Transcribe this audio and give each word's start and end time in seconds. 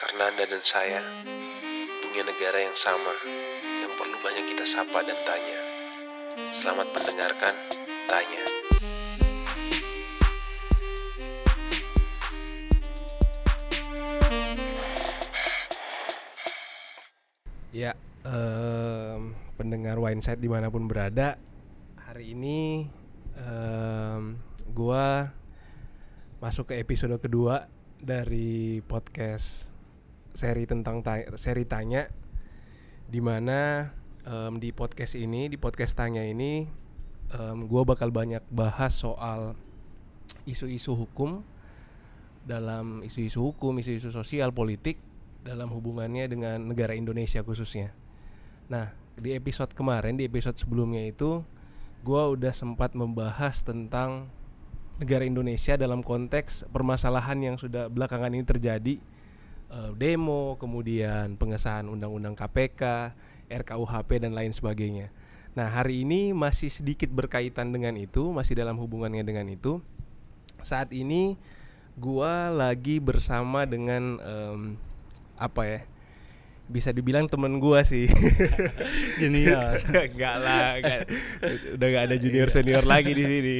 Karena 0.00 0.32
Anda 0.32 0.48
dan 0.48 0.64
saya 0.64 1.04
punya 2.00 2.24
negara 2.24 2.56
yang 2.56 2.72
sama 2.72 3.12
yang 3.68 3.92
perlu 3.92 4.16
banyak 4.24 4.48
kita 4.48 4.64
sapa 4.64 4.96
dan 5.04 5.20
tanya. 5.28 5.58
Selamat 6.56 6.88
mendengarkan 6.88 7.52
Tanya. 8.08 8.44
Ya, 17.68 17.92
em, 18.24 19.36
pendengar 19.60 20.00
Wineside 20.00 20.40
di 20.40 20.48
mana 20.48 20.72
pun 20.72 20.88
berada, 20.88 21.36
hari 22.08 22.32
ini 22.32 22.88
em, 23.36 24.40
gua 24.72 25.28
masuk 26.40 26.72
ke 26.72 26.80
episode 26.80 27.20
kedua 27.20 27.68
dari 28.00 28.80
podcast 28.88 29.76
seri 30.32 30.64
tentang 30.66 31.02
ta- 31.02 31.26
seri 31.36 31.66
tanya, 31.66 32.06
di 33.10 33.18
mana 33.18 33.90
em, 34.26 34.58
di 34.62 34.70
podcast 34.70 35.18
ini, 35.18 35.50
di 35.50 35.58
podcast 35.58 35.98
tanya 35.98 36.22
ini, 36.22 36.66
em, 37.34 37.58
gua 37.66 37.82
bakal 37.82 38.14
banyak 38.14 38.42
bahas 38.50 38.94
soal 38.94 39.58
isu-isu 40.46 40.94
hukum 40.94 41.42
dalam 42.46 43.04
isu-isu 43.04 43.42
hukum, 43.42 43.76
isu-isu 43.78 44.08
sosial, 44.10 44.54
politik 44.54 44.96
dalam 45.44 45.72
hubungannya 45.72 46.28
dengan 46.28 46.68
negara 46.68 46.92
Indonesia 46.92 47.40
khususnya. 47.44 47.92
Nah, 48.70 48.92
di 49.16 49.36
episode 49.36 49.72
kemarin, 49.76 50.16
di 50.16 50.24
episode 50.28 50.56
sebelumnya 50.56 51.04
itu, 51.04 51.44
gua 52.00 52.30
udah 52.32 52.52
sempat 52.54 52.96
membahas 52.96 53.60
tentang 53.60 54.32
negara 55.00 55.24
Indonesia 55.24 55.80
dalam 55.80 56.04
konteks 56.04 56.68
permasalahan 56.68 57.40
yang 57.40 57.56
sudah 57.56 57.88
belakangan 57.88 58.36
ini 58.36 58.44
terjadi, 58.44 59.00
eh, 59.70 59.92
demo, 59.96 60.58
kemudian 60.60 61.38
pengesahan 61.38 61.86
Undang-Undang 61.86 62.34
KPK, 62.36 63.14
RKUHP 63.50 64.10
dan 64.22 64.34
lain 64.34 64.50
sebagainya. 64.54 65.10
Nah, 65.54 65.66
hari 65.66 66.06
ini 66.06 66.30
masih 66.30 66.70
sedikit 66.70 67.10
berkaitan 67.10 67.74
dengan 67.74 67.98
itu, 67.98 68.30
masih 68.30 68.54
dalam 68.54 68.78
hubungannya 68.78 69.26
dengan 69.26 69.50
itu. 69.50 69.82
Saat 70.62 70.94
ini 70.94 71.34
gua 71.98 72.54
lagi 72.54 73.02
bersama 73.02 73.66
dengan 73.66 74.22
em, 74.22 74.60
apa 75.34 75.62
ya? 75.66 75.80
Bisa 76.70 76.88
dibilang 76.88 77.26
temen 77.26 77.58
gua 77.58 77.82
sih. 77.82 78.06
junior 79.20 79.74
Enggak 80.06 80.36
lah, 80.38 80.78
enggak. 80.78 81.00
udah 81.74 81.88
gak 81.90 82.04
ada 82.06 82.16
junior 82.16 82.48
senior 82.48 82.84
lagi 82.84 83.10
di 83.10 83.24
sini. 83.24 83.56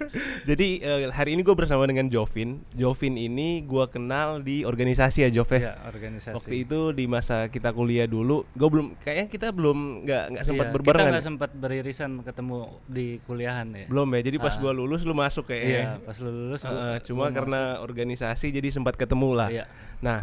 Jadi 0.48 0.78
eh, 0.78 1.10
hari 1.10 1.34
ini 1.34 1.42
gue 1.42 1.52
bersama 1.52 1.82
dengan 1.84 2.06
Jovin. 2.06 2.62
Jovin 2.72 3.14
ini 3.16 3.62
gua 3.62 3.86
kenal 3.86 4.40
di 4.40 4.62
organisasi 4.62 5.26
ya 5.26 5.30
Jov 5.32 5.50
ya. 5.50 5.60
ya 5.60 5.74
organisasi 5.84 6.34
Waktu 6.34 6.54
itu 6.60 6.80
di 6.92 7.04
masa 7.06 7.46
kita 7.46 7.70
kuliah 7.70 8.06
dulu, 8.06 8.46
gue 8.48 8.68
belum 8.68 8.94
kayaknya 8.96 9.26
kita 9.26 9.48
belum 9.50 9.78
nggak 10.02 10.24
nggak 10.32 10.44
sempat 10.44 10.66
Iya, 10.66 10.72
berbarengan. 10.72 11.02
kita 11.02 11.14
nggak 11.14 11.26
sempat 11.26 11.50
beririsan 11.52 12.10
ketemu 12.22 12.58
di 12.84 13.06
kuliahan 13.24 13.68
ya 13.72 13.86
Belum 13.86 14.08
ya. 14.08 14.20
Jadi 14.22 14.36
pas 14.38 14.54
Ah. 14.54 14.60
gua 14.60 14.70
lulus 14.70 15.02
lu 15.02 15.12
masuk 15.12 15.48
iya 15.48 15.50
kayaknya. 15.50 15.86
pas 16.04 16.16
lu 16.18 16.30
lulus 16.30 16.62
gua- 16.62 17.00
cuma 17.02 17.24
karena 17.28 17.60
organisasi 17.80 18.52
jadi 18.52 18.68
sempat 18.68 18.94
ketemu 18.94 19.30
lah. 19.34 19.48
Iya. 19.48 19.64
Nah, 19.98 20.22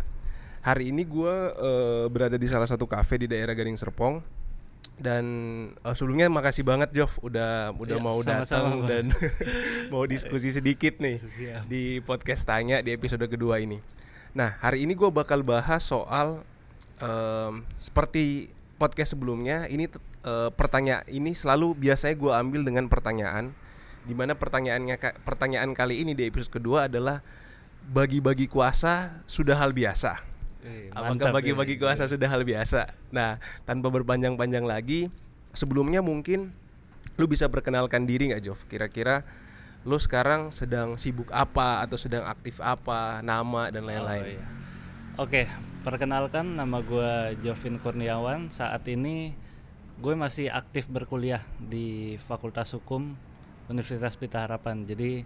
hari 0.59 0.91
ini 0.91 1.07
gua 1.07 1.55
eh, 1.55 2.05
berada 2.11 2.35
di 2.35 2.47
salah 2.47 2.67
satu 2.67 2.83
kafe 2.83 3.21
di 3.21 3.27
daerah 3.31 3.55
Gading 3.55 3.79
Serpong 3.79 4.19
dan 4.99 5.25
eh, 5.71 5.93
sebelumnya 5.95 6.27
makasih 6.27 6.67
banget 6.67 6.91
Jov 6.91 7.11
udah 7.23 7.71
udah 7.79 7.97
Iya, 7.97 8.03
mau 8.03 8.19
datang 8.19 8.83
dan 8.83 9.15
mau 9.93 10.03
diskusi 10.03 10.51
sedikit 10.51 10.99
nih 10.99 11.17
Siap. 11.23 11.63
di 11.71 12.03
podcast 12.03 12.43
tanya 12.43 12.83
di 12.83 12.91
episode 12.91 13.23
kedua 13.31 13.63
ini. 13.63 13.79
Nah, 14.35 14.59
hari 14.59 14.83
ini 14.83 14.93
gua 14.93 15.09
bakal 15.09 15.41
bahas 15.41 15.81
soal 15.81 16.43
em, 16.99 17.63
seperti 17.79 18.51
podcast 18.75 19.15
sebelumnya 19.15 19.65
ini 19.71 19.87
eh, 20.27 20.49
pertanyaan 20.53 21.07
ini 21.07 21.31
selalu 21.31 21.79
biasanya 21.79 22.15
gua 22.19 22.43
ambil 22.43 22.67
dengan 22.67 22.91
pertanyaan 22.91 23.55
di 24.03 24.15
mana 24.15 24.35
pertanyaannya 24.35 24.95
pertanyaan 25.23 25.71
kali 25.75 26.01
ini 26.03 26.15
di 26.15 26.27
episode 26.27 26.59
kedua 26.59 26.87
adalah 26.91 27.23
bagi-bagi 27.89 28.45
kuasa 28.51 29.23
sudah 29.25 29.57
hal 29.57 29.73
biasa. 29.73 30.28
Wih, 30.59 30.91
Apakah 30.91 31.15
mantap 31.15 31.31
bagi-bagi 31.31 31.79
kuasa 31.79 32.03
sudah 32.05 32.27
hal 32.27 32.43
biasa? 32.43 32.91
Nah, 33.15 33.39
tanpa 33.63 33.87
berpanjang-panjang 33.87 34.67
lagi, 34.67 35.07
sebelumnya 35.55 36.03
mungkin 36.03 36.51
lu 37.15 37.25
bisa 37.27 37.47
perkenalkan 37.47 38.03
diri 38.03 38.31
nggak, 38.31 38.43
Jov? 38.43 38.59
Kira-kira 38.67 39.23
lu 39.87 39.95
sekarang 39.95 40.51
sedang 40.51 40.99
sibuk 40.99 41.31
apa 41.31 41.79
atau 41.79 41.95
sedang 41.95 42.27
aktif 42.27 42.59
apa, 42.59 43.23
nama 43.23 43.71
dan 43.71 43.83
Oh, 43.83 43.87
lain-lain. 43.87 44.35
iya. 44.35 44.45
Oke, 45.15 45.47
perkenalkan 45.83 46.59
nama 46.59 46.83
gue 46.83 47.39
Jovin 47.39 47.79
Kurniawan. 47.79 48.51
Saat 48.51 48.87
ini 48.91 49.31
gue 49.99 50.15
masih 50.15 50.51
aktif 50.51 50.87
berkuliah 50.87 51.43
di 51.59 52.15
Fakultas 52.27 52.71
Hukum 52.75 53.15
Universitas 53.67 54.15
Pita 54.15 54.43
Harapan. 54.43 54.83
Jadi 54.83 55.23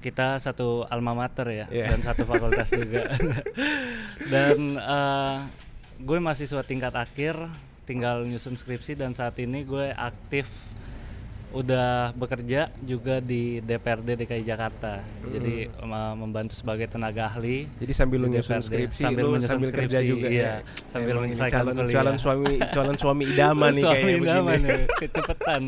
kita 0.00 0.36
satu 0.36 0.82
alma 0.86 1.12
mater 1.14 1.46
ya 1.46 1.66
Iya. 1.68 1.92
dan 1.92 2.00
satu 2.02 2.24
fakultas 2.24 2.68
juga. 2.68 3.04
dan 4.32 4.56
eh, 4.74 5.36
gue 5.98 6.18
mahasiswa 6.18 6.62
tingkat 6.62 6.92
akhir, 6.92 7.36
tinggal 7.84 8.24
nyusun 8.24 8.54
skripsi 8.54 8.94
dan 8.94 9.12
saat 9.12 9.36
ini 9.36 9.62
gue 9.62 9.92
aktif 9.92 10.48
udah 11.50 12.14
bekerja 12.14 12.70
juga 12.80 13.18
di 13.18 13.58
DPRD 13.58 14.14
DKI 14.16 14.46
Jakarta. 14.46 15.02
Jadi 15.26 15.66
em- 15.66 16.14
membantu 16.16 16.54
sebagai 16.54 16.86
tenaga 16.86 17.26
ahli 17.26 17.66
Jadi 17.76 17.90
sambil 17.90 18.22
nyusun 18.24 18.62
skripsi, 18.62 19.02
sambil 19.02 19.26
lu 19.26 19.34
menyusun 19.34 19.58
sambil 19.58 19.70
kerja 19.74 19.98
skripsi, 19.98 20.06
juga 20.08 20.28
iya, 20.30 20.42
ya. 20.46 20.54
sambil 20.88 21.14
menyelesaikan 21.18 21.50
calon, 21.58 21.74
kuliah. 21.74 21.90
calon 21.92 22.16
suami 22.16 22.52
calon 22.70 22.96
suami 22.96 23.24
idaman 23.26 23.70
nih 23.74 23.82
Suami 23.84 23.98
kayak 24.00 24.22
idaman 24.22 24.54
begini. 24.54 24.70
ya, 24.70 24.78
kecepatan. 25.02 25.62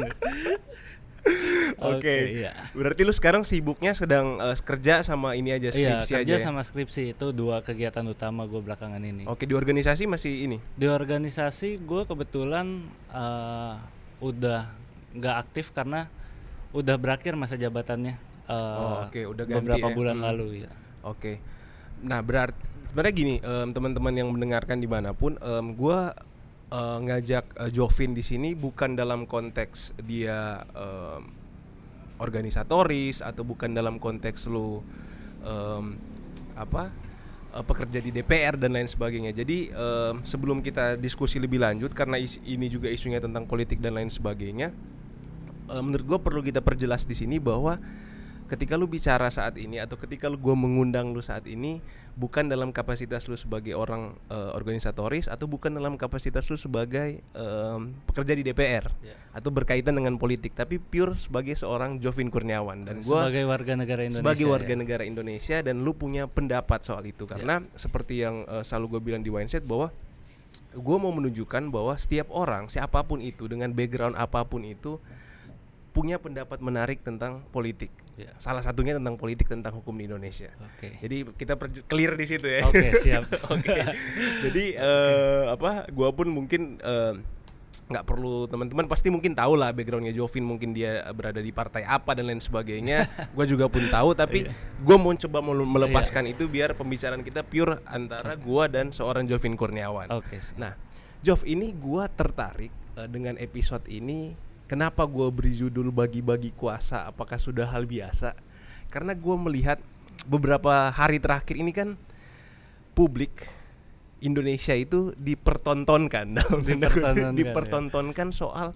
Oke. 1.93 2.15
iya. 2.37 2.53
Berarti 2.73 3.03
lu 3.03 3.11
sekarang 3.11 3.43
sibuknya 3.43 3.93
sedang 3.93 4.39
eh, 4.39 4.57
kerja 4.57 5.01
sama 5.01 5.33
ini 5.33 5.51
aja 5.51 5.69
Iya, 5.69 6.03
skripsi 6.03 6.13
kerja 6.15 6.27
aja. 6.29 6.35
ya? 6.35 6.43
sama 6.43 6.61
skripsi 6.61 7.03
itu 7.13 7.27
dua 7.31 7.61
kegiatan 7.61 8.03
utama 8.05 8.45
gue 8.45 8.59
belakangan 8.59 8.99
ini. 8.99 9.25
Oke, 9.25 9.45
di 9.45 9.53
organisasi 9.53 10.05
masih 10.05 10.45
ini. 10.45 10.59
Di 10.75 10.87
organisasi 10.87 11.79
gue 11.79 12.03
kebetulan 12.05 12.83
eh, 13.09 13.75
udah 14.19 14.67
nggak 15.13 15.37
aktif 15.41 15.71
karena 15.71 16.11
udah 16.73 16.97
berakhir 16.97 17.35
masa 17.35 17.55
jabatannya. 17.55 18.17
eh, 18.43 18.53
Oh, 18.53 19.07
oke, 19.07 19.21
udah 19.29 19.45
ganti 19.45 19.59
beberapa 19.63 19.89
ya. 19.89 19.95
bulan 19.95 20.17
Hmm. 20.17 20.27
lalu 20.27 20.47
ya. 20.61 20.71
Oke. 21.03 21.39
Nah, 22.01 22.19
berarti 22.19 22.59
sebenarnya 22.85 23.15
gini, 23.15 23.35
em, 23.39 23.69
teman-teman 23.71 24.13
yang 24.13 24.29
mendengarkan 24.29 24.77
di 24.77 24.87
mana 24.87 25.13
pun, 25.13 25.39
em, 25.39 25.67
gua 25.73 26.13
eh, 26.73 26.99
ngajak 27.05 27.45
eh, 27.61 27.71
Jovin 27.71 28.17
di 28.17 28.25
sini 28.25 28.57
bukan 28.57 28.97
dalam 28.97 29.29
konteks 29.29 29.93
dia 30.01 30.65
em, 30.73 31.23
organisatoris 32.17 33.19
atau 33.21 33.43
bukan 33.43 33.75
dalam 33.75 33.99
konteks 33.99 34.47
lu 34.49 34.81
em, 35.45 35.99
apa 36.57 36.89
eh, 37.53 37.65
pekerja 37.65 37.99
di 38.01 38.11
DPR 38.11 38.57
dan 38.57 38.73
lain 38.73 38.89
sebagainya. 38.89 39.37
Jadi 39.37 39.69
em, 39.69 40.15
sebelum 40.25 40.65
kita 40.65 40.97
diskusi 40.97 41.37
lebih 41.37 41.61
lanjut 41.61 41.93
karena 41.93 42.17
is- 42.17 42.41
ini 42.47 42.67
juga 42.73 42.89
isunya 42.89 43.21
tentang 43.21 43.45
politik 43.45 43.79
dan 43.83 43.99
lain 43.99 44.09
sebagainya, 44.09 44.73
eh, 45.69 45.83
menurut 45.83 46.07
gue 46.07 46.19
perlu 46.23 46.41
kita 46.41 46.65
perjelas 46.65 47.05
di 47.05 47.13
sini 47.13 47.37
bahwa 47.43 47.77
ketika 48.47 48.77
lu 48.77 48.85
bicara 48.85 49.29
saat 49.29 49.57
ini 49.57 49.79
atau 49.79 49.97
ketika 49.97 50.29
lu 50.29 50.37
gue 50.37 50.53
mengundang 50.53 51.11
lu 51.11 51.21
saat 51.21 51.47
ini 51.47 51.81
bukan 52.13 52.45
dalam 52.45 52.69
kapasitas 52.71 53.25
lu 53.25 53.35
sebagai 53.35 53.73
orang 53.73 54.13
eh, 54.29 54.51
organisatoris 54.53 55.25
atau 55.27 55.49
bukan 55.49 55.73
dalam 55.73 55.97
kapasitas 55.97 56.45
lu 56.49 56.61
sebagai 56.61 57.25
em, 57.33 57.81
pekerja 58.05 58.33
di 58.37 58.43
DPR 58.45 58.85
Ya. 59.01 59.17
atau 59.33 59.49
berkaitan 59.49 59.97
dengan 59.97 60.21
politik 60.21 60.53
tapi 60.53 60.77
pure 60.77 61.17
sebagai 61.17 61.57
seorang 61.57 61.97
Jovin 61.99 62.29
Kurniawan 62.29 62.85
dan 62.85 63.01
gua 63.01 63.25
sebagai 63.27 63.49
warga 63.49 63.73
negara 63.75 64.01
Indonesia. 64.05 64.21
sebagai 64.21 64.47
warga 64.47 64.73
ya. 64.73 64.79
negara 64.79 65.03
Indonesia 65.03 65.57
dan 65.65 65.81
lu 65.81 65.97
punya 65.97 66.29
pendapat 66.29 66.85
soal 66.85 67.03
itu 67.09 67.25
karena 67.25 67.65
seperti 67.75 68.21
yang 68.21 68.45
eh, 68.45 68.61
selalu 68.63 68.99
gue 68.99 69.01
bilang 69.09 69.23
di 69.25 69.33
Wineset 69.33 69.65
bahwa 69.65 69.89
gue 70.73 70.97
mau 71.01 71.13
menunjukkan 71.13 71.69
bahwa 71.69 71.97
setiap 71.97 72.29
orang 72.29 72.69
siapa 72.69 73.01
pun 73.05 73.21
itu 73.21 73.49
dengan 73.49 73.73
background 73.73 74.17
apa 74.17 74.45
pun 74.45 74.65
itu 74.65 75.01
punya 75.93 76.17
pendapat 76.17 76.59
menarik 76.59 77.01
tentang 77.01 77.45
politik 77.49 77.93
Ya. 78.13 78.29
salah 78.37 78.61
satunya 78.61 78.93
tentang 78.93 79.17
politik 79.17 79.49
tentang 79.49 79.73
hukum 79.73 79.97
di 79.97 80.05
Indonesia 80.05 80.53
Oke. 80.77 81.01
jadi 81.01 81.25
kita 81.33 81.57
clear 81.85 82.13
di 82.13 82.29
situ 82.29 82.45
ya 82.45 82.61
Oke, 82.69 82.93
siap. 83.01 83.25
Oke. 83.57 83.73
Jadi 84.45 84.77
eh, 84.77 85.43
apa? 85.49 85.89
Gua 85.89 86.13
pun 86.13 86.29
mungkin 86.29 86.77
eh, 86.77 87.17
nggak 87.89 88.05
perlu 88.05 88.45
teman-teman 88.47 88.85
pasti 88.85 89.09
mungkin 89.09 89.33
tahu 89.33 89.57
lah 89.57 89.73
backgroundnya 89.73 90.13
Jovin 90.13 90.45
mungkin 90.45 90.73
dia 90.73 91.05
berada 91.13 91.41
di 91.41 91.53
partai 91.53 91.85
apa 91.85 92.13
dan 92.13 92.29
lain 92.29 92.41
sebagainya. 92.41 93.09
gue 93.37 93.47
juga 93.49 93.73
pun 93.73 93.81
tahu 93.89 94.13
tapi 94.13 94.45
gue 94.79 94.97
mau 94.97 95.13
coba 95.13 95.39
melu- 95.41 95.69
melepaskan 95.69 96.29
itu 96.29 96.45
biar 96.47 96.73
pembicaraan 96.73 97.25
kita 97.25 97.41
pure 97.43 97.81
antara 97.85 98.37
gua 98.37 98.69
dan 98.69 98.93
seorang 98.93 99.25
Jovin 99.25 99.57
Kurniawan. 99.57 100.13
Oke, 100.13 100.37
siap. 100.37 100.61
Nah, 100.61 100.73
Jov 101.21 101.45
ini 101.45 101.73
gua 101.73 102.13
tertarik 102.13 102.71
eh, 102.97 103.09
dengan 103.09 103.41
episode 103.41 103.89
ini. 103.89 104.52
Kenapa 104.73 105.05
gua 105.05 105.29
beri 105.29 105.53
judul 105.53 105.93
bagi-bagi 105.93 106.49
kuasa? 106.57 107.05
Apakah 107.05 107.37
sudah 107.37 107.69
hal 107.69 107.85
biasa? 107.85 108.33
Karena 108.89 109.13
gua 109.13 109.37
melihat 109.37 109.77
beberapa 110.25 110.89
hari 110.89 111.21
terakhir 111.21 111.61
ini 111.61 111.77
kan 111.77 112.01
publik 112.97 113.45
Indonesia 114.25 114.73
itu 114.73 115.13
dipertontonkan 115.21 116.41
kutip, 116.41 116.65
Dipertontonkan, 116.65 117.21
ya. 117.21 117.37
dipertontonkan 117.37 118.29
soal 118.33 118.73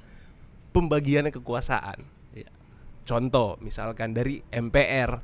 pembagian 0.76 1.32
kekuasaan. 1.32 2.04
Iya. 2.36 2.52
Contoh 3.08 3.56
misalkan 3.64 4.12
dari 4.12 4.44
MPR 4.52 5.16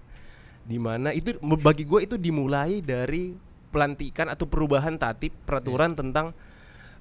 di 0.65 0.81
mana 0.81 1.13
itu 1.13 1.37
bagi 1.61 1.85
gue 1.85 2.09
itu 2.09 2.17
dimulai 2.17 2.81
dari 2.81 3.37
pelantikan 3.69 4.33
atau 4.33 4.49
perubahan 4.49 4.97
tatip 4.97 5.37
peraturan 5.45 5.93
tentang 5.93 6.33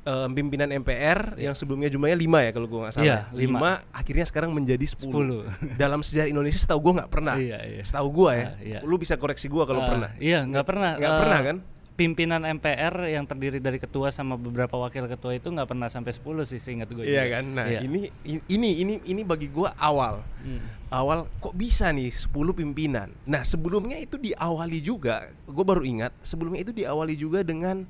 eh, 0.01 0.27
pimpinan 0.31 0.69
MPR 0.71 1.37
yang 1.37 1.53
sebelumnya 1.53 1.87
jumlahnya 1.87 2.17
lima 2.17 2.39
ya 2.41 2.51
kalau 2.51 2.65
gue 2.65 2.79
nggak 2.79 2.93
salah. 2.93 3.05
Iya, 3.05 3.17
lima. 3.31 3.81
akhirnya 3.91 4.25
sekarang 4.25 4.49
menjadi 4.51 4.81
10. 4.83 4.97
Sepuluh. 4.97 5.45
Dalam 5.81 6.01
sejarah 6.01 6.27
Indonesia 6.27 6.57
setahu 6.57 6.79
gue 6.81 6.93
nggak 7.01 7.11
pernah. 7.11 7.35
Iya, 7.37 7.59
iya. 7.61 7.81
Setahu 7.81 8.07
gue 8.11 8.31
ya. 8.33 8.45
Ah, 8.45 8.53
iya. 8.59 8.79
Lu 8.81 8.97
bisa 8.97 9.15
koreksi 9.15 9.45
gue 9.45 9.63
kalau 9.63 9.81
Ah, 9.81 9.89
pernah. 9.89 10.09
Iya, 10.17 10.43
nggak 10.43 10.65
pernah. 10.65 10.91
Nggak 10.97 11.13
Eh, 11.13 11.19
pernah 11.19 11.41
kan? 11.43 11.57
Pimpinan 11.91 12.41
MPR 12.41 13.13
yang 13.13 13.29
terdiri 13.29 13.61
dari 13.61 13.77
ketua 13.77 14.09
sama 14.09 14.33
beberapa 14.33 14.73
wakil 14.73 15.05
ketua 15.05 15.37
itu 15.37 15.53
nggak 15.53 15.69
pernah 15.69 15.85
sampai 15.85 16.09
10 16.09 16.49
sih 16.49 16.57
seingat 16.57 16.89
gue. 16.89 17.05
Iya 17.05 17.21
juga. 17.21 17.35
kan? 17.37 17.43
Nah, 17.53 17.65
Iya. 17.67 17.79
ini 17.85 18.09
ini 18.49 18.69
ini 18.81 18.93
ini 19.05 19.21
bagi 19.21 19.45
gua 19.45 19.75
awal. 19.77 20.25
Hmm. 20.41 20.65
Awal 20.89 21.29
kok 21.37 21.53
bisa 21.53 21.93
nih 21.93 22.09
10 22.09 22.31
pimpinan. 22.51 23.13
Nah, 23.23 23.45
sebelumnya 23.45 23.95
itu 23.95 24.17
diawali 24.17 24.81
juga, 24.81 25.29
gue 25.45 25.61
baru 25.61 25.85
ingat, 25.85 26.09
sebelumnya 26.19 26.65
itu 26.65 26.73
diawali 26.73 27.13
juga 27.13 27.45
dengan 27.45 27.85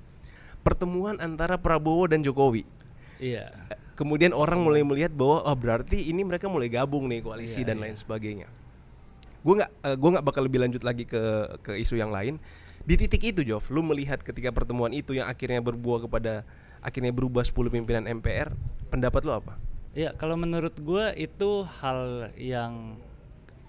pertemuan 0.62 1.18
antara 1.22 1.58
Prabowo 1.58 2.10
dan 2.10 2.22
Jokowi. 2.22 2.66
Iya. 3.22 3.54
Kemudian 3.94 4.34
orang 4.34 4.66
mulai 4.66 4.82
melihat 4.82 5.14
bahwa 5.14 5.46
oh 5.46 5.58
berarti 5.58 6.10
ini 6.10 6.26
mereka 6.26 6.50
mulai 6.50 6.74
gabung 6.74 7.06
nih 7.06 7.22
koalisi 7.22 7.62
Iya, 7.62 7.74
dan 7.74 7.78
iya. 7.78 7.84
lain 7.86 7.96
sebagainya. 7.98 8.48
Gue 9.46 9.62
nggak 9.62 9.72
eh, 9.86 9.96
gua 9.98 10.10
nggak 10.18 10.26
bakal 10.26 10.42
lebih 10.46 10.62
lanjut 10.62 10.82
lagi 10.82 11.06
ke 11.06 11.22
ke 11.62 11.78
isu 11.78 11.98
yang 11.98 12.10
lain. 12.10 12.42
Di 12.82 12.98
titik 12.98 13.22
itu, 13.22 13.46
Jov, 13.46 13.70
lu 13.70 13.86
melihat 13.86 14.18
ketika 14.26 14.50
pertemuan 14.50 14.90
itu 14.90 15.14
yang 15.14 15.30
akhirnya 15.30 15.62
berbuah 15.62 16.10
kepada 16.10 16.42
akhirnya 16.82 17.14
berubah 17.14 17.46
10 17.46 17.70
pimpinan 17.70 18.10
MPR, 18.10 18.58
pendapat 18.90 19.22
lu 19.22 19.38
apa? 19.38 19.54
Iya, 19.94 20.18
kalau 20.18 20.34
menurut 20.34 20.74
gue 20.82 21.14
itu 21.14 21.62
hal 21.78 22.34
yang 22.42 22.98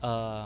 eh, 0.00 0.44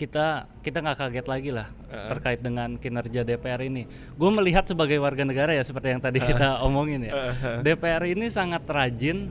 kita 0.00 0.48
kita 0.64 0.80
nggak 0.80 0.96
kaget 0.96 1.26
lagi 1.28 1.50
lah 1.52 1.68
terkait 2.08 2.40
dengan 2.40 2.80
kinerja 2.80 3.20
DPR 3.20 3.60
ini. 3.68 3.84
Gue 4.16 4.32
melihat 4.32 4.64
sebagai 4.64 4.96
warga 4.96 5.28
negara 5.28 5.52
ya 5.52 5.60
seperti 5.60 5.92
yang 5.92 6.00
tadi 6.00 6.24
kita 6.24 6.64
omongin 6.64 7.04
ya. 7.04 7.36
DPR 7.60 8.08
ini 8.08 8.32
sangat 8.32 8.64
rajin 8.64 9.28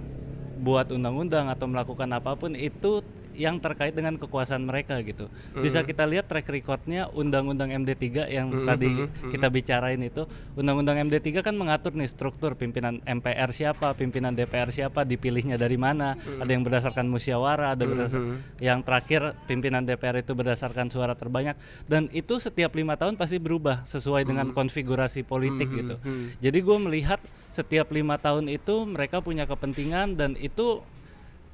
buat 0.61 0.93
undang-undang 0.93 1.49
atau 1.49 1.65
melakukan 1.65 2.05
apa 2.13 2.37
pun 2.37 2.53
itu 2.53 3.01
yang 3.39 3.63
terkait 3.63 3.95
dengan 3.95 4.19
kekuasaan 4.19 4.67
mereka 4.67 4.99
gitu. 4.99 5.31
Bisa 5.55 5.87
kita 5.87 6.03
lihat 6.03 6.27
track 6.27 6.51
recordnya 6.51 7.07
Undang-Undang 7.15 7.71
MD3 7.71 8.27
yang 8.27 8.51
tadi 8.67 9.07
kita 9.31 9.47
bicarain 9.47 10.03
itu. 10.03 10.27
Undang-Undang 10.59 11.07
MD3 11.07 11.39
kan 11.39 11.55
mengatur 11.55 11.95
nih 11.95 12.11
struktur 12.11 12.59
pimpinan 12.59 12.99
MPR 13.07 13.55
siapa, 13.55 13.95
pimpinan 13.95 14.35
DPR 14.35 14.75
siapa, 14.75 15.07
dipilihnya 15.07 15.55
dari 15.55 15.79
mana. 15.79 16.19
Ada 16.19 16.51
yang 16.51 16.67
berdasarkan 16.67 17.07
musyawarah, 17.07 17.79
ada 17.79 17.83
berdasar 17.87 18.21
yang 18.59 18.83
terakhir 18.83 19.39
pimpinan 19.47 19.87
DPR 19.87 20.19
itu 20.19 20.35
berdasarkan 20.35 20.91
suara 20.91 21.15
terbanyak 21.15 21.55
dan 21.87 22.11
itu 22.11 22.35
setiap 22.43 22.75
lima 22.75 22.99
tahun 22.99 23.15
pasti 23.15 23.39
berubah 23.39 23.87
sesuai 23.87 24.27
dengan 24.27 24.51
konfigurasi 24.51 25.23
politik 25.23 25.71
gitu. 25.71 25.95
Jadi 26.43 26.59
gue 26.59 26.77
melihat 26.83 27.23
setiap 27.55 27.89
lima 27.95 28.19
tahun 28.19 28.51
itu 28.51 28.85
mereka 28.85 29.23
punya 29.23 29.47
kepentingan 29.47 30.19
dan 30.19 30.35
itu 30.37 30.83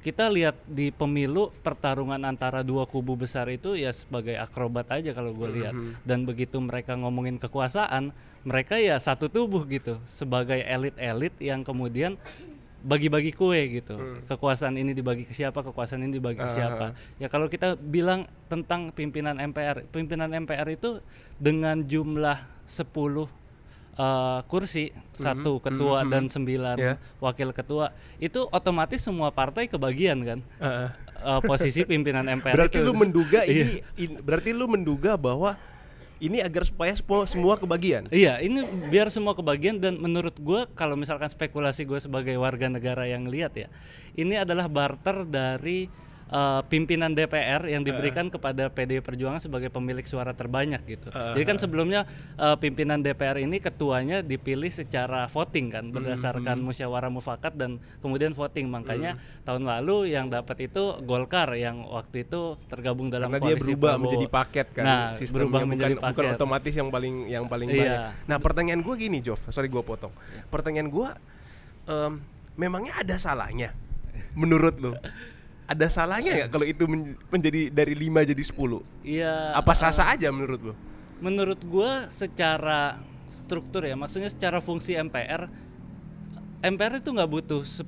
kita 0.06 0.30
lihat 0.30 0.54
di 0.70 0.94
pemilu 0.94 1.50
pertarungan 1.66 2.22
antara 2.22 2.62
dua 2.62 2.86
kubu 2.86 3.18
besar 3.18 3.50
itu 3.50 3.74
ya 3.74 3.90
sebagai 3.90 4.38
akrobat 4.38 4.86
aja 4.94 5.10
kalau 5.10 5.34
gue 5.34 5.50
lihat. 5.50 5.74
Dan 6.06 6.22
begitu 6.22 6.62
mereka 6.62 6.94
ngomongin 6.94 7.42
kekuasaan 7.42 8.14
mereka 8.46 8.78
ya 8.78 8.94
satu 9.02 9.26
tubuh 9.26 9.66
gitu 9.66 9.98
sebagai 10.06 10.62
elit-elit 10.62 11.34
yang 11.42 11.66
kemudian 11.66 12.14
bagi-bagi 12.86 13.34
kue 13.34 13.82
gitu. 13.82 13.98
Kekuasaan 14.30 14.78
ini 14.78 14.94
dibagi 14.94 15.26
ke 15.26 15.34
siapa 15.34 15.66
kekuasaan 15.66 16.06
ini 16.06 16.22
dibagi 16.22 16.38
ke 16.38 16.54
siapa. 16.54 16.94
Ya 17.18 17.26
kalau 17.26 17.50
kita 17.50 17.74
bilang 17.74 18.30
tentang 18.46 18.94
pimpinan 18.94 19.42
MPR 19.42 19.90
pimpinan 19.90 20.30
MPR 20.30 20.70
itu 20.70 21.02
dengan 21.42 21.82
jumlah 21.82 22.46
10 22.70 23.26
eh, 23.96 24.40
kursi 24.44 24.92
satu 25.12 25.58
ketua 25.58 26.04
dan 26.04 26.28
sembilan 26.28 26.76
Ya. 26.76 26.94
wakil 27.18 27.50
ketua 27.50 27.90
itu 28.16 28.44
otomatis 28.46 29.00
semua 29.00 29.28
partai 29.30 29.66
kebagian 29.66 30.18
kan 30.20 30.38
Heeh. 30.58 30.88
Eh, 31.16 31.40
posisi 31.42 31.80
pimpinan 31.82 32.28
MPR 32.30 32.52
Berarti 32.54 32.78
itu. 32.78 32.84
lu 32.84 32.92
menduga 32.92 33.40
ini, 33.48 33.80
Iya. 33.80 33.84
in- 33.98 34.20
berarti 34.20 34.52
lu 34.52 34.66
menduga 34.66 35.16
bahwa 35.16 35.56
ini 36.16 36.40
agar 36.40 36.64
supaya 36.64 36.96
semua, 36.96 37.56
kebagian. 37.56 38.08
Iya, 38.08 38.40
ini 38.40 38.64
biar 38.88 39.12
semua 39.12 39.32
kebagian 39.32 39.76
dan 39.76 39.96
menurut 39.96 40.32
gua 40.38 40.64
kalau 40.70 40.96
misalkan 40.96 41.28
spekulasi 41.28 41.84
gue 41.84 42.00
sebagai 42.00 42.32
warga 42.36 42.68
negara 42.68 43.04
yang 43.04 43.24
lihat 43.24 43.52
ya, 43.52 43.68
ini 44.12 44.32
adalah 44.34 44.64
barter 44.64 45.24
dari 45.24 45.92
eh, 46.28 46.60
pimpinan 46.66 47.10
DPR 47.10 47.62
yang 47.64 47.80
diberikan 47.80 48.26
kepada 48.26 48.66
PD 48.66 48.98
Perjuangan 48.98 49.38
sebagai 49.38 49.68
pemilik 49.68 50.02
suara 50.02 50.30
terbanyak 50.30 50.82
gitu. 50.84 51.08
Jadi 51.08 51.44
kan 51.44 51.56
sebelumnya 51.56 52.04
eh, 52.34 52.56
pimpinan 52.56 52.98
DPR 52.98 53.38
ini 53.38 53.58
ketuanya 53.58 54.20
dipilih 54.20 54.68
secara 54.68 55.26
voting 55.26 55.66
kan 55.68 55.84
berdasarkan 55.88 56.58
musyawarah 56.60 57.08
mufakat 57.08 57.54
dan 57.54 57.76
kemudian 57.98 58.30
voting. 58.30 58.66
Makanya 58.66 59.16
tahun 59.42 59.62
lalu 59.62 60.10
yang 60.10 60.26
dapat 60.26 60.66
itu 60.66 60.98
Golkar 61.00 61.52
yang 61.52 61.86
waktu 61.86 62.22
itu 62.22 62.58
tergabung 62.66 63.06
dalam 63.06 63.28
Karena 63.28 63.40
dia 63.40 63.54
koalisi 63.54 63.64
berubah 63.66 63.90
Prabowo. 63.90 64.04
menjadi 64.04 64.26
paket 64.28 64.66
kan 64.72 64.84
Nah, 64.84 65.00
sistemnya 65.10 65.38
berubah 65.40 65.58
bukan, 65.58 65.70
menjadi 65.70 65.94
bukan 65.94 66.06
paket. 66.12 66.34
otomatis 66.34 66.74
yang 66.74 66.88
paling 66.88 67.14
yang 67.26 67.44
paling 67.46 67.68
Iya. 67.68 67.78
banyak. 67.78 68.00
Nah, 68.26 68.38
pertanyaan 68.38 68.80
gue 68.80 68.94
gini, 68.96 69.18
Jov. 69.20 69.38
Sorry 69.48 69.66
gue 69.66 69.80
potong. 69.80 70.10
Pertanyaan 70.46 70.86
gue 70.86 71.08
em, 71.86 72.12
memangnya 72.54 72.98
ada 72.98 73.14
salahnya 73.16 73.70
menurut 74.32 74.74
lu? 74.76 74.92
Ada 75.66 75.86
salahnya 75.90 76.30
nggak 76.46 76.50
kalau 76.54 76.66
itu 76.66 76.84
men- 76.86 77.18
menjadi 77.26 77.70
dari 77.74 77.94
5 77.98 78.22
jadi 78.22 78.42
10? 78.42 78.82
Iya. 79.02 79.34
Apa 79.58 79.72
sah-sah 79.74 80.14
aja 80.14 80.30
menurut 80.30 80.72
lu? 80.72 80.74
menurut 81.16 81.56
gua 81.64 82.12
secara 82.12 83.00
struktur 83.24 83.88
ya 83.88 83.96
maksudnya 83.96 84.28
secara 84.28 84.60
fungsi 84.60 84.94
MPR 85.00 85.48
MPR 86.66 86.98
itu 86.98 87.10
nggak 87.10 87.30
butuh 87.30 87.62
10 87.62 87.86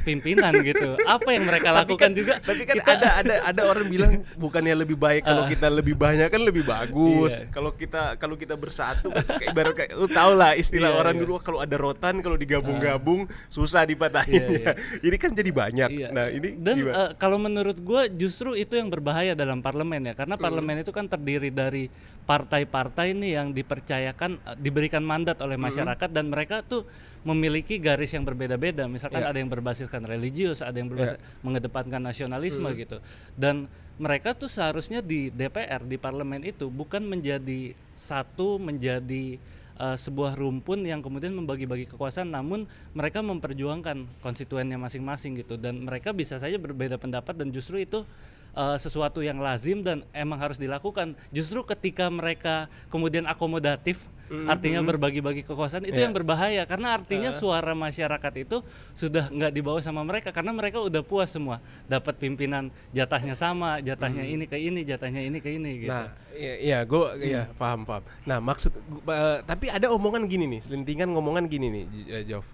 pimpinan 0.00 0.52
gitu 0.62 0.96
apa 1.04 1.28
yang 1.28 1.44
mereka 1.44 1.68
lakukan 1.70 2.10
juga 2.10 2.40
Tapi 2.40 2.62
kan 2.64 2.74
kita- 2.74 2.92
ada 2.94 3.08
ada 3.20 3.34
ada 3.44 3.62
orang 3.64 3.86
bilang 3.86 4.12
bukannya 4.34 4.72
lebih 4.74 4.96
baik 4.96 5.22
kalau 5.22 5.44
kita 5.44 5.68
lebih 5.68 5.92
banyak 5.94 6.26
kan 6.26 6.40
lebih 6.40 6.64
bagus. 6.64 7.36
Iya. 7.36 7.52
Kalau 7.52 7.70
kita 7.70 8.16
kalau 8.16 8.34
kita 8.34 8.54
bersatu 8.54 9.10
kan 9.10 9.24
kayak 9.36 9.52
ibarat 9.52 9.72
kayak 9.74 9.90
lu 9.92 10.08
tau 10.08 10.32
lah 10.32 10.52
istilah 10.54 10.88
Iya, 10.88 10.98
orang 10.98 11.14
iya. 11.14 11.22
dulu 11.22 11.34
kalau 11.38 11.58
ada 11.58 11.76
rotan 11.76 12.18
kalau 12.18 12.34
digabung-gabung 12.34 13.20
susah 13.46 13.84
dipatahin 13.84 14.42
Iya, 14.54 14.72
Ini 15.00 15.16
kan 15.16 15.30
jadi 15.30 15.50
banyak. 15.50 15.88
Iya. 15.90 16.08
Nah, 16.10 16.26
ini 16.28 16.48
dan 16.56 16.74
gimana? 16.78 16.94
eh, 16.96 17.10
kalau 17.16 17.36
menurut 17.36 17.76
gua 17.78 18.06
justru 18.06 18.54
itu 18.54 18.72
yang 18.72 18.88
berbahaya 18.88 19.34
dalam 19.34 19.60
parlemen 19.60 20.00
ya 20.02 20.12
Hmm. 20.12 20.20
karena 20.22 20.34
parlemen 20.36 20.80
itu 20.80 20.90
kan 20.90 21.04
terdiri 21.04 21.50
dari 21.50 21.92
partai-partai 22.24 23.12
nih 23.12 23.36
yang 23.36 23.48
dipercayakan 23.50 24.30
eh, 24.38 24.56
diberikan 24.56 25.02
mandat 25.02 25.36
oleh 25.38 25.54
Hmm. 25.54 25.66
masyarakat 25.66 26.08
dan 26.08 26.24
mereka 26.26 26.62
tuh 26.62 26.88
memiliki 27.24 27.80
garis 27.80 28.12
yang 28.12 28.22
berbeda-beda 28.22 28.84
misalkan 28.84 29.24
Iya. 29.24 29.32
ada 29.32 29.38
yang 29.40 29.48
berbasiskan 29.48 30.04
religius 30.04 30.60
ada 30.60 30.76
yang 30.76 30.92
berbasis 30.92 31.16
mengedepankan 31.40 32.00
nasionalisme 32.00 32.68
Hmm. 32.68 32.76
gitu 32.76 32.98
dan 33.34 33.64
mereka 33.96 34.34
tuh 34.34 34.50
seharusnya 34.50 35.00
di 35.00 35.32
DPR 35.32 35.80
di 35.82 35.96
parlemen 35.96 36.44
itu 36.44 36.68
bukan 36.68 37.00
menjadi 37.00 37.72
satu 37.94 38.58
menjadi 38.58 39.38
uh, 39.78 39.94
sebuah 39.94 40.34
rumpun 40.34 40.82
yang 40.82 41.00
kemudian 41.00 41.32
membagi-bagi 41.32 41.88
kekuasaan 41.88 42.28
namun 42.28 42.66
mereka 42.92 43.22
memperjuangkan 43.22 44.20
konstituennya 44.20 44.76
masing-masing 44.76 45.38
gitu 45.40 45.54
dan 45.56 45.80
mereka 45.80 46.10
bisa 46.10 46.36
saja 46.36 46.58
berbeda 46.58 46.98
pendapat 46.98 47.38
dan 47.38 47.48
justru 47.54 47.80
itu 47.80 48.02
uh, 48.54 48.74
sesuatu 48.74 49.20
yang 49.20 49.38
lazim 49.38 49.82
dan 49.82 50.02
emang 50.10 50.38
harus 50.38 50.56
dilakukan. 50.56 51.12
Justru 51.28 51.62
ketika 51.64 52.08
mereka 52.08 52.66
kemudian 52.88 53.26
akomodatif 53.26 54.08
artinya 54.48 54.80
berbagi-bagi 54.80 55.44
kekuasaan 55.44 55.84
itu 55.84 55.94
Iya. 55.94 56.08
yang 56.08 56.16
berbahaya. 56.16 56.64
Karena 56.64 56.96
artinya 56.96 57.30
suara 57.30 57.70
masyarakat 57.70 58.32
itu 58.40 58.64
sudah 58.90 59.28
nggak 59.28 59.52
dibawa 59.52 59.78
sama 59.78 60.00
mereka 60.00 60.32
karena 60.32 60.50
mereka 60.50 60.80
udah 60.80 61.04
puas 61.04 61.28
semua. 61.28 61.60
Dapat 61.86 62.16
pimpinan 62.16 62.72
jatahnya 62.90 63.36
sama 63.36 63.78
jatahnya 63.78 64.24
ini 64.24 64.48
ke 64.48 64.56
ini 64.56 64.80
jatahnya 64.82 65.22
ini 65.22 65.38
ke 65.38 65.52
ini 65.52 65.86
gitu. 65.86 65.92
Nah, 65.92 66.08
iya, 66.32 66.54
iya 66.56 66.78
gue 66.82 67.04
iya 67.20 67.42
paham 67.54 67.84
paham. 67.84 68.02
Nah, 68.24 68.40
maksud 68.40 68.72
gua- 69.04 69.12
eh, 69.12 69.38
tapi 69.44 69.68
ada 69.68 69.92
omongan 69.92 70.24
gini 70.24 70.48
nih, 70.48 70.60
selintingan 70.64 71.12
ngomongan 71.12 71.44
gini 71.46 71.68
nih, 71.70 71.84
Jov. 72.26 72.48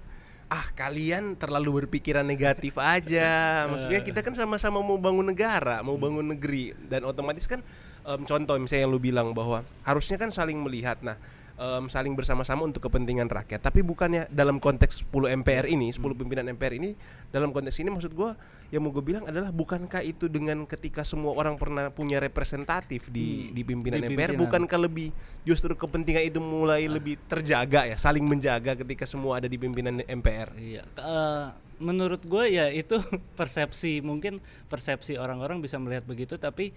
Ah, 0.51 0.67
kalian 0.75 1.39
terlalu 1.39 1.87
berpikiran 1.87 2.27
negatif 2.27 2.75
aja. 2.75 3.31
Maksudnya 3.71 4.03
kita 4.03 4.21
kan 4.27 4.35
sama-sama 4.35 4.83
mau 4.83 4.99
bangun 4.99 5.31
negara, 5.31 5.79
mau 5.87 5.95
bangun 5.95 6.27
negeri. 6.35 6.75
Dan 6.91 7.07
otomatis 7.07 7.47
kan 7.47 7.63
em, 8.03 8.21
contoh 8.27 8.59
misalnya 8.59 8.83
yang 8.85 8.93
lu 8.93 8.99
bilang 8.99 9.31
bahwa 9.31 9.63
harusnya 9.87 10.19
kan 10.19 10.35
saling 10.35 10.59
melihat. 10.59 10.99
Nah 11.07 11.15
em, 11.61 11.85
saling 11.87 12.17
bersama-sama 12.17 12.65
untuk 12.65 12.81
kepentingan 12.83 13.29
rakyat 13.29 13.61
tapi 13.61 13.85
bukannya 13.85 14.25
dalam 14.29 14.57
konteks 14.57 15.05
10 15.05 15.29
MPR 15.37 15.69
ini 15.69 15.93
10 15.93 16.01
Hmm. 16.01 16.17
pimpinan 16.17 16.49
MPR 16.49 16.73
ini 16.75 16.97
dalam 17.29 17.53
konteks 17.53 17.77
ini 17.79 17.93
maksud 17.93 18.11
gua 18.11 18.33
yang 18.71 18.81
mau 18.81 18.89
gue 18.89 19.03
bilang 19.03 19.27
adalah 19.27 19.51
bukankah 19.51 20.01
itu 20.01 20.27
dengan 20.27 20.63
ketika 20.65 21.03
semua 21.03 21.35
orang 21.35 21.55
pernah 21.55 21.91
punya 21.91 22.17
representatif 22.19 23.07
di 23.07 23.51
Hmm, 23.51 23.53
di 23.53 23.63
pimpinan 23.63 23.99
di 23.99 24.09
MPR 24.09 24.33
pimpinan. 24.33 24.41
bukankah 24.41 24.79
lebih 24.81 25.09
justru 25.43 25.77
kepentingan 25.77 26.25
itu 26.25 26.41
mulai 26.41 26.89
lebih 26.89 27.21
terjaga 27.27 27.85
ya 27.85 27.97
saling 27.97 28.25
menjaga 28.25 28.73
ketika 28.75 29.05
semua 29.05 29.37
ada 29.37 29.47
di 29.47 29.55
pimpinan 29.55 30.01
MPR 30.01 30.57
Iya, 30.57 30.83
eh, 30.87 31.47
menurut 31.77 32.23
gue 32.23 32.45
ya 32.49 32.69
itu 32.69 32.97
persepsi 33.39 34.01
mungkin 34.01 34.39
persepsi 34.67 35.15
orang-orang 35.15 35.61
bisa 35.61 35.77
melihat 35.77 36.05
begitu, 36.05 36.37
tapi 36.37 36.73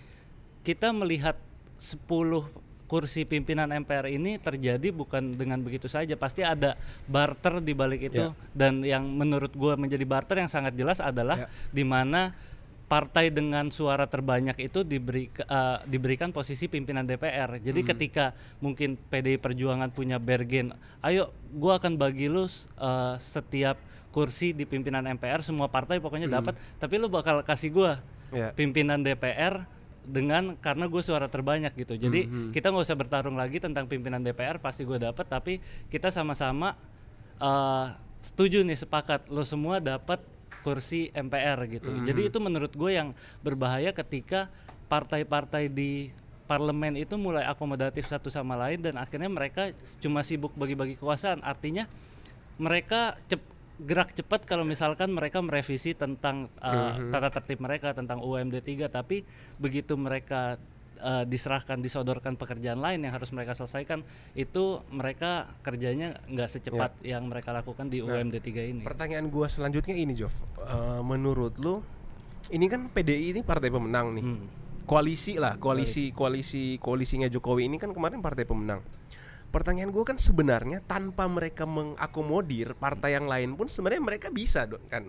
kita 0.61 0.89
melihat 0.89 1.35
10 1.77 2.47
kursi 2.85 3.23
pimpinan 3.23 3.69
MPR 3.69 4.05
ini 4.07 4.37
terjadi 4.37 4.89
bukan 4.89 5.33
dengan 5.33 5.57
begitu 5.59 5.87
saja, 5.87 6.13
pasti 6.13 6.41
ada 6.41 6.77
barter 7.05 7.57
di 7.57 7.73
balik 7.73 8.07
itu 8.07 8.21
Ya. 8.23 8.35
dan 8.53 8.81
yang 8.81 9.07
menurut 9.07 9.51
gue 9.51 9.73
menjadi 9.73 10.03
barter 10.03 10.37
yang 10.37 10.47
sangat 10.47 10.73
jelas 10.73 10.99
adalah 10.99 11.35
Ya. 11.35 11.47
di 11.69 11.81
mana 11.81 12.35
partai 12.83 13.33
dengan 13.33 13.73
suara 13.73 14.05
terbanyak 14.05 14.59
itu 14.61 14.85
diberi 14.85 15.25
eh, 15.33 15.77
diberikan 15.83 16.29
posisi 16.29 16.67
pimpinan 16.67 17.01
DPR. 17.03 17.57
Jadi 17.57 17.81
Hmm. 17.81 17.89
ketika 17.89 18.25
mungkin 18.59 18.99
PDI 19.01 19.41
Perjuangan 19.41 19.89
punya 19.89 20.21
bergen, 20.21 20.75
ayo 21.01 21.33
gua 21.49 21.81
akan 21.81 21.97
bagi 21.97 22.29
lu 22.29 22.45
eh, 22.45 23.15
setiap 23.17 23.79
kursi 24.13 24.53
di 24.53 24.61
pimpinan 24.63 25.09
MPR 25.09 25.41
semua 25.41 25.65
partai 25.65 25.97
pokoknya 25.97 26.29
dapat, 26.29 26.53
tapi 26.77 27.01
lu 27.01 27.09
bakal 27.09 27.41
kasih 27.41 27.73
gua 27.73 27.91
Hmm. 28.29 28.37
Ya. 28.37 28.47
pimpinan 28.51 29.01
DPR 29.01 29.65
dengan 30.03 30.59
karena 30.59 30.85
gue 30.85 30.99
suara 30.99 31.27
terbanyak 31.27 31.73
gitu. 31.73 31.95
Jadi 31.95 32.27
Hmm, 32.27 32.49
kita 32.51 32.69
nggak 32.69 32.83
usah 32.83 32.97
bertarung 32.97 33.35
lagi 33.35 33.57
tentang 33.57 33.87
pimpinan 33.87 34.19
DPR 34.19 34.59
pasti 34.59 34.83
gue 34.83 34.99
dapat, 34.99 35.25
tapi 35.25 35.59
kita 35.87 36.11
sama-sama 36.11 36.75
eh, 37.39 37.87
setuju 38.19 38.63
nih 38.63 38.77
sepakat 38.77 39.27
lo 39.27 39.43
semua 39.43 39.83
dapat 39.83 40.23
kursi 40.63 41.11
MPR 41.11 41.59
gitu. 41.67 41.91
Jadi 42.07 42.31
itu 42.31 42.39
menurut 42.39 42.71
gue 42.71 42.91
yang 42.95 43.11
berbahaya 43.43 43.91
ketika 43.91 44.47
partai-partai 44.87 45.67
di 45.67 46.07
parlemen 46.43 46.95
itu 46.95 47.15
mulai 47.15 47.43
akomodatif 47.43 48.07
satu 48.07 48.31
sama 48.31 48.55
lain 48.55 48.79
dan 48.79 48.95
akhirnya 48.95 49.27
mereka 49.27 49.71
cuma 49.99 50.23
sibuk 50.23 50.55
bagi-bagi 50.55 50.95
kekuasaan. 50.95 51.43
Artinya 51.43 51.87
mereka 52.55 53.19
cep- 53.27 53.52
gerak 53.83 54.15
cepat 54.15 54.47
kalau 54.47 54.63
misalkan 54.63 55.11
mereka 55.11 55.43
merevisi 55.43 55.91
tentang 55.91 56.47
uh, 56.63 56.95
tata 57.11 57.29
tertib 57.39 57.59
mereka 57.59 57.91
tentang 57.91 58.23
UMD 58.23 58.63
3 58.63 58.87
tapi 58.87 59.27
begitu 59.59 59.99
mereka 59.99 60.55
uh, 61.03 61.23
diserahkan 61.27 61.83
disodorkan 61.83 62.39
pekerjaan 62.39 62.79
lain 62.79 63.03
yang 63.03 63.13
harus 63.13 63.29
mereka 63.35 63.53
selesaikan 63.53 64.01
itu 64.33 64.81
mereka 64.89 65.51
kerjanya 65.61 66.15
nggak 66.31 66.49
secepat 66.49 66.95
yang 67.03 67.27
mereka 67.27 67.51
lakukan 67.51 67.91
di 67.91 67.99
UMD 67.99 68.39
3 68.39 68.71
ini. 68.71 68.83
Pertanyaan 68.87 69.27
gua 69.27 69.51
selanjutnya 69.51 69.95
ini, 69.99 70.15
Jov. 70.15 70.33
Eh, 70.63 71.01
menurut 71.03 71.59
lu 71.59 71.83
ini 72.51 72.65
kan 72.71 72.87
PDI 72.87 73.35
ini 73.35 73.41
partai 73.43 73.69
pemenang 73.69 74.15
nih. 74.15 74.23
Hmm. 74.23 74.45
Koalisi 74.83 75.39
lah, 75.39 75.55
koalisi 75.55 76.11
koalisi 76.11 76.75
koalisinya 76.75 77.31
Jokowi 77.31 77.71
ini 77.71 77.79
kan 77.79 77.95
kemarin 77.95 78.19
partai 78.19 78.43
pemenang. 78.43 78.83
Pertanyaan 79.53 79.93
gua 79.93 80.01
kan 80.01 80.17
sebenarnya 80.17 80.81
tanpa 80.81 81.29
mereka 81.29 81.69
mengakomodir 81.69 82.73
partai 82.73 83.13
yang 83.13 83.29
lain 83.29 83.53
pun 83.53 83.69
sebenarnya 83.69 84.01
mereka 84.01 84.33
bisa 84.33 84.65
dong 84.65 84.81
kan 84.89 85.05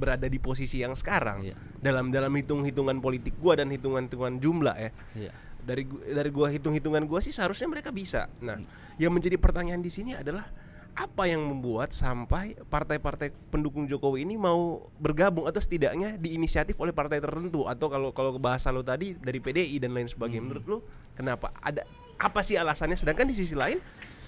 berada 0.00 0.24
di 0.32 0.40
posisi 0.40 0.80
yang 0.80 0.96
sekarang. 0.96 1.44
Iya. 1.44 1.54
Dalam 1.84 2.08
dalam 2.08 2.32
hitung-hitungan 2.32 3.04
politik 3.04 3.36
gua 3.36 3.60
dan 3.60 3.68
hitungan-hitungan 3.68 4.40
jumlah 4.40 4.76
ya. 4.80 4.90
Iya. 5.12 5.32
Dari 5.60 5.84
dari 6.08 6.30
gua 6.32 6.48
hitung-hitungan 6.48 7.04
gua 7.04 7.20
sih 7.20 7.36
seharusnya 7.36 7.68
mereka 7.68 7.92
bisa. 7.92 8.32
Nah, 8.40 8.56
Hmm. 8.56 8.64
yang 8.96 9.12
menjadi 9.12 9.36
pertanyaan 9.36 9.84
di 9.84 9.92
sini 9.92 10.16
adalah 10.16 10.48
apa 10.96 11.28
yang 11.28 11.44
membuat 11.44 11.92
sampai 11.92 12.56
partai-partai 12.56 13.28
pendukung 13.52 13.84
Jokowi 13.84 14.24
ini 14.24 14.40
mau 14.40 14.88
bergabung 14.96 15.44
atau 15.44 15.60
setidaknya 15.60 16.16
diinisiatif 16.16 16.80
oleh 16.80 16.96
partai 16.96 17.20
tertentu 17.20 17.68
atau 17.68 17.92
kalau 17.92 18.16
kalau 18.16 18.40
bahasa 18.40 18.72
lo 18.72 18.80
tadi 18.80 19.12
dari 19.12 19.36
PDI 19.36 19.76
dan 19.76 19.92
lain 19.92 20.08
sebagainya 20.08 20.40
Hmm. 20.40 20.48
menurut 20.48 20.64
lo 20.64 20.78
kenapa 21.12 21.52
ada 21.60 21.84
apa 22.18 22.40
sih 22.40 22.54
alasannya 22.54 22.94
sedangkan 22.94 23.26
di 23.26 23.34
sisi 23.34 23.52
lain 23.52 23.76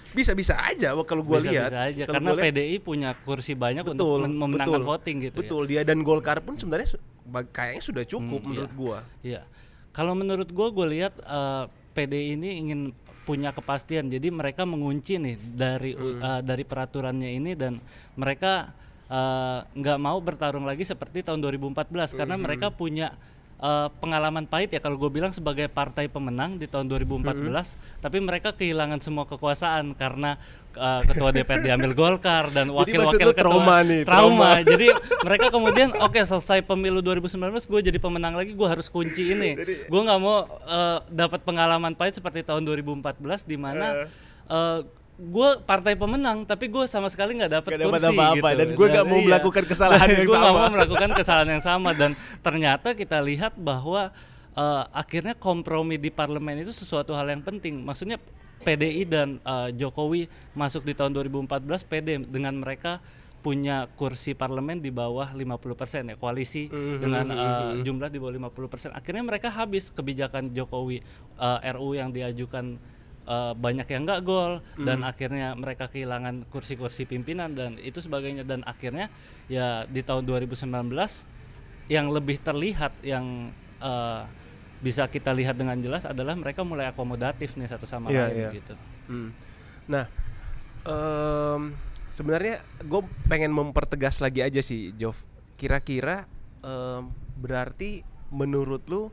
bisa-bisa 0.09 0.57
aja 0.57 0.97
kalau 1.03 1.21
gua 1.21 1.37
lihat 1.37 1.69
karena 1.69 2.17
gua 2.27 2.41
lihat- 2.41 2.45
PDI 2.49 2.75
punya 2.79 3.13
kursi 3.19 3.53
banyak 3.53 3.83
untuk 3.83 3.93
betul 3.95 4.19
men- 4.23 4.37
memenangkan 4.39 4.81
betul, 4.81 4.89
voting 4.89 5.17
gitu 5.21 5.35
ya. 5.35 5.39
betul 5.39 5.61
dia 5.63 5.81
dan 5.83 6.01
Golkar 6.01 6.39
pun 6.39 6.53
sebenarnya 6.53 6.97
kayaknya 7.47 7.83
sudah 7.83 8.03
cukup 8.03 8.41
Hmm, 8.41 8.49
menurut 8.49 8.67
iya. 8.67 8.79
gua 8.79 8.97
Iya. 9.21 9.41
Kalau 9.89 10.13
menurut 10.13 10.45
gue, 10.47 10.67
gue 10.71 10.87
lihat 10.91 11.13
eh, 11.17 11.63
PDI 11.91 12.33
ini 12.35 12.49
ingin 12.59 12.79
punya 13.19 13.49
kepastian. 13.49 14.05
Jadi 14.07 14.29
mereka 14.29 14.63
mengunci 14.63 15.17
nih 15.17 15.35
dari 15.35 15.91
Hmm. 15.91 16.17
eh, 16.19 16.41
dari 16.41 16.63
peraturannya 16.63 17.29
ini 17.31 17.53
dan 17.53 17.77
mereka 18.15 18.69
eh, 19.07 19.59
nggak 19.65 19.97
mau 19.97 20.17
bertarung 20.19 20.61
lagi 20.63 20.81
seperti 20.83 21.21
tahun 21.21 21.41
2014 21.41 22.13
karena 22.13 22.33
Hmm. 22.33 22.45
mereka 22.45 22.69
punya 22.69 23.17
eh, 23.59 23.87
pengalaman 23.99 24.43
pahit 24.43 24.71
ya 24.71 24.79
kalau 24.79 24.95
gue 24.95 25.09
bilang 25.09 25.29
sebagai 25.29 25.67
partai 25.67 26.07
pemenang 26.07 26.55
di 26.55 26.65
tahun 26.65 26.87
2014 26.87 27.25
Hmm. 27.29 27.55
tapi 27.99 28.17
mereka 28.19 28.51
kehilangan 28.51 28.99
semua 28.99 29.23
kekuasaan 29.23 29.91
karena 29.93 30.39
eh, 30.71 31.01
ketua 31.03 31.29
DPR 31.29 31.59
diambil 31.59 31.91
Golkar 31.91 32.47
dan 32.49 32.69
wakil-wakil 32.69 33.19
lu 33.19 33.33
ketua 33.33 33.43
trauma 33.43 33.77
nih, 33.81 34.01
trauma. 34.03 34.51
jadi 34.71 34.87
mereka 35.21 35.49
kemudian 35.49 35.91
oke 35.93 36.19
selesai 36.19 36.61
pemilu 36.61 37.01
2019 37.01 37.35
gue 37.65 37.81
jadi 37.89 37.97
pemenang 37.97 38.33
lagi 38.33 38.53
gue 38.53 38.67
harus 38.67 38.87
kunci 38.87 39.33
ini 39.33 39.57
gue 39.91 40.01
nggak 40.01 40.19
mau 40.19 40.47
eh, 40.65 40.97
dapat 41.09 41.43
pengalaman 41.43 41.93
pahit 41.93 42.15
seperti 42.15 42.41
tahun 42.41 42.63
2014 42.63 43.43
di 43.43 43.57
mana 43.57 44.07
eh, 44.47 44.79
gue 45.19 45.49
partai 45.67 45.99
pemenang 45.99 46.47
tapi 46.47 46.71
gue 46.71 46.87
sama 46.87 47.11
sekali 47.11 47.35
nggak 47.35 47.59
dapat 47.59 47.71
kursi 47.75 48.07
apa-apa, 48.15 48.47
gitu. 48.55 48.59
dan 48.63 48.67
gue 48.71 48.87
nggak 48.87 49.07
mau 49.11 49.19
melakukan 49.19 49.63
kesalahan 49.67 50.07
yang 50.07 50.29
sama. 50.39 50.47
mau 50.55 50.71
melakukan 50.71 51.09
kesalahan 51.11 51.49
yang 51.51 51.63
sama 51.63 51.91
dan 51.91 52.11
ternyata 52.39 52.95
kita 52.95 53.19
lihat 53.19 53.51
bahwa 53.59 54.15
eh, 54.55 54.83
akhirnya 54.95 55.35
kompromi 55.35 55.99
di 55.99 56.07
parlemen 56.07 56.63
itu 56.63 56.71
sesuatu 56.71 57.11
hal 57.11 57.27
yang 57.27 57.43
penting. 57.43 57.83
Maksudnya 57.83 58.15
PDI 58.63 59.03
dan 59.03 59.43
eh, 59.43 59.69
Jokowi 59.75 60.31
masuk 60.55 60.87
di 60.87 60.95
tahun 60.95 61.11
2014 61.11 61.67
PD 61.83 62.23
dengan 62.23 62.55
mereka 62.55 63.03
punya 63.39 63.87
kursi 63.95 64.35
parlemen 64.35 64.83
di 64.83 64.91
bawah 64.91 65.31
50% 65.31 66.11
ya 66.11 66.15
koalisi 66.19 66.67
dengan 66.99 67.23
eh, 67.31 67.71
jumlah 67.87 68.11
di 68.11 68.19
bawah 68.19 68.35
50% 68.51 68.91
akhirnya 68.91 69.23
mereka 69.23 69.47
habis 69.47 69.95
kebijakan 69.95 70.51
Jokowi 70.51 70.99
eh, 71.39 71.59
RU 71.75 71.95
yang 71.95 72.11
diajukan 72.11 72.79
eh, 73.29 73.53
banyak 73.53 73.85
yang 73.85 74.03
nggak 74.09 74.21
gol 74.25 74.59
dan 74.81 75.05
akhirnya 75.05 75.53
mereka 75.53 75.85
kehilangan 75.85 76.49
kursi-kursi 76.49 77.05
pimpinan 77.05 77.53
dan 77.53 77.77
itu 77.77 78.01
sebagainya 78.01 78.41
dan 78.41 78.65
akhirnya 78.65 79.13
ya 79.45 79.85
di 79.85 80.01
tahun 80.01 80.25
2019 80.25 80.65
yang 81.89 82.09
lebih 82.09 82.41
terlihat 82.41 82.97
yang 83.05 83.45
eh, 83.79 84.21
bisa 84.79 85.11
kita 85.11 85.35
lihat 85.35 85.59
dengan 85.59 85.75
jelas 85.83 86.07
adalah 86.07 86.33
mereka 86.39 86.63
mulai 86.63 86.87
akomodatif 86.87 87.59
nih 87.59 87.67
satu 87.67 87.83
sama 87.83 88.09
Iya, 88.09 88.31
lain 88.31 88.35
iya. 88.39 88.49
gitu. 88.55 88.73
Hmm. 89.11 89.29
Nah, 89.91 90.05
em, 90.87 91.75
sebenarnya 92.07 92.63
gue 92.87 93.01
pengen 93.27 93.51
mempertegas 93.51 94.23
lagi 94.23 94.39
aja 94.39 94.63
sih, 94.63 94.95
Jov. 94.95 95.19
Kira-kira 95.59 96.23
em, 96.63 97.11
berarti 97.35 98.07
menurut 98.31 98.87
lu 98.87 99.11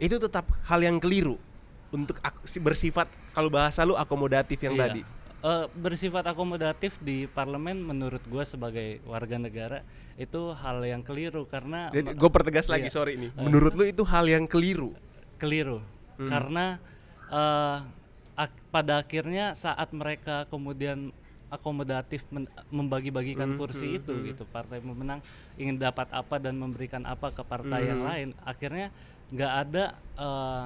itu 0.00 0.16
tetap 0.16 0.48
hal 0.72 0.80
yang 0.80 0.96
keliru 0.96 1.36
untuk 1.94 2.18
bersifat 2.58 3.06
kalau 3.30 3.46
bahasa 3.48 3.86
lu 3.86 3.94
akomodatif 3.94 4.58
yang 4.58 4.74
Iya. 4.74 4.82
tadi. 4.84 5.02
Eh, 5.40 5.64
bersifat 5.70 6.24
akomodatif 6.24 6.98
di 6.98 7.28
parlemen 7.28 7.78
menurut 7.78 8.24
gue 8.24 8.42
sebagai 8.42 8.98
warga 9.04 9.36
negara 9.36 9.84
itu 10.16 10.50
hal 10.52 10.80
yang 10.82 11.00
keliru 11.00 11.44
karena 11.44 11.88
Jadi 11.88 12.10
gue 12.12 12.30
pertegas 12.32 12.66
lagi, 12.66 12.88
Iya. 12.88 12.94
sorry 12.94 13.14
nih. 13.14 13.30
Menurut 13.36 13.72
lu 13.72 13.84
itu 13.84 14.02
hal 14.04 14.26
yang 14.26 14.44
keliru. 14.44 14.96
keliru 15.36 15.82
Hmm. 16.14 16.26
karena 16.26 16.78
eh, 17.26 17.78
ak- 18.34 18.64
pada 18.68 18.98
akhirnya 18.98 19.52
saat 19.52 19.90
mereka 19.90 20.46
kemudian 20.46 21.10
akomodatif 21.48 22.22
membagi-bagikan 22.68 23.52
Hmm, 23.52 23.58
kursi 23.58 23.98
itu 23.98 24.14
gitu 24.24 24.42
partai 24.44 24.78
pemenang 24.78 25.20
ingin 25.54 25.76
dapat 25.76 26.08
apa 26.10 26.38
dan 26.38 26.54
memberikan 26.54 27.02
apa 27.04 27.28
ke 27.28 27.42
partai 27.42 27.86
yang 27.86 28.00
Hmm. 28.00 28.08
lain 28.08 28.28
akhirnya 28.42 28.88
nggak 29.28 29.52
ada 29.60 29.84
eh, 30.16 30.64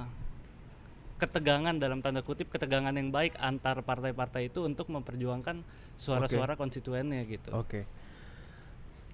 ketegangan 1.19 1.77
dalam 1.77 1.99
tanda 1.99 2.23
kutip 2.23 2.49
ketegangan 2.49 2.95
yang 2.95 3.11
baik 3.11 3.35
antar 3.43 3.83
partai-partai 3.83 4.49
itu 4.49 4.63
untuk 4.63 4.89
memperjuangkan 4.95 5.67
suara-suara 5.99 6.55
konstituennya 6.55 7.27
gitu 7.27 7.51
Oke. 7.53 7.85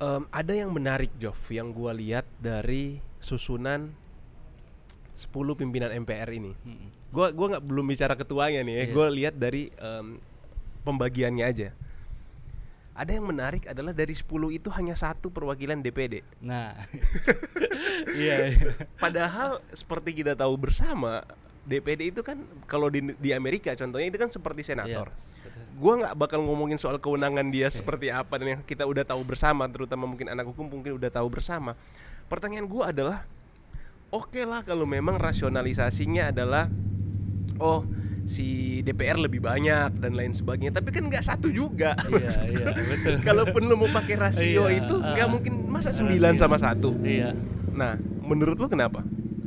Em, 0.03 0.23
ada 0.35 0.53
yang 0.53 0.75
menarik, 0.75 1.15
Jov, 1.23 1.39
yang 1.55 1.71
gua 1.71 1.95
lihat 1.95 2.27
dari 2.43 2.99
susunan 3.23 3.95
10 5.15 5.55
pimpinan 5.55 5.95
MPR 5.95 6.27
ini. 6.35 6.51
Mm-mm. 6.51 6.89
Gua 7.15 7.31
gua 7.31 7.57
nggak 7.57 7.65
belum 7.65 7.87
bicara 7.87 8.19
ketuanya 8.19 8.67
nih 8.67 8.75
ya. 8.75 8.83
Iya. 8.85 8.93
Gua 8.93 9.07
lihat 9.07 9.35
dari 9.39 9.71
em, 9.79 10.19
pembagiannya 10.83 11.47
aja. 11.47 11.71
Ada 12.95 13.19
yang 13.19 13.27
menarik 13.27 13.71
adalah 13.71 13.95
dari 13.95 14.15
10 14.15 14.27
itu 14.55 14.69
hanya 14.75 14.95
satu 14.95 15.31
perwakilan 15.31 15.83
DPD. 15.83 16.23
nah 16.39 16.75
iya, 18.19 18.55
iya. 18.55 18.71
Padahal 18.99 19.63
seperti 19.75 20.23
kita 20.23 20.39
tahu 20.39 20.55
bersama 20.59 21.23
DPD 21.65 22.13
itu 22.13 22.21
kan 22.21 22.37
kalau 22.65 22.93
di 22.93 23.01
di 23.17 23.33
Amerika 23.33 23.73
contohnya 23.73 24.09
itu 24.09 24.19
kan 24.21 24.29
seperti 24.29 24.61
senator. 24.63 25.09
Iya, 25.09 25.17
seperti- 25.17 25.63
Gua 25.75 25.93
nggak 25.99 26.15
bakal 26.15 26.41
ngomongin 26.45 26.79
soal 26.79 27.03
kewenangan 27.03 27.51
dia 27.51 27.67
seperti 27.67 28.07
apa 28.07 28.39
dan 28.39 28.47
yang 28.59 28.63
kita 28.63 28.87
udah 28.87 29.03
tahu 29.03 29.27
bersama, 29.27 29.67
terutama 29.67 30.07
mungkin 30.07 30.31
anak 30.31 30.47
hukum 30.47 30.71
mungkin 30.71 30.95
udah 30.95 31.11
tahu 31.11 31.27
bersama. 31.33 31.75
Pertanyaan 32.31 32.69
gua 32.69 32.95
adalah, 32.95 33.27
oke 34.09 34.39
lah 34.47 34.63
kalau 34.63 34.87
memang 34.87 35.19
rasionalisasinya 35.19 36.31
adalah, 36.31 36.71
oh 37.59 37.83
si 38.25 38.81
DPR 38.81 39.21
lebih 39.21 39.43
banyak 39.43 40.01
dan 40.01 40.13
lain 40.17 40.33
sebagainya, 40.33 40.73
tapi 40.73 40.95
kan 40.95 41.05
nggak 41.05 41.25
satu 41.27 41.51
juga. 41.53 41.93
Iya, 42.09 42.31
iya, 42.49 42.67
betul. 42.95 43.15
Kalaupun 43.21 43.63
lu 43.67 43.77
mau 43.77 43.91
pakai 43.91 44.15
rasio 44.17 44.69
Iya, 44.71 44.81
itu 44.81 44.95
nggak 44.97 45.27
ah. 45.29 45.33
mungkin 45.33 45.53
masa. 45.69 45.93
9 45.93 46.39
sama 46.41 46.57
satu. 46.57 46.97
Iya. 47.05 47.37
Nah, 47.75 47.99
menurut 48.25 48.57
lu 48.57 48.71
kenapa? 48.71 49.03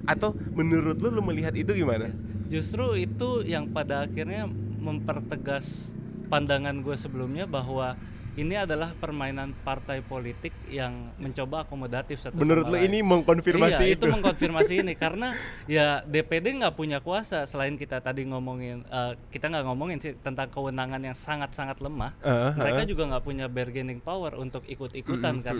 Atau 0.07 0.33
menurut 0.55 0.97
lu 1.03 1.11
lu 1.11 1.21
melihat 1.21 1.53
itu 1.53 1.75
gimana? 1.75 2.09
Justru 2.47 2.95
itu 2.95 3.43
yang 3.43 3.67
pada 3.69 4.07
akhirnya 4.07 4.47
mempertegas 4.79 5.93
pandangan 6.31 6.79
gue 6.79 6.95
sebelumnya 6.95 7.43
bahwa 7.43 7.99
ini 8.37 8.53
adalah 8.53 8.93
permainan 8.93 9.49
partai 9.65 10.05
politik 10.05 10.53
yang 10.69 11.09
mencoba 11.17 11.65
akomodatif 11.65 12.21
satu 12.21 12.37
Menurut 12.37 12.69
sama 12.69 12.77
lain. 12.77 12.85
ini 12.85 12.97
mengkonfirmasi 13.01 13.83
iya, 13.83 13.93
itu? 13.97 14.05
itu 14.05 14.13
mengkonfirmasi 14.13 14.73
ini 14.85 14.93
karena 15.03 15.33
ya 15.65 16.05
DPD 16.05 16.61
nggak 16.61 16.77
punya 16.77 17.01
kuasa 17.01 17.49
selain 17.49 17.73
kita 17.81 17.97
tadi 17.97 18.29
ngomongin 18.29 18.85
eh, 18.85 19.17
kita 19.33 19.49
nggak 19.49 19.65
ngomongin 19.65 19.97
sih 19.97 20.13
tentang 20.21 20.53
kewenangan 20.53 21.01
yang 21.01 21.17
sangat-sangat 21.17 21.81
lemah. 21.81 22.13
Uh, 22.21 22.53
Mereka 22.53 22.85
juga 22.85 23.09
nggak 23.09 23.25
punya 23.25 23.45
bargaining 23.49 23.99
power 23.99 24.37
untuk 24.37 24.61
ikut-ikutan 24.69 25.41
kan 25.41 25.57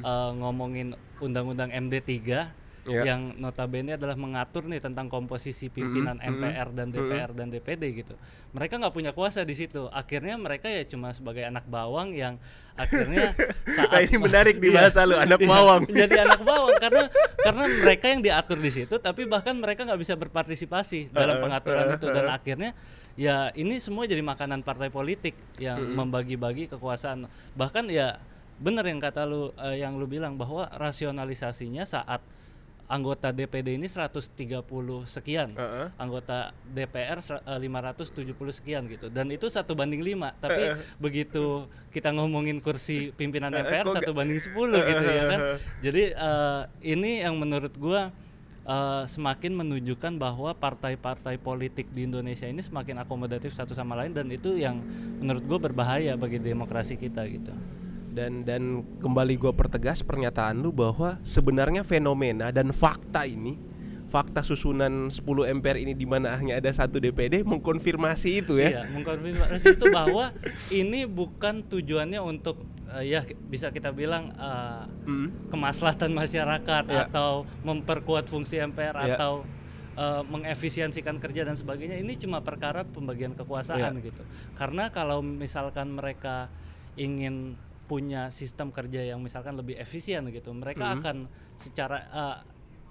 Eh, 0.00 0.30
ngomongin 0.38 0.94
undang-undang 1.18 1.74
MD 1.74 1.98
3 1.98 2.69
Iya. 2.88 3.12
yang 3.12 3.36
notabene 3.36 4.00
adalah 4.00 4.16
mengatur 4.16 4.64
nih 4.64 4.80
tentang 4.80 5.12
komposisi 5.12 5.68
pimpinan 5.68 6.16
MPR 6.16 6.72
dan 6.72 6.88
DPR 6.88 7.30
dan 7.30 7.52
DPD 7.52 7.82
gitu. 7.92 8.16
Mereka 8.50 8.80
nggak 8.80 8.94
punya 8.96 9.12
kuasa 9.12 9.44
di 9.44 9.52
situ. 9.52 9.92
Akhirnya 9.92 10.40
mereka 10.40 10.64
ya 10.64 10.80
cuma 10.84 11.12
sebagai 11.12 11.44
anak 11.44 11.68
bawang 11.68 12.16
yang 12.16 12.40
akhirnya 12.72 13.36
saat 13.76 13.90
Nah, 13.90 14.00
ini 14.00 14.16
menarik 14.26 14.56
di 14.56 14.72
Iya. 14.72 14.76
bahasa 14.80 15.04
lu, 15.04 15.12
anak 15.14 15.38
Iya, 15.38 15.50
bawang. 15.52 15.82
Jadi 15.86 16.14
anak 16.24 16.40
bawang 16.40 16.74
karena 16.80 17.04
karena 17.36 17.64
mereka 17.84 18.06
yang 18.08 18.20
diatur 18.24 18.58
di 18.58 18.70
situ 18.72 18.94
tapi 18.96 19.28
bahkan 19.28 19.52
mereka 19.54 19.84
nggak 19.84 20.00
bisa 20.00 20.16
berpartisipasi 20.16 21.12
dalam 21.12 21.36
pengaturan 21.36 21.94
itu 21.94 22.06
dan 22.08 22.32
akhirnya 22.32 22.70
ya 23.12 23.52
ini 23.52 23.76
semua 23.76 24.08
jadi 24.08 24.24
makanan 24.24 24.64
partai 24.64 24.88
politik 24.88 25.36
yang 25.60 25.84
membagi-bagi 25.84 26.72
kekuasaan. 26.72 27.28
Bahkan 27.54 27.92
ya 27.92 28.16
benar 28.56 28.88
yang 28.88 29.00
kata 29.00 29.28
lu 29.28 29.52
eh, 29.60 29.84
yang 29.84 30.00
lu 30.00 30.08
bilang 30.08 30.40
bahwa 30.40 30.64
rasionalisasinya 30.72 31.84
saat 31.84 32.24
anggota 32.90 33.30
DPD 33.30 33.78
ini 33.78 33.86
130 33.86 34.34
sekian, 35.06 35.54
Heeh. 35.54 35.94
anggota 35.94 36.50
DPR 36.66 37.22
ser- 37.22 37.38
eh, 37.46 37.58
570 37.62 38.50
sekian 38.50 38.90
gitu, 38.90 39.06
dan 39.06 39.30
itu 39.30 39.46
satu 39.46 39.78
banding 39.78 40.02
lima. 40.02 40.34
Tapi 40.42 40.74
begitu 40.98 41.70
kita 41.94 42.10
ngomongin 42.10 42.58
kursi 42.58 43.14
pimpinan 43.14 43.54
MPR 43.54 43.86
kok 43.86 44.02
satu 44.02 44.10
banding 44.10 44.42
10 44.42 44.82
gitu 44.82 45.04
ya 45.06 45.24
kan. 45.30 45.40
Jadi 45.86 46.02
eh, 46.10 46.62
ini 46.82 47.22
yang 47.22 47.38
menurut 47.38 47.70
gua 47.78 48.10
eh, 48.66 49.04
semakin 49.06 49.54
menunjukkan 49.54 50.18
bahwa 50.18 50.50
partai-partai 50.58 51.38
politik 51.38 51.94
di 51.94 52.10
Indonesia 52.10 52.50
ini 52.50 52.58
semakin 52.58 53.06
akomodatif 53.06 53.54
satu 53.54 53.70
sama 53.70 53.94
lain 53.94 54.10
dan 54.10 54.26
itu 54.34 54.58
yang 54.58 54.82
menurut 55.22 55.46
gua 55.46 55.62
berbahaya 55.62 56.18
bagi 56.18 56.42
demokrasi 56.42 56.98
kita 56.98 57.22
gitu. 57.30 57.54
Dan 58.10 58.42
dan 58.42 58.62
kembali 58.98 59.38
gua 59.38 59.54
pertegas 59.54 60.02
pernyataan 60.02 60.58
lu 60.58 60.74
bahwa 60.74 61.16
sebenarnya 61.22 61.86
fenomena 61.86 62.50
dan 62.50 62.74
fakta 62.74 63.22
ini 63.22 63.54
fakta 64.10 64.42
susunan 64.42 65.06
10 65.06 65.22
MPR 65.62 65.78
ini 65.78 65.94
di 65.94 66.02
mana 66.02 66.34
hanya 66.34 66.58
ada 66.58 66.66
satu 66.74 66.98
DPD 66.98 67.46
mengkonfirmasi 67.46 68.42
itu 68.42 68.58
ya. 68.58 68.82
Iya, 68.82 68.82
mengkonfirmasi 68.90 69.78
itu 69.78 69.86
bahwa 69.86 70.34
ini 70.74 71.06
bukan 71.06 71.62
tujuannya 71.62 72.18
untuk 72.18 72.58
eh, 72.90 73.14
ya 73.14 73.22
bisa 73.46 73.70
kita 73.70 73.94
bilang 73.94 74.34
eh, 74.34 74.82
Hmm. 75.06 75.30
kemaslahatan 75.54 76.10
masyarakat 76.10 76.84
Iya. 76.90 77.06
atau 77.06 77.46
memperkuat 77.62 78.26
fungsi 78.26 78.58
MPR 78.58 78.98
Iya. 78.98 79.14
atau 79.14 79.46
eh, 79.94 80.22
mengefisiensikan 80.26 81.22
kerja 81.22 81.46
dan 81.46 81.54
sebagainya. 81.54 81.94
Ini 81.94 82.18
cuma 82.18 82.42
perkara 82.42 82.82
pembagian 82.82 83.38
kekuasaan 83.38 83.94
Iya. 83.94 84.10
gitu. 84.10 84.22
Karena 84.58 84.90
kalau 84.90 85.22
misalkan 85.22 85.94
mereka 85.94 86.50
ingin 86.98 87.54
punya 87.90 88.30
sistem 88.30 88.70
kerja 88.70 89.02
yang 89.02 89.18
misalkan 89.18 89.58
lebih 89.58 89.74
efisien 89.74 90.22
gitu, 90.30 90.54
mereka 90.54 90.94
akan 91.02 91.26
secara 91.58 91.98
eh, 92.06 92.38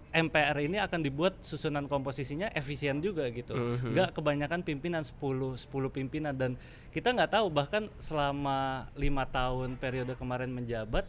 MPR 0.10 0.58
ini 0.60 0.82
akan 0.82 1.06
dibuat 1.06 1.40
susunan 1.40 1.86
komposisinya 1.86 2.50
efisien 2.52 2.98
juga 3.00 3.30
gitu. 3.30 3.54
Nggak 3.94 4.18
kebanyakan 4.18 4.66
pimpinan 4.66 5.06
10 5.06 5.16
10 5.56 5.70
pimpinan 5.94 6.34
dan 6.34 6.58
kita 6.90 7.14
nggak 7.14 7.38
tahu 7.38 7.48
bahkan 7.48 7.88
selama 7.96 8.90
lima 8.98 9.24
tahun 9.24 9.78
periode 9.78 10.18
kemarin 10.18 10.50
menjabat 10.50 11.06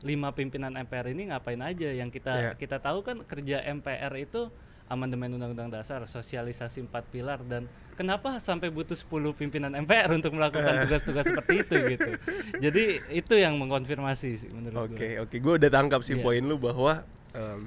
lima 0.00 0.32
pimpinan 0.32 0.74
MPR 0.74 1.12
ini 1.12 1.28
ngapain 1.28 1.60
aja 1.60 1.90
yang 1.92 2.08
kita 2.08 2.32
Iya. 2.32 2.50
kita 2.56 2.80
tahu 2.80 3.04
kan 3.04 3.20
kerja 3.20 3.60
MPR 3.68 4.14
itu 4.16 4.48
amandemen 4.88 5.36
undang-undang 5.36 5.68
dasar, 5.68 6.00
sosialisasi 6.08 6.88
empat 6.88 7.04
pilar 7.12 7.44
dan 7.44 7.68
kenapa 7.98 8.38
sampai 8.38 8.70
butuh 8.70 8.94
10 8.94 9.10
pimpinan 9.34 9.74
MPR 9.74 10.14
untuk 10.14 10.30
melakukan 10.32 10.86
tugas-tugas 10.86 11.26
seperti 11.26 11.66
itu 11.66 11.74
gitu. 11.98 12.10
Jadi 12.64 12.84
itu 13.10 13.34
yang 13.34 13.58
mengkonfirmasi 13.58 14.28
sih 14.38 14.50
menurut 14.54 14.86
Oke, 14.86 15.18
gue. 15.18 15.26
oke, 15.26 15.36
gue 15.36 15.52
udah 15.58 15.70
tangkap 15.70 16.06
sih 16.06 16.14
Iya. 16.14 16.22
poin 16.22 16.38
lu 16.40 16.54
bahwa 16.56 17.02
em, 17.34 17.66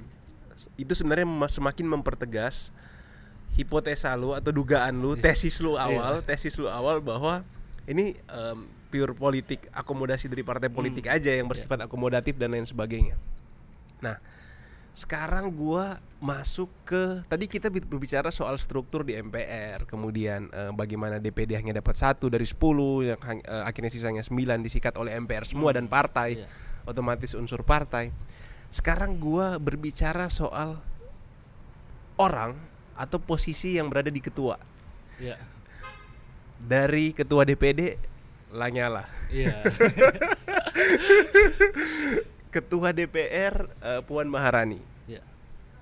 itu 0.80 0.96
sebenarnya 0.96 1.28
semakin 1.52 1.86
mempertegas 1.86 2.72
hipotesa 3.60 4.16
lu 4.16 4.32
atau 4.32 4.56
dugaan 4.56 4.96
lu, 4.96 5.20
tesis 5.20 5.60
lu 5.60 5.76
awal, 5.76 6.24
tesis 6.24 6.56
lu 6.56 6.72
awal 6.72 7.04
bahwa 7.04 7.44
ini 7.84 8.16
em, 8.16 8.60
pure 8.88 9.12
politik 9.12 9.68
akomodasi 9.72 10.32
dari 10.32 10.44
partai 10.44 10.72
politik 10.72 11.12
aja 11.12 11.32
yang 11.32 11.48
bersifat 11.48 11.84
akomodatif 11.84 12.40
dan 12.40 12.56
lain 12.56 12.64
sebagainya. 12.64 13.20
Nah, 14.00 14.16
sekarang 14.92 15.56
gua 15.56 16.04
masuk 16.20 16.68
ke 16.84 17.24
tadi 17.26 17.48
kita 17.48 17.72
bi- 17.72 17.82
berbicara 17.82 18.28
soal 18.30 18.60
struktur 18.60 19.08
di 19.08 19.16
MPR, 19.16 19.88
kemudian 19.88 20.52
eh, 20.52 20.70
bagaimana 20.76 21.18
DPD 21.18 21.56
hanya 21.58 21.80
dapat 21.80 21.96
satu 21.98 22.28
dari 22.28 22.44
10 22.44 23.16
yang 23.16 23.20
eh, 23.42 23.64
akhirnya 23.64 23.90
sisanya 23.90 24.22
9 24.22 24.36
disikat 24.62 25.00
oleh 25.00 25.16
MPR 25.16 25.48
semua 25.48 25.72
dan 25.72 25.88
partai. 25.88 26.44
Iya. 26.44 26.48
Otomatis 26.84 27.32
unsur 27.34 27.64
partai. 27.64 28.12
Sekarang 28.68 29.16
gua 29.16 29.56
berbicara 29.58 30.28
soal 30.28 30.76
orang 32.20 32.54
atau 33.00 33.18
posisi 33.18 33.80
yang 33.80 33.88
berada 33.88 34.12
di 34.12 34.20
ketua. 34.20 34.60
Iya. 35.18 35.40
Dari 36.62 37.16
ketua 37.16 37.48
DPD 37.48 37.96
Lanyala. 38.52 39.08
Iya. 39.32 39.64
Ketua 42.52 42.92
DPR 42.92 43.56
eh, 43.80 44.02
Puan 44.04 44.28
Maharani. 44.28 44.80
Iya. 45.08 45.24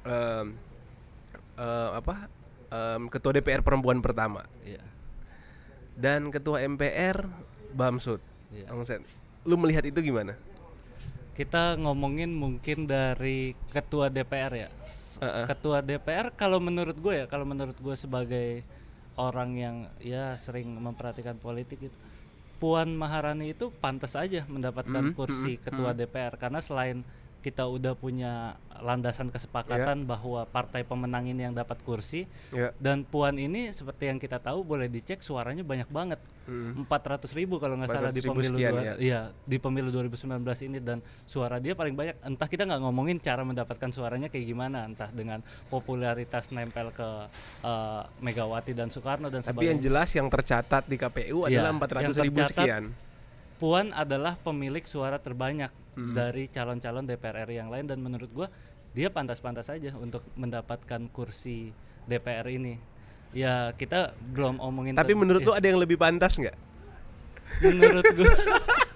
Em, 0.05 0.53
eh, 1.57 1.89
apa? 1.97 2.29
Em, 2.69 3.09
ketua 3.09 3.33
DPR 3.33 3.65
perempuan 3.65 3.97
pertama 3.99 4.45
Iya. 4.61 4.85
dan 5.97 6.29
ketua 6.29 6.61
MPR 6.61 7.25
Bamsud. 7.73 8.21
Sen, 8.85 9.01
lu 9.45 9.57
melihat 9.57 9.81
itu 9.85 9.97
gimana? 10.01 10.37
Kita 11.33 11.77
ngomongin 11.81 12.29
mungkin 12.29 12.85
dari 12.85 13.57
ketua 13.73 14.09
DPR 14.13 14.53
ya. 14.53 14.69
Ketua 15.49 15.81
DPR 15.81 16.29
kalau 16.33 16.61
menurut 16.61 16.97
gue 16.97 17.23
ya, 17.23 17.25
kalau 17.25 17.45
menurut 17.45 17.75
gue 17.77 17.95
sebagai 17.97 18.61
orang 19.19 19.49
yang 19.57 19.75
ya 19.99 20.37
sering 20.39 20.69
memperhatikan 20.79 21.35
politik 21.35 21.91
itu 21.91 21.97
Puan 22.59 22.91
Maharani 22.91 23.55
itu 23.55 23.71
pantas 23.71 24.19
aja 24.19 24.43
mendapatkan 24.51 24.99
Hmm, 25.01 25.15
kursi 25.15 25.55
ketua 25.55 25.95
DPR 25.95 26.35
karena 26.35 26.59
selain 26.59 27.07
kita 27.39 27.63
udah 27.65 27.95
punya 27.95 28.59
landasan 28.79 29.27
kesepakatan 29.27 30.07
bahwa 30.07 30.47
partai 30.47 30.87
pemenang 30.87 31.27
ini 31.27 31.43
yang 31.47 31.55
dapat 31.55 31.79
kursi. 31.83 32.27
Ya. 32.51 32.71
dan 32.79 33.03
Puan 33.03 33.35
ini 33.35 33.71
seperti 33.71 34.07
yang 34.07 34.19
kita 34.19 34.39
tahu 34.39 34.63
boleh 34.63 34.87
dicek 34.87 35.19
suaranya 35.19 35.63
banyak 35.63 35.87
banget. 35.91 36.19
Empat 36.49 37.05
ratus 37.05 37.35
ribu 37.37 37.61
kalau 37.61 37.77
nggak 37.77 37.93
salah 37.93 38.09
di 38.09 38.23
400.000 38.25 38.31
pemilu 38.33 38.55
sekian, 38.57 38.71
dua- 38.73 38.81
ya. 38.81 38.93
iya 38.97 39.21
di 39.45 39.57
pemilu 39.61 39.89
2019 39.93 40.41
ini. 40.65 40.77
Dan 40.81 40.97
suara 41.27 41.61
dia 41.61 41.77
paling 41.77 41.93
banyak. 41.93 42.15
Entah 42.25 42.47
kita 42.49 42.65
nggak 42.65 42.81
ngomongin 42.81 43.17
cara 43.21 43.45
mendapatkan 43.45 43.89
suaranya 43.93 44.31
kayak 44.31 44.45
gimana. 44.47 44.87
Entah 44.87 45.11
dengan 45.13 45.45
popularitas 45.69 46.49
nempel 46.49 46.89
ke 46.89 47.09
eh, 47.63 48.01
Megawati 48.23 48.73
dan 48.73 48.89
Soekarno 48.89 49.29
dan 49.29 49.45
Tapi 49.45 49.67
yang 49.67 49.77
sebagainya 49.77 49.83
jelas 49.83 50.09
yang 50.15 50.27
tercatat 50.31 50.83
di 50.89 50.97
KPU 50.97 51.45
Iya, 51.45 51.61
adalah 51.61 51.69
yang 51.69 51.77
400 51.77 52.25
ribu 52.25 52.39
tercatat 52.41 52.55
sekian. 52.65 52.83
Puan 53.59 53.91
adalah 53.91 54.39
pemilik 54.39 54.81
suara 54.81 55.19
terbanyak 55.19 55.69
Hmm. 55.89 56.15
dari 56.15 56.47
calon-calon 56.47 57.03
DPR 57.03 57.43
RI 57.43 57.59
yang 57.59 57.67
lain 57.67 57.83
dan 57.83 57.99
menurut 57.99 58.31
gua 58.31 58.47
dia 58.95 59.11
pantas-pantas 59.11 59.67
saja 59.67 59.91
untuk 59.99 60.23
mendapatkan 60.39 61.11
kursi 61.11 61.75
DPR 62.07 62.47
ini. 62.47 62.79
Ya 63.35 63.75
kita 63.75 64.15
belum 64.31 64.63
omongin 64.63 64.95
Tapi 64.95 65.11
menurut 65.11 65.43
ya, 65.43 65.47
lu 65.51 65.53
ada 65.59 65.67
yang 65.67 65.75
lebih 65.75 65.99
pantas 65.99 66.39
nggak? 66.39 66.55
menurut 67.59 68.05
gua 68.15 68.31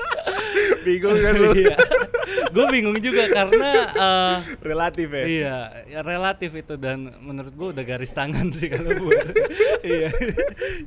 Bingung 0.86 1.18
kan 1.20 1.34
lu? 1.38 1.52
Iya. 1.54 1.78
gue 2.54 2.66
bingung 2.70 2.98
juga 3.02 3.26
karena 3.34 3.72
eh, 3.94 4.36
Relatif 4.62 5.10
ya. 5.12 5.26
Iya, 5.26 5.58
ya 5.90 6.00
relatif 6.02 6.52
itu 6.56 6.76
dan 6.80 7.12
menurut 7.20 7.54
gua 7.54 7.70
udah 7.76 7.84
garis 7.84 8.14
tangan 8.16 8.50
sih 8.54 8.72
kalau 8.72 8.96
buat. 8.96 9.26
iya. 9.86 10.10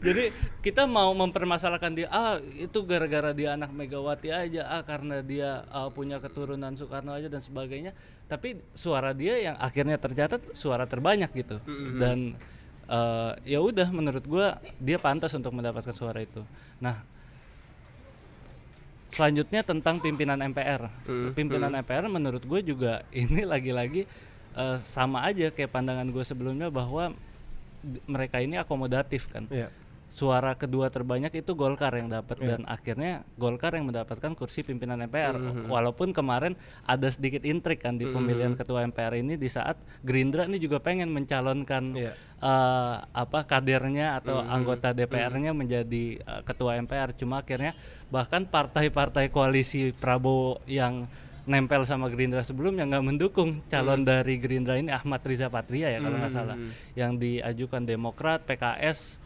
Jadi 0.01 0.33
kita 0.63 0.89
mau 0.89 1.13
mempermasalahkan 1.13 1.93
dia 1.93 2.09
ah 2.09 2.39
itu 2.41 2.79
gara-gara 2.87 3.37
dia 3.37 3.55
anak 3.55 3.71
Megawati 3.75 4.33
aja, 4.33 4.67
ah 4.71 4.83
karena 4.83 5.21
dia 5.21 5.67
uh, 5.71 5.91
punya 5.93 6.23
keturunan 6.23 6.73
Soekarno 6.75 7.13
aja 7.13 7.29
dan 7.29 7.43
sebagainya. 7.43 7.93
Tapi 8.27 8.59
suara 8.75 9.15
dia 9.15 9.39
yang 9.39 9.57
akhirnya 9.61 10.01
tercatat 10.01 10.43
suara 10.57 10.89
terbanyak 10.89 11.31
gitu. 11.37 11.61
Dan 12.01 12.35
uh, 12.91 13.37
ya 13.47 13.63
udah 13.63 13.91
menurut 13.93 14.25
gua 14.27 14.59
dia 14.81 14.99
pantas 14.99 15.35
untuk 15.37 15.53
mendapatkan 15.55 15.95
suara 15.95 16.23
itu. 16.23 16.43
Nah, 16.83 17.03
selanjutnya 19.17 19.65
tentang 19.65 19.97
pimpinan 19.97 20.37
MPR. 20.45 20.93
Pimpinan 21.33 21.73
MPR 21.81 22.13
menurut 22.13 22.45
gue 22.45 22.61
juga 22.61 23.01
ini 23.17 23.49
lagi-lagi 23.49 24.05
eh, 24.53 24.77
sama 24.85 25.25
aja 25.25 25.49
kayak 25.49 25.73
pandangan 25.73 26.05
gue 26.13 26.21
sebelumnya 26.21 26.69
bahwa 26.69 27.17
mereka 28.05 28.45
ini 28.45 28.61
akomodatif 28.61 29.33
kan. 29.33 29.49
Iya. 29.49 29.73
Suara 30.17 30.57
kedua 30.57 30.89
terbanyak 30.89 31.29
itu 31.37 31.53
Golkar 31.53 31.93
yang 31.93 32.09
dapat. 32.09 32.41
Dan 32.41 32.65
akhirnya 32.65 33.21
Golkar 33.37 33.77
yang 33.77 33.85
mendapatkan 33.85 34.33
kursi 34.33 34.65
pimpinan 34.65 34.97
MPR. 35.03 35.37
Walaupun 35.69 36.11
kemarin 36.11 36.57
ada 36.83 37.05
sedikit 37.07 37.45
intrik 37.45 37.85
kan 37.85 37.95
di 37.95 38.09
pemilihan 38.09 38.57
ketua 38.57 38.81
MPR 38.83 39.13
ini 39.15 39.37
di 39.37 39.45
saat 39.47 39.77
Gerindra 40.01 40.49
ini 40.49 40.57
juga 40.57 40.81
pengen 40.81 41.13
mencalonkan 41.13 41.93
Iya. 41.93 42.13
eh, 42.39 42.97
apa 43.03 43.45
kadernya 43.45 44.17
atau 44.17 44.41
anggota 44.41 44.93
DPR-nya 44.93 45.53
menjadi 45.53 46.05
eh, 46.17 46.41
ketua 46.43 46.77
MPR 46.77 47.13
cuma 47.13 47.41
akhirnya 47.41 47.77
bahkan 48.07 48.45
partai-partai 48.45 49.29
koalisi 49.29 49.93
Prabowo 49.93 50.65
yang 50.65 51.05
nempel 51.45 51.85
sama 51.85 52.09
Gerindra 52.09 52.41
sebelumnya 52.41 52.85
nggak 52.85 53.05
mendukung 53.05 53.61
calon 53.67 54.03
dari 54.03 54.37
Gerindra 54.37 54.77
ini 54.77 54.91
Ahmad 54.91 55.21
Riza 55.23 55.47
Patria 55.47 55.89
ya 55.89 56.01
kalau 56.01 56.17
nggak 56.17 56.33
salah 56.33 56.57
yang 56.93 57.17
diajukan 57.17 57.85
Demokrat 57.85 58.43
PKS 58.45 59.23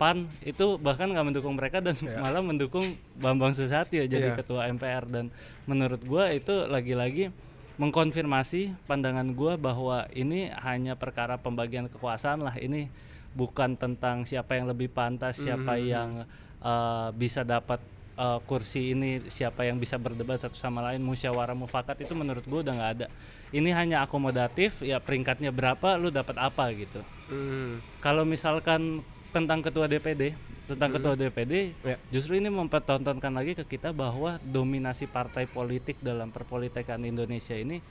PAN 0.00 0.24
itu 0.40 0.80
bahkan 0.80 1.12
nggak 1.12 1.26
mendukung 1.28 1.52
mereka 1.52 1.84
dan 1.84 1.92
malah 2.24 2.40
mendukung 2.40 2.82
Bambang 3.20 3.52
Susatyo 3.52 4.08
jadi 4.08 4.32
Iya. 4.32 4.38
ketua 4.40 4.64
MPR 4.72 5.04
dan 5.04 5.28
menurut 5.68 6.00
gua 6.00 6.32
itu 6.32 6.64
lagi-lagi 6.64 7.28
mengkonfirmasi 7.76 8.76
pandangan 8.84 9.28
gua 9.32 9.56
bahwa 9.56 10.08
ini 10.12 10.48
hanya 10.64 10.96
perkara 10.96 11.36
pembagian 11.36 11.88
kekuasaan 11.88 12.40
lah. 12.40 12.56
Ini 12.56 12.88
bukan 13.32 13.76
tentang 13.76 14.24
siapa 14.24 14.56
yang 14.56 14.68
lebih 14.68 14.88
pantas 14.88 15.36
siapa 15.38 15.76
yang 15.76 16.24
eh, 16.60 17.08
bisa 17.16 17.40
dapat 17.44 17.80
eh, 18.16 18.38
kursi 18.44 18.92
ini 18.92 19.24
siapa 19.28 19.64
yang 19.64 19.76
bisa 19.76 19.96
berdebat 19.96 20.40
satu 20.40 20.56
sama 20.56 20.80
lain 20.80 21.00
musyawarah 21.00 21.56
mufakat 21.56 22.04
itu 22.04 22.12
menurut 22.12 22.44
gua 22.44 22.60
udah 22.60 22.72
nggak 22.72 22.92
ada. 23.00 23.06
Ini 23.50 23.70
hanya 23.72 24.04
akomodatif 24.04 24.80
ya 24.80 24.96
peringkatnya 24.96 25.52
berapa 25.52 26.00
lu 26.00 26.08
dapat 26.08 26.36
apa 26.40 26.64
gitu. 26.72 27.00
Hmm. 27.30 27.78
kalau 28.02 28.26
misalkan 28.26 29.06
tentang 29.30 29.62
ketua 29.62 29.86
DPD 29.86 30.34
tentang 30.70 30.94
ketua 30.94 31.18
DPD 31.18 31.74
Ya. 31.82 31.96
justru 32.14 32.38
ini 32.38 32.46
mempertontonkan 32.46 33.34
lagi 33.34 33.58
ke 33.58 33.66
kita 33.66 33.90
bahwa 33.90 34.38
dominasi 34.42 35.10
partai 35.10 35.50
politik 35.50 35.98
dalam 35.98 36.30
perpolitikan 36.30 37.02
Indonesia 37.02 37.58
ini 37.58 37.82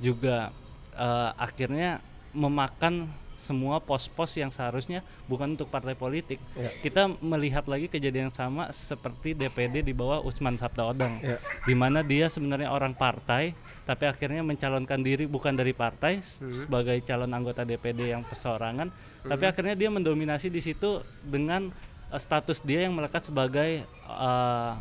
juga 0.00 0.48
eh, 0.96 1.30
akhirnya 1.36 2.00
memakan 2.32 3.08
semua 3.42 3.76
pos-pos 3.78 4.30
yang 4.32 4.48
seharusnya 4.48 5.00
bukan 5.26 5.52
untuk 5.52 5.66
partai 5.66 5.92
politik. 5.92 6.38
Ya. 6.52 6.70
Kita 6.78 7.10
melihat 7.18 7.66
lagi 7.66 7.86
kejadian 7.86 8.28
yang 8.28 8.32
sama 8.32 8.70
seperti 8.70 9.34
DPD 9.34 9.82
di 9.82 9.90
bawah 9.90 10.22
Usman 10.22 10.54
Sabtaodang, 10.54 11.18
Ya. 11.20 11.42
di 11.60 11.74
mana 11.74 12.00
dia 12.00 12.26
sebenarnya 12.26 12.70
orang 12.70 12.94
partai, 12.94 13.52
tapi 13.82 14.06
akhirnya 14.06 14.40
mencalonkan 14.40 14.98
diri 14.98 15.26
bukan 15.26 15.52
dari 15.52 15.72
partai 15.72 16.18
s- 16.18 16.38
sebagai 16.38 17.02
calon 17.02 17.28
anggota 17.28 17.62
DPD 17.62 18.08
yang 18.08 18.22
perseorangan, 18.22 18.94
tapi 19.24 19.44
akhirnya 19.44 19.74
dia 19.74 19.90
mendominasi 19.90 20.46
di 20.46 20.62
situ 20.62 21.02
dengan 21.20 21.74
eh, 22.08 22.16
status 22.16 22.60
dia 22.60 22.84
yang 22.84 22.94
melekat 22.94 23.24
sebagai 23.24 23.82
eh, 24.06 24.72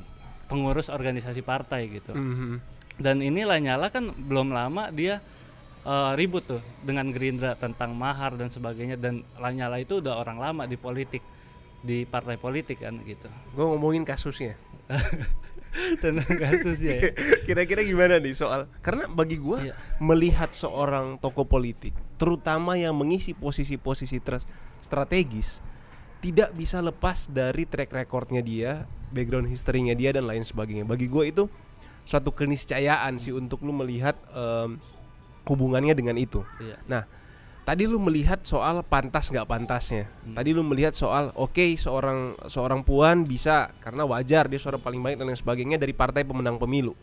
pengurus 0.45 0.87
organisasi 0.87 1.41
partai 1.41 1.87
gitu 1.89 2.11
Mhm. 2.11 2.59
dan 2.97 3.17
ini 3.17 3.41
Lanyala 3.41 3.87
kan 3.87 4.11
belum 4.11 4.51
lama 4.51 4.91
dia 4.91 5.23
eh, 5.83 6.11
ribut 6.15 6.43
tuh 6.45 6.61
dengan 6.81 7.09
Gerindra 7.09 7.53
tentang 7.55 7.93
mahar 7.93 8.35
dan 8.35 8.47
sebagainya 8.47 8.95
dan 8.95 9.21
Lanyala 9.37 9.77
itu 9.77 9.99
udah 9.99 10.17
orang 10.17 10.37
lama 10.37 10.63
di 10.65 10.75
politik 10.75 11.21
di 11.81 12.05
partai 12.05 12.37
politik 12.37 12.77
kan 12.79 13.01
gitu 13.01 13.25
Gue 13.51 13.65
ngomongin 13.65 14.05
kasusnya. 14.05 14.53
tentang 16.03 16.35
kasusnya 16.35 16.93
ya. 16.99 17.09
Kira-kira 17.47 17.81
gimana 17.81 18.19
nih 18.19 18.35
soal? 18.35 18.67
Karena 18.83 19.07
bagi 19.07 19.39
gua 19.39 19.63
Iya. 19.63 19.73
melihat 20.03 20.51
seorang 20.51 21.15
tokoh 21.17 21.47
politik, 21.47 21.95
terutama 22.19 22.75
yang 22.75 22.91
mengisi 22.91 23.31
posisi-posisi 23.31 24.19
strategis, 24.83 25.63
tidak 26.19 26.51
bisa 26.53 26.83
lepas 26.83 27.31
dari 27.31 27.63
track 27.63 27.87
recordnya 27.95 28.43
dia, 28.43 28.83
background 29.09 29.47
history-nya 29.47 29.95
dia 29.95 30.11
dan 30.11 30.27
lain 30.27 30.43
sebagainya. 30.43 30.83
Bagi 30.83 31.07
gua 31.07 31.23
itu 31.23 31.47
suatu 32.03 32.35
keniscayaan 32.35 33.15
sih 33.15 33.31
untuk 33.31 33.63
lu 33.63 33.71
melihat 33.71 34.19
em, 34.35 34.75
hubungannya 35.45 35.93
dengan 35.97 36.17
itu. 36.17 36.45
Iya. 36.61 36.77
Nah, 36.85 37.03
tadi 37.61 37.85
lu 37.85 38.01
melihat 38.01 38.41
soal 38.43 38.81
pantas 38.85 39.29
nggak 39.29 39.47
pantasnya. 39.47 40.09
Tadi 40.33 40.49
lu 40.53 40.65
melihat 40.65 40.93
soal 40.97 41.29
oke 41.37 41.77
seorang 41.77 42.35
seorang 42.49 42.81
puan 42.81 43.23
bisa 43.25 43.69
karena 43.81 44.05
wajar 44.05 44.49
dia 44.49 44.59
suara 44.61 44.81
paling 44.81 45.01
banyak 45.01 45.17
dan 45.21 45.27
lain 45.29 45.39
sebagainya 45.39 45.77
dari 45.77 45.93
partai 45.93 46.25
pemenang 46.25 46.57
pemilu. 46.57 46.97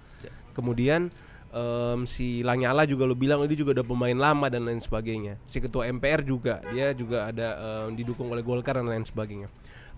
Kemudian 0.54 1.10
em, 1.54 2.00
si 2.04 2.42
Lanyala 2.42 2.82
juga 2.84 3.06
lu 3.06 3.14
bilang 3.14 3.42
dia 3.46 3.58
juga 3.58 3.78
udah 3.80 3.86
pemain 3.86 4.18
lama 4.18 4.46
dan 4.50 4.66
lain 4.66 4.82
sebagainya. 4.82 5.38
Si 5.46 5.62
ketua 5.62 5.86
MPR 5.86 6.26
juga 6.26 6.60
dia 6.74 6.90
juga 6.92 7.30
ada 7.30 7.48
em, 7.86 7.94
didukung 7.94 8.30
oleh 8.30 8.42
Golkar 8.42 8.78
dan 8.78 8.90
lain 8.90 9.06
sebagainya. 9.06 9.46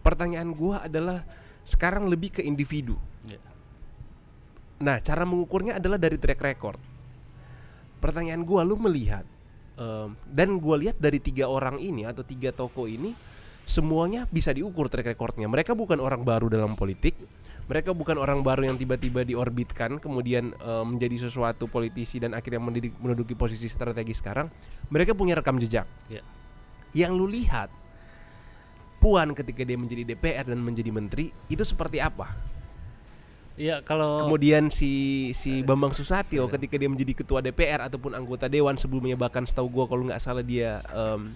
Pertanyaan 0.01 0.53
gua 0.57 0.85
adalah 0.85 1.25
sekarang 1.65 2.09
lebih 2.09 2.41
ke 2.41 2.43
individu. 2.45 2.97
Iya. 3.29 3.41
Nah, 4.81 4.97
cara 5.05 5.29
mengukurnya 5.29 5.77
adalah 5.77 6.01
dari 6.01 6.17
track 6.17 6.41
record. 6.41 6.81
Pertanyaan 8.01 8.43
gua, 8.43 8.65
lu 8.65 8.81
melihat 8.81 9.23
em, 9.77 10.17
dan 10.27 10.57
gua 10.59 10.81
lihat 10.81 10.97
dari 10.97 11.21
tiga 11.21 11.47
orang 11.47 11.79
ini 11.79 12.09
atau 12.09 12.25
tiga 12.25 12.51
toko 12.51 12.89
ini 12.89 13.13
semuanya 13.69 14.27
bisa 14.33 14.51
diukur 14.51 14.91
track 14.91 15.15
recordnya. 15.15 15.47
Mereka 15.47 15.77
bukan 15.79 16.01
orang 16.03 16.25
baru 16.27 16.51
dalam 16.51 16.75
politik. 16.75 17.15
Mereka 17.71 17.95
bukan 17.95 18.19
orang 18.19 18.43
baru 18.43 18.67
yang 18.67 18.75
tiba-tiba 18.75 19.23
diorbitkan 19.23 20.03
kemudian 20.03 20.51
em, 20.57 20.85
menjadi 20.97 21.31
sesuatu 21.31 21.71
politisi 21.71 22.19
dan 22.19 22.35
akhirnya 22.35 22.59
mendidik- 22.59 22.99
menduduki 22.99 23.39
posisi 23.39 23.71
strategis 23.71 24.19
sekarang. 24.19 24.51
Mereka 24.91 25.15
punya 25.15 25.39
rekam 25.39 25.61
jejak. 25.61 25.87
Iya. 26.11 26.25
Yang 26.91 27.13
lu 27.15 27.27
lihat 27.31 27.71
Puan 29.01 29.33
ketika 29.33 29.65
dia 29.65 29.81
menjadi 29.81 30.13
DPR 30.13 30.45
dan 30.45 30.61
menjadi 30.61 30.93
menteri 30.93 31.33
itu 31.49 31.65
seperti 31.65 32.05
apa? 32.05 32.29
Iya 33.61 33.85
kalau 33.85 34.25
Kemudian 34.25 34.73
si 34.73 35.29
si 35.37 35.61
Bambang 35.61 35.93
Susatyo 35.93 36.49
ketika 36.49 36.81
dia 36.81 36.89
menjadi 36.89 37.13
ketua 37.13 37.45
DPR 37.45 37.85
ataupun 37.85 38.17
anggota 38.17 38.49
dewan 38.49 38.81
sebelumnya 38.81 39.21
bahkan 39.21 39.45
setahu 39.45 39.69
gua 39.69 39.85
kalau 39.85 40.09
nggak 40.09 40.17
salah 40.17 40.41
dia 40.41 40.81
em, 40.97 41.29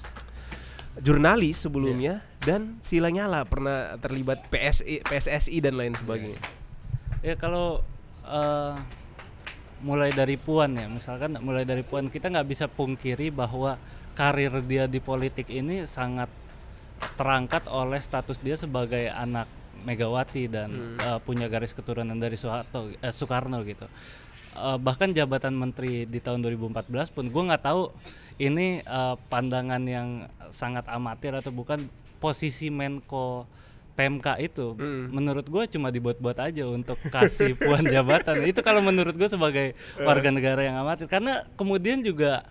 jurnalis 1.04 1.60
sebelumnya 1.60 2.24
dan 2.40 2.80
si 2.80 2.96
Lanyala 2.96 3.44
pernah 3.44 4.00
terlibat 4.00 4.40
PSI 4.48 5.04
PSSI 5.04 5.58
dan 5.60 5.76
lain 5.76 5.92
sebagainya. 6.00 6.40
ya 7.20 7.37
kalau 7.37 7.84
eh, 8.24 8.72
mulai 9.84 10.08
dari 10.16 10.40
Puan 10.40 10.80
ya 10.80 10.88
misalkan 10.88 11.37
mulai 11.44 11.68
dari 11.68 11.84
Puan 11.84 12.08
kita 12.08 12.32
nggak 12.32 12.48
bisa 12.48 12.72
pungkiri 12.72 13.28
bahwa 13.28 13.76
karir 14.16 14.64
dia 14.64 14.88
di 14.88 15.02
politik 15.02 15.52
ini 15.52 15.84
sangat 15.84 16.32
terangkat 17.20 17.68
oleh 17.68 18.00
status 18.00 18.40
dia 18.40 18.56
sebagai 18.56 19.12
anak 19.12 19.44
Megawati 19.85 20.49
dan 20.49 20.97
eh, 20.99 21.18
punya 21.23 21.47
garis 21.47 21.77
keturunan 21.77 22.16
dari 22.16 22.35
Soeharto 22.35 22.90
eh, 22.90 23.12
Soekarno 23.12 23.61
gitu. 23.62 23.87
Eh, 24.55 24.79
bahkan 24.79 25.11
jabatan 25.11 25.55
menteri 25.55 26.07
di 26.07 26.18
tahun 26.23 26.42
2014 26.42 27.11
pun 27.11 27.27
gue 27.27 27.42
nggak 27.53 27.64
tahu 27.64 27.90
ini 28.38 28.83
eh, 28.83 29.14
pandangan 29.29 29.83
yang 29.85 30.27
sangat 30.51 30.88
amatir 30.90 31.35
atau 31.35 31.51
bukan 31.51 31.83
posisi 32.23 32.73
Menko 32.73 33.44
PMK 33.94 34.42
itu. 34.42 34.75
Menurut 35.14 35.47
gue 35.47 35.64
cuma 35.70 35.94
dibuat-buat 35.94 36.35
aja 36.42 36.66
untuk 36.66 36.99
kasih 37.14 37.55
puan 37.62 37.87
jabatan. 37.87 38.42
Itu 38.42 38.62
kalau 38.66 38.83
menurut 38.83 39.14
gue 39.14 39.31
sebagai 39.31 39.79
warga 40.03 40.35
negara 40.35 40.66
yang 40.66 40.83
amatir. 40.83 41.07
Karena 41.07 41.47
kemudian 41.55 42.03
juga 42.03 42.42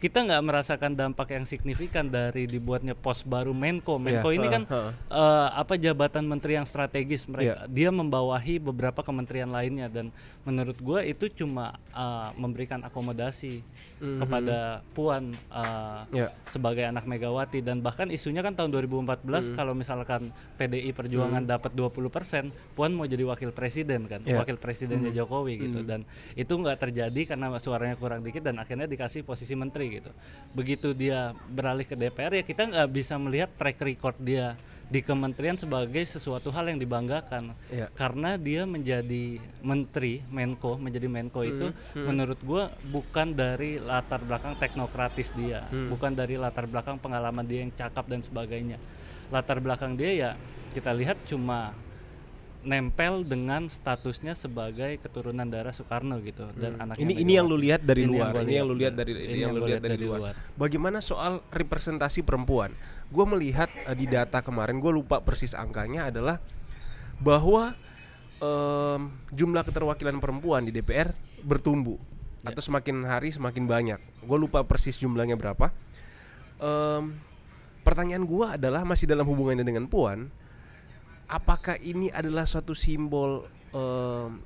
kita 0.00 0.24
nggak 0.24 0.40
merasakan 0.40 0.96
dampak 0.96 1.28
yang 1.30 1.44
signifikan 1.44 2.08
dari 2.08 2.48
dibuatnya 2.48 2.96
pos 2.96 3.20
baru 3.20 3.52
Menko. 3.52 4.00
Menko 4.00 4.32
Iya, 4.32 4.36
ini 4.40 4.46
kan 4.48 4.62
heeh. 4.64 4.92
eh, 5.12 5.48
apa 5.52 5.76
jabatan 5.76 6.24
menteri 6.24 6.56
yang 6.56 6.64
strategis 6.64 7.22
Iya. 7.22 7.30
mereka 7.30 7.54
dia 7.68 7.90
membawahi 7.90 8.56
beberapa 8.58 9.04
kementerian 9.04 9.46
lainnya 9.46 9.86
dan 9.86 10.08
menurut 10.42 10.74
gue 10.74 11.00
itu 11.04 11.28
cuma 11.36 11.76
eh, 11.92 12.28
memberikan 12.34 12.80
akomodasi 12.80 13.60
kepada 14.00 14.80
Puan 14.90 15.36
eh, 15.36 16.00
Ya. 16.16 16.32
sebagai 16.44 16.80
anak 16.82 17.04
Megawati 17.04 17.60
dan 17.60 17.84
bahkan 17.84 18.08
isunya 18.08 18.40
kan 18.40 18.56
tahun 18.56 18.72
2014 18.72 19.52
kalau 19.52 19.76
misalkan 19.76 20.32
PDI 20.56 20.90
Perjuangan 20.90 21.44
dapat 21.44 21.76
20% 21.76 22.48
Puan 22.72 22.90
mau 22.90 23.04
jadi 23.04 23.20
wakil 23.22 23.52
presiden 23.52 24.08
kan 24.08 24.24
Ya. 24.24 24.40
wakil 24.40 24.56
presidennya 24.56 25.12
Jokowi 25.12 25.60
gitu 25.60 25.84
dan 25.84 26.08
itu 26.32 26.48
nggak 26.48 26.80
terjadi 26.80 27.20
karena 27.26 27.52
suaranya 27.58 27.94
kurang 27.94 28.24
dikit 28.24 28.40
dan 28.40 28.56
akhirnya 28.56 28.88
dikasih 28.88 29.20
posisi 29.20 29.52
menteri 29.52 29.89
gitu. 29.90 30.10
Begitu 30.54 30.94
dia 30.94 31.34
beralih 31.50 31.84
ke 31.84 31.98
DPR 31.98 32.30
ya 32.38 32.44
kita 32.46 32.70
nggak 32.70 32.88
bisa 32.94 33.18
melihat 33.18 33.50
track 33.58 33.82
record 33.82 34.16
dia 34.22 34.54
di 34.90 35.06
kementerian 35.06 35.54
sebagai 35.54 36.02
sesuatu 36.02 36.50
hal 36.50 36.66
yang 36.66 36.78
dibanggakan. 36.82 37.54
Ya. 37.70 37.86
karena 37.94 38.34
dia 38.34 38.66
menjadi 38.66 39.38
menteri 39.62 40.18
Menko 40.26 40.82
menjadi 40.82 41.06
Menko 41.06 41.46
itu 41.46 41.70
menurut 41.94 42.38
gua 42.42 42.74
bukan 42.90 43.30
dari 43.30 43.78
latar 43.78 44.18
belakang 44.26 44.58
teknokratis 44.58 45.30
dia 45.38 45.66
bukan 45.70 46.10
dari 46.10 46.34
latar 46.34 46.66
belakang 46.66 46.98
pengalaman 46.98 47.46
dia 47.46 47.62
yang 47.62 47.70
cakap 47.70 48.10
dan 48.10 48.22
sebagainya. 48.22 48.82
Latar 49.30 49.62
belakang 49.62 49.94
dia 49.94 50.10
ya 50.10 50.30
kita 50.74 50.90
lihat 50.90 51.22
cuma 51.26 51.70
nempel 52.60 53.24
dengan 53.24 53.64
statusnya 53.66 54.36
sebagai 54.36 55.00
keturunan 55.00 55.48
darah 55.48 55.72
Soekarno 55.72 56.20
gitu 56.20 56.44
dan 56.60 56.76
anaknya 56.76 57.00
Ini 57.00 57.14
ini 57.24 57.32
yang 57.40 57.48
lu 57.48 57.56
lihat 57.56 57.80
dari 57.80 58.04
Ini 58.04 58.10
luar. 58.12 58.32
Ini 58.44 58.54
yang 58.60 58.66
lu 58.68 58.76
lihat 58.76 58.94
dari 58.94 59.12
Ini 59.16 59.38
yang 59.48 59.52
lu 59.56 59.64
lihat 59.64 59.80
dari 59.80 59.96
luar. 59.96 60.18
luar. 60.20 60.34
Bagaimana 60.60 61.00
soal 61.00 61.40
representasi 61.48 62.20
perempuan? 62.20 62.76
Gue 63.08 63.24
melihat 63.24 63.72
eh, 63.88 63.96
di 63.96 64.04
data 64.04 64.44
kemarin, 64.44 64.76
gue 64.76 64.92
lupa 64.92 65.24
persis 65.24 65.56
angkanya 65.56 66.12
adalah 66.12 66.36
bahwa 67.16 67.72
em, 68.38 69.00
jumlah 69.30 69.64
keterwakilan 69.64 70.20
perempuan 70.20 70.64
di 70.64 70.72
DPR 70.72 71.12
bertumbuh 71.40 71.96
Ya. 72.40 72.56
atau 72.56 72.64
semakin 72.64 73.04
hari 73.04 73.28
semakin 73.32 73.68
banyak. 73.68 74.00
Gue 74.24 74.38
lupa 74.40 74.64
persis 74.64 74.96
jumlahnya 74.96 75.36
berapa. 75.36 75.68
Em, 76.56 77.20
pertanyaan 77.84 78.24
gue 78.24 78.46
adalah 78.56 78.84
masih 78.84 79.04
dalam 79.04 79.28
hubungannya 79.28 79.60
dengan 79.60 79.84
Puan, 79.84 80.32
apakah 81.30 81.78
ini 81.78 82.10
adalah 82.10 82.42
suatu 82.42 82.74
simbol 82.74 83.46
em, 83.70 84.42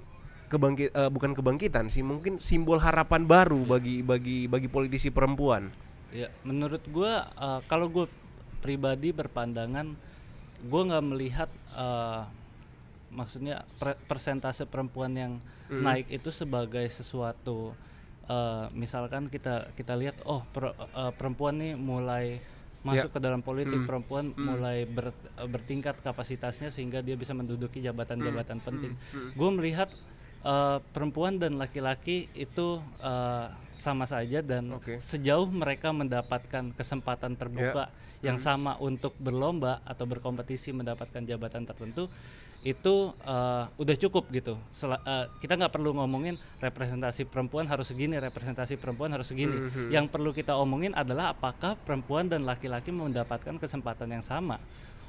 kebangkit 0.53 0.92
eh, 0.92 1.11
bukan 1.11 1.33
kebangkitan 1.33 1.88
sih 1.88 2.05
mungkin 2.05 2.37
simbol 2.38 2.79
harapan 2.79 3.25
baru 3.25 3.64
bagi 3.64 4.05
bagi 4.05 4.47
bagi 4.47 4.68
politisi 4.68 5.09
perempuan? 5.09 5.73
Ya, 6.12 6.31
menurut 6.44 6.85
gua 6.92 7.27
eh, 7.35 7.61
kalau 7.66 7.88
gue 7.90 8.07
pribadi 8.61 9.11
berpandangan, 9.11 9.97
gua 10.68 10.81
nggak 10.92 11.05
melihat 11.09 11.51
eh, 11.75 12.23
maksudnya 13.11 13.64
pre- 13.81 13.99
persentase 14.07 14.68
perempuan 14.68 15.14
yang 15.16 15.33
naik 15.70 16.12
itu 16.12 16.29
sebagai 16.29 16.85
sesuatu 16.92 17.73
eh, 18.29 18.66
misalkan 18.77 19.33
kita 19.33 19.73
kita 19.75 19.97
lihat 19.97 20.20
oh 20.29 20.44
per- 20.53 20.77
eh, 20.77 21.12
perempuan 21.16 21.57
nih 21.59 21.75
mulai 21.75 22.38
masuk 22.85 23.11
ke 23.16 23.18
dalam 23.18 23.40
politik 23.40 23.81
perempuan 23.88 24.37
mulai 24.37 24.85
ber- 24.85 25.16
eh, 25.40 25.49
bertingkat 25.49 26.05
kapasitasnya 26.05 26.68
sehingga 26.68 27.01
dia 27.01 27.16
bisa 27.16 27.33
menduduki 27.33 27.81
jabatan-jabatan 27.81 28.61
penting. 28.61 28.92
Gue 29.33 29.51
melihat 29.51 29.88
eh, 30.44 30.79
perempuan 30.92 31.40
dan 31.40 31.57
laki-laki 31.57 32.29
itu 32.37 32.79
eh, 33.01 33.47
sama 33.75 34.07
saja 34.07 34.44
dan 34.44 34.77
Oke. 34.77 35.01
sejauh 35.01 35.49
mereka 35.51 35.90
mendapatkan 35.90 36.70
kesempatan 36.77 37.35
terbuka 37.35 37.90
yang 38.25 38.40
sama 38.40 38.81
untuk 38.81 39.12
berlomba 39.20 39.85
atau 39.85 40.09
berkompetisi 40.09 40.73
mendapatkan 40.73 41.20
jabatan 41.29 41.68
tertentu 41.68 42.09
itu 42.64 43.12
eh, 43.22 43.64
udah 43.68 43.96
cukup 44.00 44.33
gitu. 44.33 44.57
Sela- 44.72 45.05
eh, 45.05 45.29
kita 45.38 45.55
nggak 45.61 45.70
perlu 45.70 45.92
ngomongin 45.94 46.40
representasi 46.59 47.29
perempuan 47.29 47.68
harus 47.68 47.92
segini, 47.92 48.16
representasi 48.16 48.81
perempuan 48.81 49.12
harus 49.12 49.29
segini. 49.29 49.68
Yang 49.92 50.09
perlu 50.09 50.33
kita 50.33 50.57
omongin 50.57 50.96
adalah 50.96 51.37
apakah 51.37 51.77
perempuan 51.77 52.27
dan 52.27 52.48
laki-laki 52.48 52.88
mendapatkan 52.88 53.61
kesempatan 53.61 54.16
yang 54.16 54.24
sama 54.24 54.57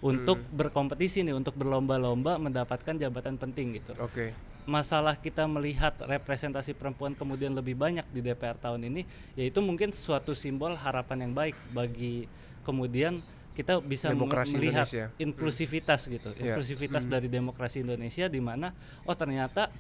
untuk 0.04 0.38
berkompetisi 0.52 1.24
nih, 1.24 1.34
untuk 1.34 1.56
berlomba-lomba 1.56 2.38
mendapatkan 2.38 2.94
jabatan 3.00 3.40
penting 3.40 3.80
gitu 3.80 3.96
oke 3.98 4.36
masalah 4.66 5.14
kita 5.14 5.46
melihat 5.46 5.94
representasi 6.02 6.74
perempuan 6.74 7.14
kemudian 7.14 7.54
lebih 7.54 7.78
banyak 7.78 8.06
di 8.10 8.22
DPR 8.22 8.58
tahun 8.58 8.90
ini 8.90 9.06
yaitu 9.38 9.62
mungkin 9.62 9.94
suatu 9.94 10.34
simbol 10.34 10.74
harapan 10.74 11.30
yang 11.30 11.34
baik 11.38 11.56
bagi 11.70 12.26
kemudian 12.66 13.22
kita 13.56 13.80
bisa 13.80 14.12
Demokrasi 14.12 14.54
melihat 14.54 14.84
Indonesia. 14.84 15.06
inklusivitas 15.18 16.02
gitu 16.06 16.30
Ya. 16.36 16.52
inklusivitas 16.52 17.08
dari 17.08 17.26
demokrasi 17.28 17.82
Indonesia 17.82 18.28
di 18.28 18.38
mana 18.38 18.76
oh 19.02 19.16
ternyata 19.16 19.72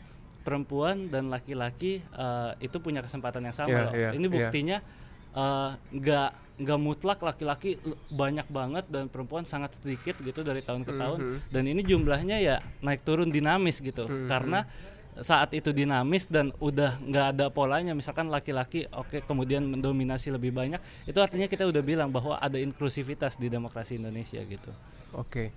perempuan 0.41 1.09
dan 1.09 1.27
laki-laki 1.27 1.99
eh, 2.01 2.51
itu 2.59 2.77
punya 2.77 3.01
kesempatan 3.01 3.43
yang 3.43 3.53
sama 3.53 3.69
Ya, 3.69 3.81
loh 3.81 3.93
ya, 3.93 4.09
ini 4.13 4.25
ya. 4.25 4.31
buktinya 4.31 4.77
eh, 5.33 5.69
nggak 5.91 6.29
nggak 6.55 6.79
mutlak 6.79 7.19
laki-laki 7.19 7.75
banyak 8.07 8.47
banget 8.47 8.87
dan 8.87 9.05
perempuan 9.05 9.43
sangat 9.43 9.75
sedikit 9.75 10.15
gitu 10.17 10.39
dari 10.39 10.63
tahun 10.63 10.81
ke 10.81 10.93
tahun 10.93 11.19
dan 11.45 11.63
ini 11.65 11.83
jumlahnya 11.83 12.39
ya 12.39 12.55
naik 12.79 13.03
turun 13.03 13.27
dinamis 13.27 13.83
gitu 13.83 14.07
karena 14.25 14.63
saat 15.23 15.55
itu 15.55 15.71
dinamis 15.71 16.27
dan 16.27 16.51
udah 16.59 16.99
nggak 16.99 17.25
ada 17.35 17.45
polanya 17.47 17.95
misalkan 17.95 18.27
laki-laki 18.27 18.83
oke 18.91 19.23
kemudian 19.23 19.63
mendominasi 19.63 20.27
lebih 20.27 20.51
banyak 20.51 20.83
itu 21.07 21.15
artinya 21.23 21.47
kita 21.47 21.63
udah 21.63 21.79
bilang 21.79 22.11
bahwa 22.11 22.35
ada 22.35 22.59
inklusivitas 22.59 23.39
di 23.39 23.47
demokrasi 23.47 23.95
Indonesia 23.95 24.43
gitu. 24.43 24.71
Oke. 25.15 25.55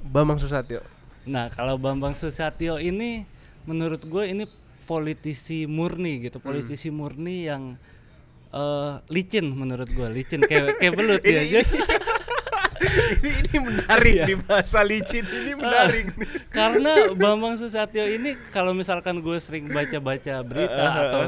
Bambang 0.00 0.40
Susatyo. 0.40 0.80
Nah, 1.28 1.52
kalau 1.52 1.76
Bambang 1.76 2.16
Susatyo 2.16 2.80
ini 2.80 3.28
menurut 3.68 4.00
gue 4.08 4.24
ini 4.24 4.48
politisi 4.88 5.68
murni 5.68 6.24
gitu, 6.24 6.40
politisi 6.40 6.88
murni 6.88 7.44
yang 7.44 7.76
eh, 8.56 8.92
licin 9.12 9.52
menurut 9.52 9.92
gue, 9.92 10.08
licin 10.08 10.40
kayak 10.40 10.80
kayak 10.80 10.96
belut 10.96 11.20
dia 11.28 11.44
aja. 11.44 11.60
ini 13.20 13.30
ini 13.44 13.56
menarik 13.60 14.14
di 14.24 14.34
bahasa 14.36 14.80
licin 14.80 15.22
ini 15.22 15.52
menarik 15.52 16.16
nih. 16.16 16.28
Karena 16.48 17.12
Bambang 17.12 17.54
Susatyo 17.54 18.04
ini 18.04 18.34
kalau 18.50 18.72
misalkan 18.72 19.20
gue 19.20 19.36
sering 19.36 19.68
baca-baca 19.68 20.40
berita 20.40 20.84
atau 20.88 21.20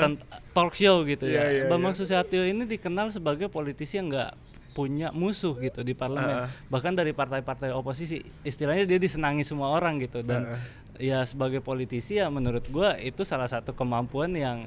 tent- 0.00 0.22
talk 0.50 0.72
show 0.72 1.02
gitu 1.02 1.26
ya, 1.26 1.44
Iya, 1.44 1.44
iya, 1.50 1.64
Bambang 1.66 1.92
Susatyo 1.92 2.46
ini 2.46 2.62
dikenal 2.64 3.10
sebagai 3.10 3.46
politisi 3.46 3.98
yang 3.98 4.08
nggak 4.08 4.32
punya 4.70 5.10
musuh 5.10 5.54
gitu 5.56 5.82
di 5.82 5.94
parlemen. 5.94 6.34
Bahkan 6.66 6.92
dari 6.94 7.10
partai-partai 7.10 7.70
oposisi 7.70 8.18
istilahnya 8.42 8.82
dia 8.84 8.98
disenangi 8.98 9.42
semua 9.42 9.70
orang 9.70 9.98
gitu. 9.98 10.22
Dan 10.22 10.50
ya 10.94 11.22
sebagai 11.22 11.58
politisi 11.58 12.18
ya 12.18 12.26
menurut 12.26 12.66
gua 12.70 12.94
itu 12.98 13.22
salah 13.22 13.46
satu 13.46 13.74
kemampuan 13.74 14.30
yang 14.30 14.66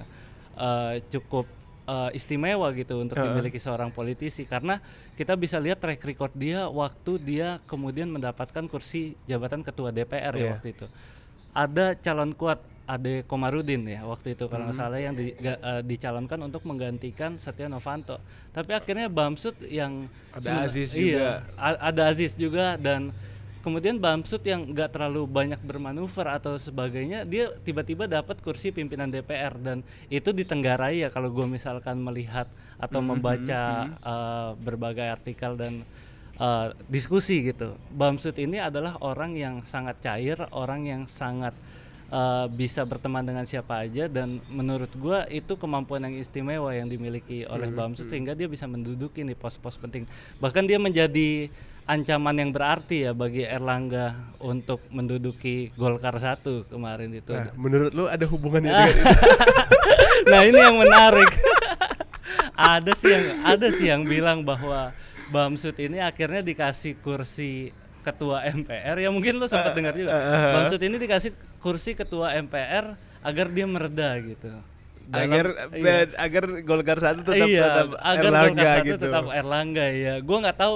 eh, 0.56 1.04
cukup 1.08 1.48
eh, 1.88 2.10
istimewa 2.12 2.68
gitu 2.72 3.00
untuk 3.00 3.16
dimiliki 3.18 3.58
seorang 3.58 3.90
politisi. 3.90 4.44
Karena 4.44 4.84
kita 5.14 5.34
bisa 5.34 5.56
lihat 5.58 5.80
track 5.80 6.04
record 6.04 6.34
dia 6.34 6.68
waktu 6.68 7.18
dia 7.18 7.48
kemudian 7.64 8.08
mendapatkan 8.08 8.64
kursi 8.66 9.16
jabatan 9.24 9.64
ketua 9.64 9.90
DPR 9.90 10.32
ya 10.32 10.40
Iya. 10.40 10.52
waktu 10.54 10.68
itu. 10.70 10.86
Ada 11.52 11.96
calon 11.96 12.32
kuat 12.32 12.60
Ade 12.86 13.24
Komarudin 13.24 13.84
ya 13.84 14.04
waktu 14.04 14.32
itu 14.32 14.48
kalau 14.48 14.64
nggak 14.64 14.78
salah 14.78 14.96
yang 14.96 15.12
di- 15.12 15.36
ga- 15.36 15.60
eh, 15.60 15.82
dicalonkan 15.82 16.40
untuk 16.40 16.64
menggantikan 16.64 17.36
Setia 17.36 17.68
Novanto. 17.68 18.16
Tapi 18.50 18.72
akhirnya 18.72 19.08
Bamsud 19.08 19.60
yang 19.62 20.08
Ada 20.32 20.64
Aziz 20.64 20.94
iya, 20.94 21.44
a- 21.56 21.82
ada 21.84 22.08
Aziz 22.08 22.36
juga 22.36 22.78
dan 22.78 23.12
kemudian 23.68 24.00
Bamsud 24.00 24.40
yang 24.48 24.64
nggak 24.72 24.96
terlalu 24.96 25.28
banyak 25.28 25.60
bermanuver 25.60 26.24
atau 26.32 26.56
sebagainya 26.56 27.28
dia 27.28 27.52
tiba-tiba 27.68 28.08
dapat 28.08 28.40
kursi 28.40 28.72
pimpinan 28.72 29.12
DPR 29.12 29.60
dan 29.60 29.84
itu 30.08 30.32
ditenggarai 30.32 31.04
ya 31.04 31.12
kalau 31.12 31.28
gue 31.36 31.44
misalkan 31.44 32.00
melihat 32.00 32.48
atau 32.80 33.04
membaca 33.04 33.92
eh, 33.92 34.52
berbagai 34.64 35.04
artikel 35.04 35.60
dan 35.60 35.84
eh, 36.40 36.68
diskusi 36.88 37.44
gitu. 37.44 37.76
Bamsud 37.92 38.40
ini 38.40 38.56
adalah 38.64 38.96
orang 39.04 39.36
yang 39.36 39.60
sangat 39.68 40.00
cair, 40.00 40.40
orang 40.56 40.88
yang 40.88 41.04
sangat 41.04 41.52
eh, 42.08 42.48
bisa 42.48 42.88
berteman 42.88 43.28
dengan 43.28 43.44
siapa 43.44 43.84
aja 43.84 44.08
dan 44.08 44.40
menurut 44.48 44.96
gua 44.96 45.28
itu 45.28 45.60
kemampuan 45.60 46.08
yang 46.08 46.16
istimewa 46.16 46.72
yang 46.72 46.88
dimiliki 46.88 47.44
oleh 47.52 47.68
Bamsud 47.68 48.08
sehingga 48.08 48.32
dia 48.32 48.48
bisa 48.48 48.64
menduduki 48.64 49.28
nih 49.28 49.36
pos-pos 49.36 49.76
penting. 49.76 50.08
Bahkan 50.40 50.64
dia 50.64 50.80
menjadi 50.80 51.52
ancaman 51.88 52.36
yang 52.36 52.52
berarti 52.52 53.08
ya 53.08 53.16
bagi 53.16 53.48
Erlangga 53.48 54.36
untuk 54.44 54.84
menduduki 54.92 55.72
Golkar 55.74 56.20
satu 56.20 56.68
kemarin 56.68 57.16
itu. 57.16 57.32
Nah, 57.32 57.48
menurut 57.56 57.96
lu 57.96 58.12
ada 58.12 58.28
hubungannya 58.28 58.70
dengan 58.76 58.92
itu? 58.92 59.04
nah 60.28 60.44
ini 60.44 60.60
yang 60.60 60.76
menarik 60.76 61.32
ada 62.58 62.92
sih 62.92 63.08
yang 63.16 63.26
ada 63.48 63.68
sih 63.72 63.88
yang 63.88 64.04
bilang 64.04 64.44
bahwa 64.44 64.92
Bamsud 65.32 65.76
ini 65.80 66.04
akhirnya 66.04 66.44
dikasih 66.44 67.00
kursi 67.00 67.72
ketua 68.04 68.44
MPR 68.52 69.00
ya 69.00 69.08
mungkin 69.08 69.40
lo 69.40 69.48
sempat 69.48 69.72
dengar 69.72 69.96
juga 69.96 70.12
Bamsud 70.52 70.82
ini 70.84 71.00
dikasih 71.00 71.32
kursi 71.64 71.96
ketua 71.96 72.36
MPR 72.36 73.00
agar 73.24 73.48
dia 73.48 73.64
mereda 73.64 74.20
gitu 74.20 74.52
dalam- 75.08 75.32
agar 75.32 75.46
iya. 75.72 75.96
agar 76.20 76.44
Golkar 76.68 76.98
satu 77.00 77.24
tetap 77.24 77.48
iya, 77.48 77.64
tetap 77.64 77.88
agar 77.96 78.24
Erlangga 78.28 78.44
Golkar 78.52 78.68
satu 78.76 78.88
gitu. 78.92 79.04
tetap 79.08 79.26
Erlangga 79.32 79.86
ya. 79.88 80.14
Gua 80.20 80.38
nggak 80.44 80.58
tahu 80.60 80.76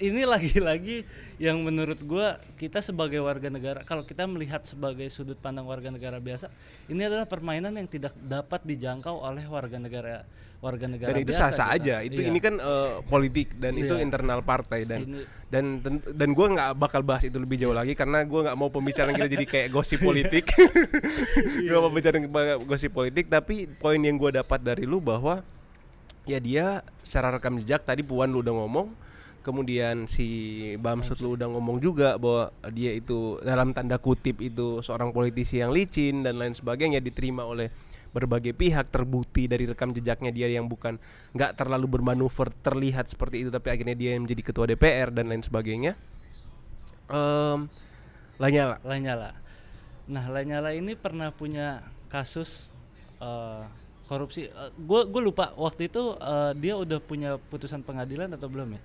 ini 0.00 0.24
lagi-lagi 0.24 1.04
yang 1.36 1.60
menurut 1.60 2.00
gua 2.02 2.40
kita 2.56 2.80
sebagai 2.80 3.20
warga 3.20 3.52
negara 3.52 3.84
kalau 3.84 4.02
kita 4.02 4.24
melihat 4.24 4.64
sebagai 4.64 5.06
sudut 5.08 5.36
pandang 5.36 5.64
warga 5.64 5.92
negara 5.92 6.16
biasa, 6.16 6.48
ini 6.88 7.04
adalah 7.04 7.24
permainan 7.24 7.76
yang 7.76 7.84
tidak 7.84 8.16
dapat 8.16 8.64
dijangkau 8.64 9.20
oleh 9.20 9.44
warga 9.44 9.76
negara 9.76 10.24
warga 10.60 10.84
negara 10.84 11.12
dan 11.12 11.24
itu 11.24 11.32
biasa 11.32 11.40
sah-sah 11.48 11.68
gitu. 11.72 11.76
aja. 11.88 11.94
Itu 12.04 12.20
Iya. 12.20 12.28
ini 12.28 12.38
kan 12.38 12.54
eh, 12.56 12.92
politik 13.08 13.56
dan 13.56 13.72
itu 13.74 13.94
Iya. 13.96 14.04
internal 14.04 14.40
partai 14.40 14.84
dan 14.84 15.00
Ini- 15.04 15.24
dan 15.48 15.64
dan 16.12 16.28
gue 16.30 16.46
nggak 16.52 16.70
bakal 16.76 17.00
bahas 17.00 17.24
itu 17.24 17.36
lebih 17.36 17.56
jauh 17.56 17.72
lagi 17.72 17.96
karena 17.96 18.20
gue 18.24 18.40
nggak 18.44 18.56
mau 18.56 18.68
pembicaraan 18.68 19.12
kita 19.12 19.28
jadi 19.28 19.44
kayak 19.44 19.68
gosip 19.68 20.00
politik. 20.08 20.44
gue 21.68 21.78
mau 21.78 21.88
bicara 21.88 22.20
gosip 22.60 22.92
politik 22.92 23.28
tapi 23.28 23.68
poin 23.70 23.96
yang 23.96 24.16
gue 24.16 24.32
dapat 24.34 24.60
dari 24.60 24.84
lu 24.84 25.00
bahwa 25.00 25.40
ya 26.24 26.36
dia 26.36 26.84
secara 27.00 27.32
rekam 27.32 27.56
jejak 27.56 27.80
tadi 27.80 28.04
Puan 28.04 28.28
lu 28.28 28.40
udah 28.40 28.52
ngomong 28.54 28.92
kemudian 29.40 30.04
si 30.06 30.28
Bamsud 30.78 31.20
lu 31.24 31.34
udah 31.34 31.48
ngomong 31.48 31.80
juga 31.80 32.20
bahwa 32.20 32.52
dia 32.72 32.92
itu 32.92 33.40
dalam 33.40 33.72
tanda 33.72 33.96
kutip 33.96 34.40
itu 34.44 34.84
seorang 34.84 35.10
politisi 35.10 35.60
yang 35.60 35.72
licin 35.72 36.22
dan 36.22 36.36
lain 36.36 36.52
sebagainya 36.52 37.00
diterima 37.00 37.44
oleh 37.48 37.72
berbagai 38.10 38.52
pihak 38.52 38.90
terbukti 38.90 39.46
dari 39.46 39.70
rekam 39.70 39.94
jejaknya 39.94 40.34
dia 40.34 40.50
yang 40.50 40.66
bukan 40.66 40.98
nggak 41.32 41.54
terlalu 41.54 42.00
bermanuver 42.00 42.50
terlihat 42.62 43.06
seperti 43.06 43.46
itu 43.46 43.50
tapi 43.54 43.70
akhirnya 43.70 43.94
dia 43.94 44.18
yang 44.18 44.26
menjadi 44.26 44.42
ketua 44.50 44.66
DPR 44.66 45.14
dan 45.14 45.30
lain 45.30 45.46
sebagainya 45.46 45.94
Em, 47.10 47.66
Lanyala 48.38 48.78
Lanyala. 48.86 49.30
Nah, 50.06 50.24
Lanyala 50.30 50.70
ini 50.72 50.94
pernah 50.94 51.34
punya 51.34 51.82
kasus 52.06 52.70
eh, 53.18 53.62
korupsi. 54.06 54.46
Gue 54.78 55.06
gue 55.10 55.22
lupa 55.22 55.50
waktu 55.58 55.90
itu 55.90 56.14
eh, 56.16 56.52
dia 56.56 56.78
udah 56.78 57.02
punya 57.02 57.36
putusan 57.50 57.82
pengadilan 57.82 58.30
atau 58.30 58.46
belum 58.46 58.78
ya? 58.78 58.82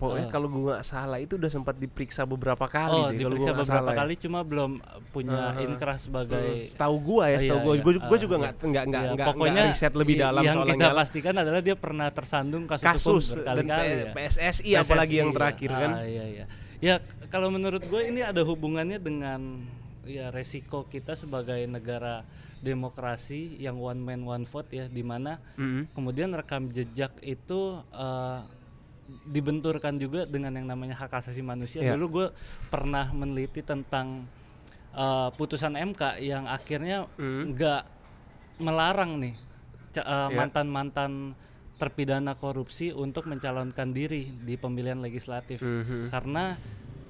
Pokoknya 0.00 0.26
kalau 0.26 0.48
gue 0.48 0.62
nggak 0.66 0.80
salah 0.82 1.20
itu 1.20 1.36
udah 1.36 1.46
sempat 1.46 1.76
diperiksa 1.76 2.24
beberapa 2.24 2.64
kali 2.64 2.96
oh, 2.96 3.08
deh, 3.08 3.20
diperiksa 3.20 3.36
gua 3.44 3.52
nggak 3.52 3.60
beberapa 3.60 3.76
salah 3.76 3.92
ya. 3.92 3.98
kali, 4.00 4.14
cuma 4.16 4.38
belum 4.40 4.70
punya 5.08 5.36
Uh-huh. 5.52 5.62
inkrah 5.62 5.94
sebagai. 5.94 6.48
setahu 6.64 6.96
gua 6.98 7.24
ya 7.26 7.30
Iya, 7.30 7.38
setahu 7.44 7.58
gua 7.60 7.74
iya. 7.74 7.82
gua, 7.82 7.92
gua 8.00 8.08
Ah, 8.10 8.18
juga 8.18 8.34
iya. 8.34 8.40
nggak 8.40 8.54
nggak 8.62 8.84
nggak 8.88 9.02
Ya, 9.02 9.12
nggak 9.12 9.28
pokoknya 9.28 9.62
nggak 9.62 9.70
riset 9.70 9.92
lebih 9.94 10.14
dalam 10.16 10.42
yang 10.42 10.56
soal 10.56 10.66
kita 10.66 10.86
pastikan 10.90 11.34
adalah 11.36 11.60
dia 11.60 11.76
pernah 11.76 12.08
tersandung 12.08 12.64
kasus, 12.64 12.86
kasus 12.86 13.24
hukum 13.30 13.44
dan 13.44 13.66
ya. 13.68 14.10
PSSI 14.10 14.70
apalagi 14.74 15.14
yang 15.16 15.28
PSSI, 15.28 15.36
terakhir 15.36 15.68
ya. 15.68 15.78
kan 15.78 15.90
Ah, 15.92 16.04
iya 16.04 16.24
iya. 16.24 16.44
Ya 16.80 16.94
kalau 17.28 17.52
menurut 17.52 17.84
gue 17.84 18.02
ini 18.02 18.24
ada 18.24 18.40
hubungannya 18.40 18.96
dengan 18.96 19.60
ya 20.02 20.32
resiko 20.32 20.82
kita 20.84 21.12
sebagai 21.12 21.60
negara 21.62 22.24
demokrasi 22.60 23.56
yang 23.56 23.76
one 23.76 23.98
man 23.98 24.20
one 24.22 24.44
vote 24.44 24.68
ya 24.70 24.84
di 24.86 25.00
mana 25.00 25.40
Mm-mm. 25.54 25.92
kemudian 25.92 26.30
rekam 26.30 26.68
jejak 26.68 27.12
itu 27.20 27.60
eh, 27.90 28.38
dibenturkan 29.24 29.96
juga 29.96 30.24
dengan 30.24 30.52
yang 30.52 30.66
namanya 30.66 30.94
hak 30.96 31.12
asasi 31.14 31.40
manusia. 31.40 31.80
Iya. 31.80 31.94
Dulu 31.94 32.06
gue 32.10 32.26
pernah 32.66 33.08
meneliti 33.10 33.60
tentang 33.60 34.26
eh, 34.90 35.30
putusan 35.32 35.78
MK 35.78 36.18
yang 36.18 36.44
akhirnya 36.44 37.06
Mm. 37.14 37.54
nggak 37.54 37.82
melarang 38.58 39.18
nih 39.18 39.34
ca- 39.92 40.02
eh, 40.02 40.28
Iya. 40.28 40.36
mantan-mantan 40.36 41.38
terpidana 41.78 42.34
korupsi 42.34 42.90
untuk 42.90 43.24
mencalonkan 43.24 43.88
diri 43.90 44.28
di 44.36 44.54
pemilihan 44.54 44.98
legislatif 44.98 45.62
Mhm. 45.62 46.10
karena 46.10 46.58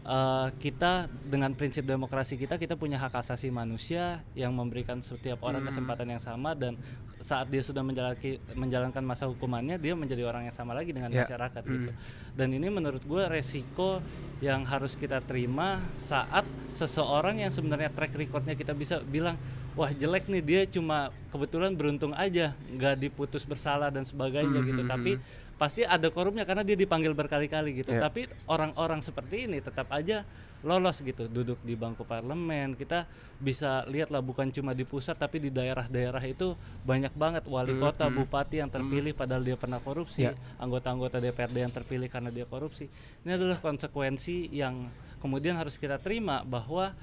eh, 0.05 0.49
kita 0.59 1.07
dengan 1.29 1.53
prinsip 1.53 1.85
demokrasi 1.85 2.37
kita 2.37 2.57
kita 2.57 2.75
punya 2.75 2.97
hak 2.97 3.21
asasi 3.21 3.49
manusia 3.49 4.25
yang 4.33 4.53
memberikan 4.53 4.99
setiap 5.01 5.45
orang 5.45 5.65
kesempatan 5.65 6.09
yang 6.09 6.23
sama 6.23 6.57
dan 6.57 6.77
saat 7.21 7.53
dia 7.53 7.61
sudah 7.61 7.85
menjalaki, 7.85 8.41
menjalankan 8.57 9.05
masa 9.05 9.29
hukumannya 9.29 9.77
dia 9.77 9.93
menjadi 9.93 10.25
orang 10.25 10.49
yang 10.49 10.57
sama 10.57 10.73
lagi 10.73 10.97
dengan 10.97 11.13
Ya. 11.13 11.29
masyarakat 11.29 11.63
gitu. 11.69 11.93
Dan 12.33 12.49
ini 12.57 12.73
menurut 12.73 13.05
gue 13.05 13.23
resiko 13.29 14.01
yang 14.41 14.65
harus 14.65 14.97
kita 14.97 15.21
terima 15.21 15.85
saat 16.01 16.49
seseorang 16.73 17.45
yang 17.45 17.53
sebenarnya 17.53 17.93
track 17.93 18.17
recordnya 18.17 18.57
kita 18.57 18.73
bisa 18.73 19.05
bilang 19.05 19.37
wah 19.77 19.93
jelek 19.93 20.33
nih 20.33 20.41
dia 20.43 20.61
cuma 20.65 21.13
kebetulan 21.29 21.77
beruntung 21.77 22.17
aja 22.17 22.57
nggak 22.73 22.97
diputus 22.99 23.45
bersalah 23.45 23.93
dan 23.93 24.09
sebagainya 24.09 24.65
gitu. 24.65 24.83
tapi 24.89 25.21
pasti 25.61 25.85
ada 25.85 26.09
korupnya 26.09 26.49
karena 26.49 26.65
dia 26.65 26.73
dipanggil 26.73 27.13
berkali-kali 27.13 27.85
gitu. 27.85 27.93
Ya. 27.93 28.09
tapi 28.09 28.25
orang-orang 28.49 29.05
seperti 29.05 29.45
ini 29.45 29.61
tetap 29.61 29.93
aja 29.93 30.25
lolos 30.65 31.05
gitu 31.05 31.29
duduk 31.29 31.61
di 31.61 31.77
bangku 31.77 32.09
parlemen. 32.09 32.73
Kita 32.81 33.05
bisa 33.37 33.85
lihat 33.85 34.09
lah 34.09 34.25
bukan 34.25 34.49
cuma 34.49 34.73
di 34.73 34.89
pusat 34.89 35.21
tapi 35.21 35.37
di 35.37 35.53
daerah-daerah 35.53 36.25
itu 36.25 36.57
banyak 36.89 37.13
banget. 37.13 37.45
Wali 37.45 37.77
kota 37.77 38.09
bupati 38.09 38.65
yang 38.65 38.73
terpilih 38.73 39.13
padahal 39.13 39.45
dia 39.45 39.61
pernah 39.61 39.85
korupsi. 39.85 40.33
Ya. 40.33 40.33
anggota-anggota 40.57 41.21
DPRD 41.21 41.57
yang 41.61 41.73
terpilih 41.73 42.09
karena 42.09 42.33
dia 42.33 42.49
korupsi. 42.49 42.89
Ini 43.29 43.37
adalah 43.37 43.61
konsekuensi 43.61 44.49
yang 44.57 44.89
kemudian 45.21 45.61
harus 45.61 45.77
kita 45.77 46.01
terima 46.01 46.41
bahwa 46.41 46.97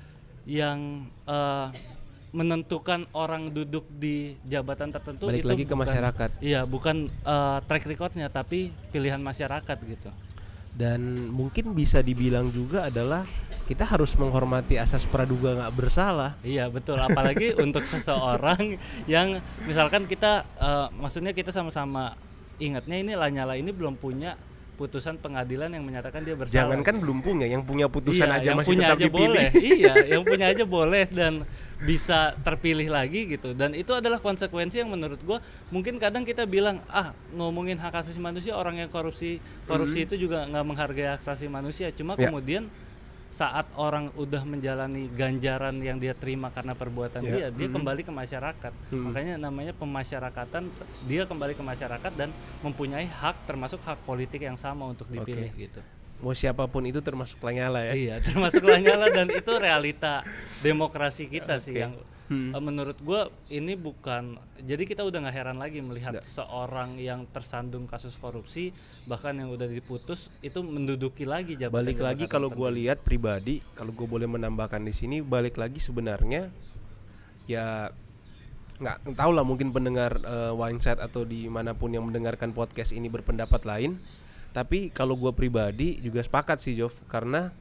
yang 0.49 1.05
eh, 1.29 1.67
menentukan 2.29 3.07
orang 3.11 3.49
duduk 3.49 3.87
di 3.89 4.35
jabatan 4.43 4.91
tertentu 4.91 5.27
Balik 5.27 5.41
itu 5.41 5.47
lagi 5.47 5.63
ke 5.63 5.71
bukan- 5.71 5.81
masyarakat. 5.87 6.29
Iya, 6.39 6.61
bukan 6.63 6.97
eh, 7.07 7.57
track 7.63 7.83
recordnya 7.87 8.27
tapi 8.27 8.69
pilihan 8.91 9.19
masyarakat 9.19 9.77
gitu. 9.85 10.11
dan 10.77 11.01
mungkin 11.33 11.73
bisa 11.73 12.05
dibilang 12.05 12.53
juga 12.53 12.85
adalah 12.85 13.25
kita 13.65 13.81
harus 13.81 14.13
menghormati 14.13 14.77
asas 14.77 15.03
praduga 15.03 15.57
nggak 15.57 15.73
bersalah 15.73 16.37
Iya 16.39 16.69
betul, 16.69 17.01
apalagi 17.01 17.57
untuk 17.65 17.81
seseorang 17.81 18.77
yang 19.09 19.41
misalkan 19.65 20.05
kita, 20.05 20.45
eh, 20.55 20.87
maksudnya 20.93 21.33
kita 21.33 21.49
sama-sama 21.49 22.13
ingatnya 22.57 22.93
ini 22.93 23.13
Lanyala 23.13 23.57
ini 23.57 23.73
belum 23.73 23.97
punya 23.97 24.37
putusan 24.77 25.17
pengadilan 25.17 25.73
yang 25.73 25.81
menyatakan 25.81 26.21
dia 26.21 26.37
bersalah. 26.37 26.69
jangan 26.69 26.79
kan 26.85 26.95
belum 27.01 27.25
punya 27.25 27.49
yang 27.49 27.65
punya 27.65 27.89
putusan 27.89 28.29
Iya, 28.29 28.37
aja 28.37 28.47
yang 28.53 28.59
masih 28.61 28.69
punya 28.69 28.85
tetap 28.85 28.97
aja 28.97 29.05
dipilih 29.09 29.27
boleh. 29.27 29.49
iya, 29.73 29.93
yang 30.13 30.23
punya 30.23 30.45
aja 30.53 30.63
boleh 30.69 31.03
dan 31.09 31.33
bisa 31.81 32.37
terpilih 32.45 32.87
lagi 32.93 33.25
gitu. 33.25 33.57
Dan 33.57 33.73
itu 33.73 33.89
adalah 33.97 34.21
konsekuensi 34.21 34.85
yang 34.85 34.93
menurut 34.93 35.17
gua 35.25 35.41
mungkin 35.73 35.97
kadang 35.97 36.21
kita 36.21 36.45
bilang 36.45 36.77
ah 36.93 37.17
ngomongin 37.33 37.81
hak 37.81 38.05
asasi 38.05 38.21
manusia 38.21 38.53
orang 38.53 38.77
yang 38.77 38.89
korupsi 38.93 39.41
korupsi 39.65 40.05
itu 40.05 40.13
juga 40.13 40.45
nggak 40.45 40.65
menghargai 40.65 41.17
hak 41.17 41.25
asasi 41.25 41.49
manusia. 41.49 41.89
Cuma. 41.89 42.13
Ya. 42.13 42.29
kemudian 42.29 42.69
saat 43.27 43.67
orang 43.75 44.07
udah 44.13 44.41
menjalani 44.41 45.07
ganjaran 45.09 45.77
yang 45.77 45.97
dia 45.97 46.11
terima 46.11 46.47
karena 46.47 46.71
perbuatan 46.71 47.21
Ya. 47.21 47.31
dia, 47.37 47.47
dia 47.51 47.67
kembali 47.67 48.01
ke 48.01 48.09
masyarakat. 48.09 48.71
Hmm. 48.87 49.03
Makanya 49.05 49.35
namanya 49.35 49.73
pemasyarakatan. 49.73 50.71
Dia 51.03 51.23
kembali 51.23 51.51
ke 51.51 51.61
masyarakat 51.61 52.11
dan 52.13 52.31
mempunyai 52.59 53.03
hak, 53.03 53.43
termasuk 53.43 53.79
hak 53.81 53.99
politik 54.01 54.41
yang 54.41 54.55
sama 54.55 54.85
untuk 54.85 55.05
dipilih 55.07 55.51
gitu. 55.53 55.83
mau 56.17 56.33
siapa 56.33 56.65
pun 56.65 56.81
itu 56.81 56.97
termasuk 56.97 57.37
Lanyala 57.39 57.83
ya 57.83 57.93
Iya, 57.93 58.15
termasuk 58.17 58.65
Lanyala 58.65 59.13
dan 59.13 59.29
itu 59.29 59.53
realita 59.53 60.25
demokrasi 60.61 61.29
kita 61.29 61.59
sih 61.63 61.77
Oke. 61.77 61.81
yang 61.85 61.93
Hmm. 62.27 62.51
eh, 62.51 62.59
menurut 62.59 62.99
gua 62.99 63.31
ini 63.47 63.79
bukan 63.79 64.35
jadi 64.59 64.83
kita 64.83 65.07
udah 65.07 65.23
nggak 65.23 65.35
heran 65.35 65.57
lagi 65.63 65.79
melihat 65.79 66.19
seorang 66.19 66.99
yang 66.99 67.23
tersandung 67.31 67.87
kasus 67.87 68.19
korupsi 68.19 68.75
bahkan 69.07 69.31
yang 69.39 69.47
udah 69.47 69.63
diputus 69.63 70.27
itu 70.43 70.59
menduduki 70.59 71.23
lagi 71.23 71.55
jabatan 71.55 71.87
balik 71.87 71.99
lagi 72.03 72.25
kalau 72.27 72.51
gue 72.51 72.69
lihat 72.83 72.99
pribadi 72.99 73.63
kalau 73.79 73.95
gue 73.95 74.03
boleh 74.03 74.27
menambahkan 74.27 74.83
di 74.83 74.91
sini 74.91 75.23
balik 75.23 75.55
lagi 75.55 75.79
sebenarnya 75.79 76.51
ya 77.47 77.95
nggak 78.77 79.17
tahu 79.17 79.31
lah 79.31 79.47
mungkin 79.47 79.71
pendengar 79.71 80.19
eh, 80.21 80.51
Wineset 80.51 80.99
atau 80.99 81.23
di 81.23 81.47
mana 81.47 81.73
pun 81.73 81.95
yang 81.95 82.05
mendengarkan 82.05 82.51
podcast 82.51 82.91
ini 82.91 83.07
berpendapat 83.07 83.63
lain 83.63 83.97
tapi 84.51 84.91
kalau 84.91 85.15
gue 85.15 85.31
pribadi 85.31 85.97
juga 86.03 86.19
sepakat 86.21 86.59
sih 86.59 86.75
Jov 86.75 87.07
karena 87.07 87.55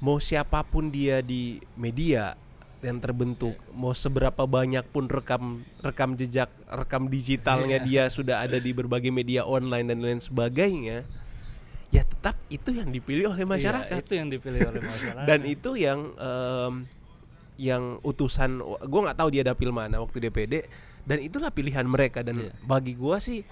mau 0.00 0.16
siapa 0.16 0.64
pun 0.64 0.88
dia 0.88 1.20
di 1.20 1.60
media 1.76 2.34
yang 2.80 2.98
terbentuk. 2.98 3.56
Mau 3.76 3.92
seberapa 3.92 4.48
banyak 4.48 4.84
pun 4.88 5.04
rekam 5.06 5.64
rekam 5.84 6.16
jejak 6.16 6.48
rekam 6.64 7.08
digitalnya 7.12 7.80
dia 7.84 8.08
sudah 8.08 8.40
ada 8.40 8.56
di 8.56 8.72
berbagai 8.72 9.12
media 9.12 9.44
online 9.44 9.86
dan 9.92 9.98
lain 10.00 10.20
sebagainya 10.20 11.04
ya 11.90 12.02
tetap 12.06 12.38
itu 12.48 12.70
yang 12.70 12.88
dipilih 12.88 13.34
oleh 13.34 13.42
masyarakat. 13.44 13.90
Iya, 13.90 14.02
itu 14.06 14.14
yang 14.14 14.28
dipilih 14.30 14.60
oleh 14.70 14.80
masyarakat. 14.80 15.26
Dan 15.26 15.40
itu 15.42 15.70
yang 15.74 16.00
em, 16.16 16.74
yang 17.60 18.00
utusan 18.00 18.62
gue 18.62 19.00
nggak 19.04 19.18
tahu 19.18 19.28
dia 19.28 19.44
dapil 19.44 19.68
mana 19.74 20.00
waktu 20.00 20.30
DPD 20.30 20.64
dan 21.04 21.18
itulah 21.20 21.50
pilihan 21.52 21.84
mereka. 21.84 22.22
Dan 22.24 22.46
Iya. 22.48 22.52
bagi 22.64 22.94
gua 22.96 23.18
sih 23.20 23.42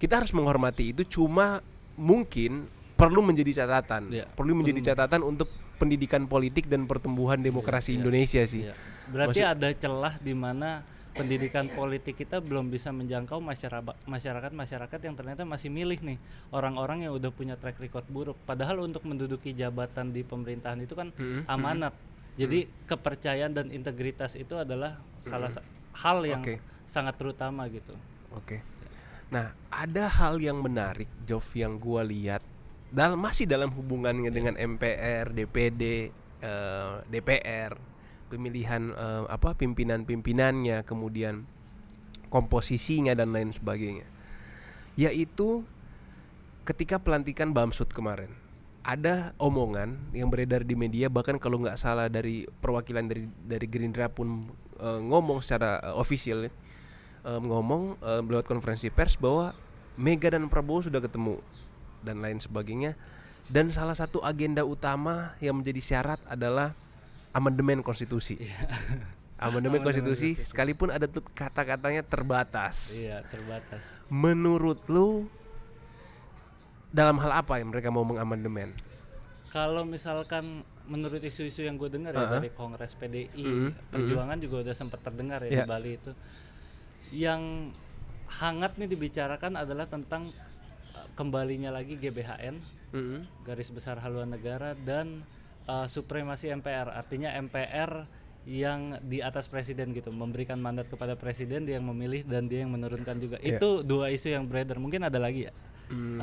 kita 0.00 0.24
harus 0.24 0.32
menghormati 0.34 0.96
itu. 0.96 1.04
Cuma 1.06 1.60
mungkin 1.94 2.66
perlu 2.98 3.22
menjadi 3.22 3.62
catatan 3.62 4.10
Iya, 4.10 4.26
perlu 4.32 4.54
menjadi 4.58 4.94
catatan 4.94 5.22
untuk 5.22 5.46
pendidikan 5.74 6.24
politik 6.24 6.66
dan 6.66 6.84
pertumbuhan 6.84 7.38
demokrasi 7.38 7.94
Indonesia 7.94 8.42
sih 8.44 8.66
Iya. 8.66 8.74
berarti 9.06 9.40
ada 9.40 9.68
celah 9.70 10.14
di 10.18 10.32
mana 10.32 10.80
pendidikan 11.12 11.70
politik 11.70 12.18
kita 12.18 12.42
belum 12.42 12.68
bisa 12.68 12.90
menjangkau 12.90 13.38
masyarakat 13.38 13.94
masyarakat 14.02 14.50
masyarakat 14.50 15.00
yang 15.00 15.14
ternyata 15.14 15.46
masih 15.46 15.70
milih 15.70 16.02
nih 16.02 16.18
orang-orang 16.50 17.06
yang 17.06 17.14
udah 17.14 17.30
punya 17.30 17.54
track 17.54 17.78
record 17.78 18.02
buruk 18.08 18.34
padahal 18.42 18.82
untuk 18.82 19.06
menduduki 19.06 19.54
jabatan 19.54 20.10
di 20.10 20.26
pemerintahan 20.26 20.80
itu 20.80 20.92
kan 20.92 21.14
amanat 21.46 21.94
jadi 22.34 22.66
kepercayaan 22.84 23.54
dan 23.54 23.70
integritas 23.70 24.34
itu 24.34 24.58
adalah 24.58 24.98
salah 25.22 25.54
sa- 25.54 25.62
hal 25.94 26.26
yang 26.26 26.42
Oke. 26.42 26.58
sangat 26.82 27.14
terutama 27.14 27.70
gitu. 27.70 27.94
Oke. 28.34 28.58
Nah, 29.30 29.54
ada 29.70 30.10
hal 30.10 30.42
yang 30.42 30.58
menarik 30.58 31.06
Jov 31.22 31.46
yang 31.54 31.78
gua 31.78 32.02
lihat 32.02 32.42
dalam 32.94 33.18
masih 33.18 33.50
dalam 33.50 33.74
hubungannya 33.74 34.30
dengan 34.30 34.54
MPR, 34.54 35.34
DPD, 35.34 36.14
eh, 36.38 36.94
DPR, 37.10 37.74
pemilihan 38.30 38.94
eh, 38.94 39.24
apa 39.26 39.58
pimpinan-pimpinannya, 39.58 40.86
kemudian 40.86 41.42
komposisinya 42.30 43.18
dan 43.18 43.34
lain 43.34 43.50
sebagainya. 43.50 44.06
Yaitu 44.94 45.66
ketika 46.62 47.02
pelantikan 47.02 47.50
Bamsud 47.50 47.90
kemarin 47.90 48.30
ada 48.86 49.34
omongan 49.42 49.96
yang 50.14 50.28
beredar 50.28 50.62
di 50.62 50.76
media 50.76 51.08
bahkan 51.08 51.40
kalau 51.40 51.58
nggak 51.58 51.80
salah 51.80 52.06
dari 52.06 52.44
perwakilan 52.60 53.08
dari 53.08 53.24
dari 53.42 53.66
Gerindra 53.66 54.06
pun 54.12 54.46
eh, 54.78 55.00
ngomong 55.02 55.40
secara 55.42 55.82
eh, 55.82 55.96
official 55.96 56.46
eh, 56.46 56.52
ngomong 57.24 57.98
eh, 57.98 58.20
lewat 58.22 58.46
konferensi 58.46 58.92
pers 58.92 59.18
bahwa 59.18 59.56
Mega 59.96 60.30
dan 60.30 60.46
Prabowo 60.52 60.84
sudah 60.84 61.00
ketemu 61.00 61.40
dan 62.04 62.20
lain 62.20 62.38
sebagainya 62.38 62.92
dan 63.48 63.68
salah 63.68 63.92
satu 63.92 64.20
agenda 64.20 64.64
utama 64.64 65.32
yang 65.40 65.56
menjadi 65.56 65.80
syarat 65.80 66.20
adalah 66.24 66.72
amandemen 67.32 67.80
konstitusi. 67.80 68.38
Amandemen 69.34 69.82
konstitusi 69.82 70.32
sekalipun 70.38 70.88
ada 70.88 71.04
tuh 71.04 71.20
kata-katanya 71.20 72.00
terbatas. 72.00 73.02
Iya, 73.02 73.20
terbatas. 73.28 74.00
Menurut 74.08 74.80
lu 74.88 75.26
dalam 76.88 77.18
hal 77.18 77.42
apa 77.42 77.58
yang 77.58 77.68
mereka 77.68 77.90
mau 77.90 78.06
mengamandemen? 78.06 78.70
Kalau 79.50 79.82
misalkan 79.84 80.62
menurut 80.86 81.20
isu-isu 81.20 81.66
yang 81.66 81.74
gue 81.76 81.90
dengar 81.90 82.14
ya 82.14 82.24
Uh-huh. 82.24 82.32
dari 82.40 82.50
Kongres 82.54 82.94
PDI, 82.94 83.44
Mhm, 83.44 83.70
perjuangan 83.90 84.38
juga 84.38 84.56
udah 84.64 84.74
sempat 84.74 85.02
terdengar 85.02 85.42
ya 85.44 85.50
Iya. 85.50 85.64
di 85.66 85.68
Bali 85.68 85.90
itu. 85.98 86.12
Yang 87.12 87.42
hangat 88.40 88.78
nih 88.78 88.88
dibicarakan 88.88 89.58
adalah 89.58 89.84
tentang 89.84 90.30
uh, 90.30 90.43
kembalinya 91.14 91.70
lagi 91.70 91.96
GBHN, 91.96 92.58
Mm-mm. 92.94 93.20
garis 93.46 93.70
besar 93.70 93.98
haluan 94.02 94.30
negara 94.30 94.74
dan 94.74 95.22
uh, 95.70 95.86
supremasi 95.86 96.50
MPR. 96.52 96.90
Artinya 96.90 97.32
MPR 97.38 98.06
yang 98.44 99.00
di 99.00 99.24
atas 99.24 99.48
presiden 99.48 99.96
gitu, 99.96 100.12
memberikan 100.12 100.60
mandat 100.60 100.90
kepada 100.92 101.16
presiden 101.16 101.64
dia 101.64 101.80
yang 101.80 101.88
memilih 101.88 102.28
dan 102.28 102.44
dia 102.44 102.66
yang 102.66 102.74
menurunkan 102.76 103.16
juga. 103.16 103.36
Iya. 103.40 103.56
Itu 103.56 103.80
dua 103.80 104.12
isu 104.12 104.36
yang 104.36 104.44
beredar. 104.44 104.76
Mungkin 104.76 105.08
ada 105.08 105.16
lagi 105.16 105.48
ya? 105.48 105.52
Hmm, 105.84 106.16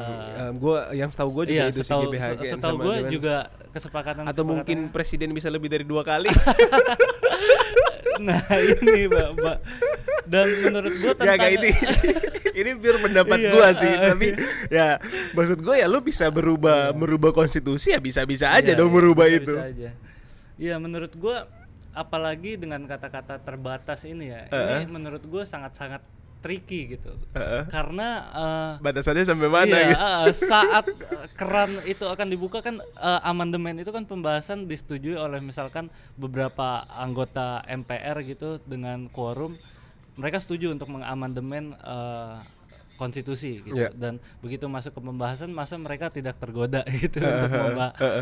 gua 0.57 0.89
yang 0.89 1.13
setahu 1.13 1.29
gue 1.37 1.53
juga 1.53 1.61
Iya, 1.61 1.65
itu 1.69 1.85
setahu 1.85 2.09
setahu 2.41 2.75
gue 2.81 2.95
juga 3.13 3.45
kesepakatan 3.69 4.25
atau 4.25 4.41
mungkin 4.41 4.89
presiden 4.89 5.29
bisa 5.37 5.53
lebih 5.53 5.69
dari 5.69 5.85
dua 5.85 6.01
kali. 6.01 6.33
nah 8.25 8.41
ini 8.57 9.09
mbak 9.09 9.29
mbak 9.37 9.57
dan 10.29 10.47
menurut 10.65 10.93
gue 10.93 11.13
tentang 11.17 11.41
gak 11.41 11.51
ini 11.57 11.71
ini 12.61 12.71
biar 12.73 12.97
pendapat 12.99 13.37
Iya, 13.37 13.49
gua 13.49 13.67
sih, 13.73 13.89
ah, 13.89 14.01
tapi 14.09 14.27
ya 14.69 14.87
maksud 15.31 15.59
gue 15.59 15.75
ya 15.75 15.85
lu 15.85 15.99
bisa 15.99 16.29
berubah 16.29 16.93
merubah 16.93 17.31
konstitusi 17.31 17.91
ya 17.91 17.99
bisa-bisa 17.99 18.49
aja 18.49 18.71
Iya, 18.71 18.77
dong 18.77 18.87
iya, 18.87 18.95
merubah 18.95 19.25
bisa- 19.25 19.37
itu. 19.37 19.53
bisa 19.53 19.65
aja. 19.67 19.89
Iya 20.55 20.75
menurut 20.77 21.11
gue 21.11 21.37
apalagi 21.91 22.55
dengan 22.55 22.85
kata-kata 22.85 23.35
terbatas 23.37 24.05
ini 24.05 24.29
ya 24.29 24.47
Uh-uh. 24.47 24.77
ini 24.77 24.85
menurut 24.87 25.19
gue 25.21 25.43
sangat-sangat 25.43 25.99
tricky 26.39 26.95
gitu 26.95 27.13
Heeh. 27.33 27.69
karena 27.69 28.07
eh, 28.31 28.71
Batasannya 28.79 29.21
sampai 29.23 29.45
mana 29.45 29.75
iya, 29.75 29.87
gitu? 29.87 30.01
eh, 30.01 30.33
saat 30.33 30.85
keran 31.39 31.69
itu 31.83 32.01
akan 32.01 32.27
dibuka 32.27 32.61
kan 32.61 32.79
eh, 32.79 33.21
amandemen 33.21 33.77
itu 33.77 33.89
kan 33.89 34.05
pembahasan 34.05 34.65
disetujui 34.65 35.13
oleh 35.13 35.37
misalkan 35.37 35.89
beberapa 36.15 36.81
anggota 36.87 37.61
MPR 37.67 38.23
gitu 38.23 38.57
dengan 38.63 39.05
quorum 39.05 39.53
mereka 40.15 40.37
setuju 40.39 40.71
untuk 40.71 40.91
mengamandemen 40.91 41.75
eh, 41.75 42.37
konstitusi 42.95 43.65
gitu. 43.65 43.81
Iya. 43.81 43.89
dan 43.97 44.21
begitu 44.45 44.69
masuk 44.69 44.93
ke 44.93 45.01
pembahasan 45.01 45.49
masa 45.49 45.73
mereka 45.81 46.13
tidak 46.13 46.37
tergoda 46.37 46.85
gitu 47.01 47.17
untuk 47.17 47.61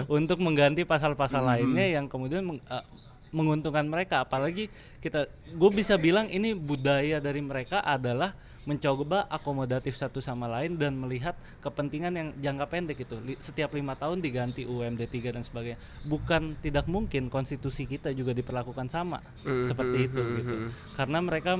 untuk 0.07 0.37
mengganti 0.39 0.87
pasal-pasal 0.87 1.43
lainnya 1.43 1.99
yang 1.99 2.07
kemudian 2.07 2.47
meng- 2.47 2.63
eh, 2.63 2.85
menguntungkan 3.29 3.85
mereka. 3.85 4.25
Apalagi 4.25 4.71
kita 4.97 5.29
gue 5.53 5.69
bisa 5.69 5.99
bilang 5.99 6.25
ini 6.31 6.57
budaya 6.57 7.21
dari 7.21 7.43
mereka 7.43 7.83
adalah 7.83 8.33
mencoba 8.67 9.25
akomodatif 9.31 9.95
satu 9.95 10.19
sama 10.19 10.45
lain 10.47 10.75
dan 10.75 10.95
melihat 10.99 11.35
kepentingan 11.63 12.13
yang 12.15 12.29
jangka 12.37 12.65
pendek 12.67 12.97
itu. 13.03 13.15
Setiap 13.39 13.71
lima 13.73 13.95
tahun 13.95 14.19
diganti 14.19 14.67
UMD 14.67 14.99
3 15.07 15.35
dan 15.35 15.43
sebagainya. 15.43 15.79
Bukan 16.05 16.59
tidak 16.59 16.85
mungkin 16.91 17.31
konstitusi 17.31 17.87
kita 17.87 18.11
juga 18.11 18.35
diperlakukan 18.35 18.91
sama 18.91 19.23
seperti 19.43 20.11
itu 20.11 20.21
gitu. 20.43 20.55
Karena 20.93 21.23
mereka 21.23 21.59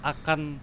akan 0.00 0.58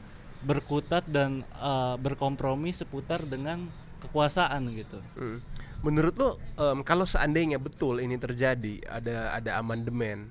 berkutat 0.45 1.07
dan 1.09 1.41
eh, 1.43 1.95
berkompromi 1.97 2.69
seputar 2.69 3.25
dengan 3.25 3.65
kekuasaan 3.97 4.61
gitu. 4.77 5.01
Hmm. 5.17 5.41
Menurut 5.85 6.15
lo 6.17 6.29
em, 6.57 6.81
kalau 6.81 7.05
seandainya 7.05 7.61
betul 7.61 8.01
ini 8.01 8.17
terjadi 8.17 8.81
ada 8.89 9.37
ada 9.37 9.61
amandemen, 9.61 10.29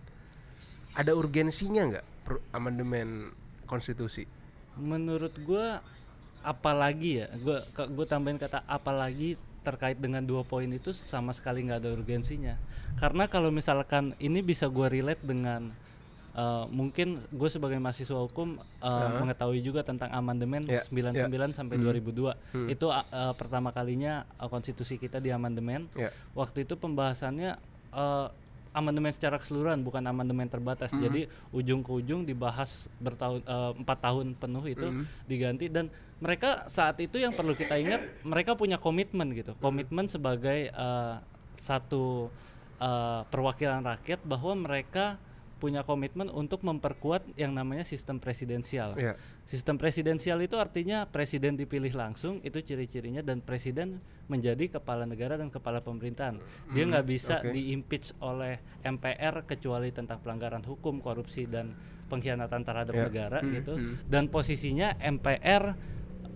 ada 0.95 1.15
urgensinya 1.15 1.95
nggak 1.95 2.07
amandemen 2.51 3.31
konstitusi? 3.67 4.27
Menurut 4.77 5.33
gua 5.41 5.81
apalagi 6.43 7.21
ya 7.21 7.29
gua 7.39 7.59
ke- 7.67 7.89
gua 7.89 8.07
tambahin 8.07 8.37
kata 8.37 8.63
apalagi 8.65 9.35
terkait 9.61 9.97
dengan 9.97 10.23
dua 10.23 10.41
poin 10.43 10.71
itu 10.71 10.93
sama 10.93 11.33
sekali 11.33 11.63
nggak 11.63 11.81
ada 11.81 11.91
urgensinya. 11.93 12.55
Karena 12.95 13.27
kalau 13.27 13.51
misalkan 13.51 14.15
ini 14.19 14.39
bisa 14.41 14.69
gua 14.69 14.87
relate 14.87 15.21
dengan 15.21 15.75
eh, 16.33 16.65
mungkin 16.69 17.17
gue 17.27 17.49
sebagai 17.49 17.75
mahasiswa 17.77 18.21
hukum 18.21 18.55
eh, 18.61 18.85
mengetahui 19.19 19.59
juga 19.61 19.81
tentang 19.83 20.13
amandemen 20.13 20.69
Ya, 20.69 20.85
99 20.85 21.27
sampai 21.51 21.77
2002 21.81 22.37
itu 22.69 22.87
eh, 22.87 23.03
pertama 23.35 23.69
kalinya 23.71 24.13
eh, 24.35 24.47
konstitusi 24.47 24.97
kita 24.97 25.17
di 25.17 25.29
amandemen. 25.31 25.89
Ya. 25.95 26.13
waktu 26.33 26.63
itu 26.63 26.77
pembahasannya 26.77 27.57
eh, 27.91 28.27
amandemen 28.77 29.09
secara 29.09 29.41
keseluruhan 29.41 29.81
bukan 29.81 30.05
amandemen 30.05 30.45
terbatas. 30.53 30.93
Jadi 30.93 31.25
ujung 31.57 31.81
ke 31.81 31.91
ujung 31.97 32.29
dibahas 32.29 32.93
bertahun 33.01 33.41
eh, 33.41 33.73
empat 33.81 33.99
tahun 34.05 34.37
penuh 34.37 34.65
itu 34.69 34.87
diganti. 35.25 35.73
Dan 35.73 35.89
mereka 36.21 36.69
saat 36.69 37.01
itu 37.01 37.17
yang 37.17 37.33
perlu 37.33 37.57
kita 37.57 37.81
ingat 37.81 38.05
mereka 38.21 38.53
punya 38.53 38.77
komitmen 38.77 39.33
gitu. 39.33 39.57
Komitmen 39.57 40.13
sebagai 40.13 40.69
eh, 40.69 41.15
satu 41.57 42.29
eh, 42.77 43.21
perwakilan 43.33 43.81
rakyat 43.81 44.21
bahwa 44.29 44.53
mereka 44.69 45.17
punya 45.57 45.81
komitmen 45.81 46.29
untuk 46.29 46.61
memperkuat 46.63 47.33
yang 47.41 47.57
namanya 47.57 47.83
sistem 47.83 48.21
presidensial 48.21 48.93
Ya. 48.97 49.17
Sistem 49.47 49.79
presidensial 49.79 50.43
itu 50.43 50.59
artinya 50.59 51.07
presiden 51.07 51.55
dipilih 51.55 51.95
langsung, 51.95 52.43
itu 52.43 52.59
ciri-cirinya 52.61 53.23
dan 53.23 53.39
presiden 53.41 54.03
menjadi 54.27 54.77
kepala 54.79 55.07
negara 55.07 55.39
dan 55.39 55.49
kepala 55.55 55.79
pemerintahan. 55.81 56.43
Dia 56.75 56.85
nggak 56.85 57.07
bisa 57.07 57.39
oke. 57.41 57.55
diimpeach 57.55 58.19
oleh 58.21 58.59
MPR 58.83 59.47
kecuali 59.47 59.95
tentang 59.95 60.19
pelanggaran 60.19 60.67
hukum, 60.67 60.99
korupsi 60.99 61.47
dan 61.47 61.79
pengkhianatan 62.11 62.63
terhadap 62.67 62.95
Ya. 62.95 63.07
negara 63.07 63.39
gitu. 63.47 63.79
Dan 64.11 64.27
posisinya 64.27 64.99
MPR 64.99 65.79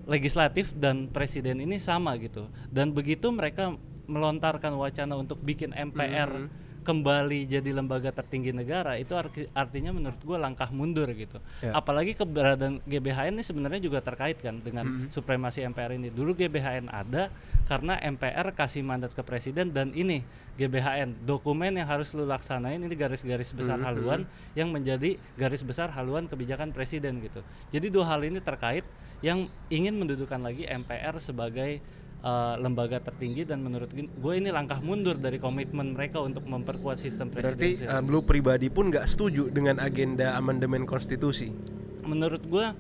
legislatif 0.06 0.72
dan 0.78 1.10
presiden 1.10 1.58
ini 1.58 1.82
sama 1.82 2.14
gitu. 2.18 2.46
Dan 2.70 2.94
begitu 2.94 3.30
mereka 3.34 3.74
melontarkan 4.10 4.74
wacana 4.74 5.14
untuk 5.18 5.38
bikin 5.42 5.70
MPR 5.70 6.50
kembali 6.80 7.44
jadi 7.44 7.70
lembaga 7.70 8.08
tertinggi 8.08 8.50
negara 8.50 8.96
itu 8.96 9.12
arti- 9.12 9.46
artinya 9.52 9.92
menurut 9.92 10.16
gue 10.16 10.34
langkah 10.34 10.68
mundur 10.68 11.06
gitu. 11.12 11.36
Ya. 11.60 11.72
Apalagi 11.72 12.12
keberadaan 12.12 12.80
GBHN 12.82 13.36
ini 13.36 13.44
sebenarnya 13.44 13.78
juga 13.78 14.00
terkait 14.00 14.36
kan 14.36 14.58
dengan 14.58 14.82
Mm-hmm. 14.82 15.12
supremasi 15.12 15.60
MPR 15.62 15.92
ini. 15.94 16.08
Dulu 16.08 16.32
GBHN 16.32 16.88
ada 16.88 17.28
karena 17.64 18.00
MPR 18.00 18.50
kasih 18.50 18.80
mandat 18.80 19.12
ke 19.12 19.20
presiden 19.20 19.70
dan 19.70 19.92
ini 19.92 20.24
GBHN 20.56 21.22
dokumen 21.22 21.72
yang 21.72 21.86
harus 21.86 22.10
lu 22.10 22.24
laksanain 22.24 22.76
ini 22.76 22.92
garis-garis 22.92 23.52
besar 23.52 23.76
Mm-hmm. 23.76 23.86
haluan 23.86 24.20
yang 24.52 24.68
menjadi 24.68 25.14
garis 25.34 25.60
besar 25.60 25.88
haluan 25.90 26.26
kebijakan 26.26 26.70
presiden 26.70 27.20
gitu. 27.20 27.44
Jadi 27.68 27.86
dua 27.88 28.08
hal 28.08 28.20
ini 28.22 28.40
terkait 28.40 28.82
yang 29.20 29.46
ingin 29.68 29.94
mendudukan 29.94 30.40
lagi 30.40 30.64
MPR 30.64 31.20
sebagai 31.20 31.78
uh, 32.20 32.54
lembaga 32.56 32.98
tertinggi 32.98 33.42
dan 33.42 33.60
menurut 33.60 33.88
gue 33.90 34.32
ini 34.32 34.48
langkah 34.48 34.78
mundur 34.78 35.14
dari 35.14 35.36
komitmen 35.36 35.92
mereka 35.92 36.18
untuk 36.18 36.44
memperkuat 36.44 36.96
sistem 36.96 37.28
Berarti 37.28 37.80
presidensial. 37.80 37.98
em, 37.98 38.04
lu 38.06 38.20
pribadi 38.20 38.68
pun 38.68 38.88
nggak 38.88 39.04
setuju 39.04 39.48
dengan 39.48 39.78
agenda 39.78 40.34
amandemen 40.34 40.84
konstitusi? 40.84 41.52
menurut 42.00 42.40
gua 42.42 42.72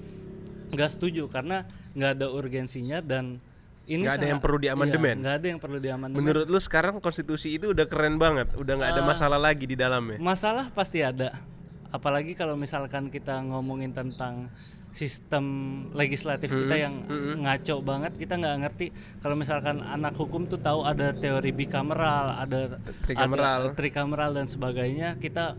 nggak 0.70 0.90
setuju 0.90 1.26
karena 1.26 1.64
nggak 1.92 2.10
ada 2.14 2.26
urgensinya 2.28 2.98
dan 2.98 3.36
ini 3.84 4.00
Nggak 4.00 4.16
ada 4.16 4.28
yang 4.28 4.40
perlu 4.40 4.58
diamandemen? 4.58 5.12
iya, 5.12 5.20
nggak 5.20 5.36
ada 5.36 5.46
yang 5.48 5.60
perlu 5.60 5.78
diamandemen 5.78 6.18
Menurut 6.20 6.46
lu 6.46 6.58
sekarang 6.58 6.98
konstitusi 6.98 7.52
itu 7.52 7.70
udah 7.70 7.84
keren 7.84 8.16
banget, 8.16 8.54
udah 8.54 8.74
nggak 8.76 8.90
ada 8.92 9.02
Eh, 9.02 9.06
masalah 9.06 9.36
lagi 9.36 9.64
di 9.64 9.74
dalamnya. 9.74 10.16
masalah 10.16 10.70
pasti 10.70 11.00
ada 11.00 11.34
apalagi 11.90 12.32
kalau 12.32 12.54
misalkan 12.54 13.10
kita 13.10 13.42
ngomongin 13.42 13.90
tentang 13.90 14.46
sistem 14.90 15.44
legislatif 15.94 16.50
kita 16.50 16.74
yang 16.74 17.06
ngaco 17.40 17.78
banget 17.80 18.18
kita 18.18 18.34
nggak 18.36 18.56
ngerti 18.66 18.86
kalau 19.22 19.38
misalkan 19.38 19.86
anak 19.86 20.18
hukum 20.18 20.50
tuh 20.50 20.58
tahu 20.58 20.82
ada 20.82 21.14
teori 21.14 21.54
bikameral 21.54 22.34
ada 22.34 22.82
Trikameral. 23.06 23.70
ada 23.70 23.78
trikameral 23.78 24.30
dan 24.34 24.50
sebagainya 24.50 25.14
kita 25.22 25.54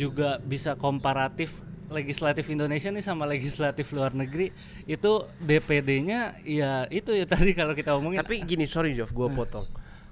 juga 0.00 0.40
bisa 0.40 0.80
komparatif 0.80 1.60
legislatif 1.90 2.46
Indonesia 2.48 2.88
nih 2.88 3.02
sama 3.02 3.26
legislatif 3.26 3.90
luar 3.90 4.14
negeri 4.14 4.54
itu 4.86 5.12
DPD-nya 5.42 6.38
ya 6.46 6.86
itu 6.88 7.10
ya 7.12 7.26
tadi 7.34 7.52
kalau 7.52 7.74
kita 7.74 7.98
omongin 7.98 8.22
Tapi 8.22 8.46
gini, 8.46 8.64
sorry 8.64 8.94
Jov, 8.94 9.10
gue 9.10 9.28
potong. 9.34 9.66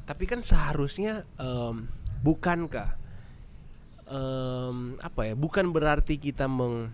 Tapi 0.04 0.24
kan 0.26 0.42
seharusnya 0.42 1.22
em, 1.38 1.86
bukankah 2.20 2.98
em, 4.10 4.98
apa 4.98 5.20
ya? 5.30 5.34
Bukan 5.38 5.70
berarti 5.70 6.18
kita 6.18 6.50
meng 6.50 6.90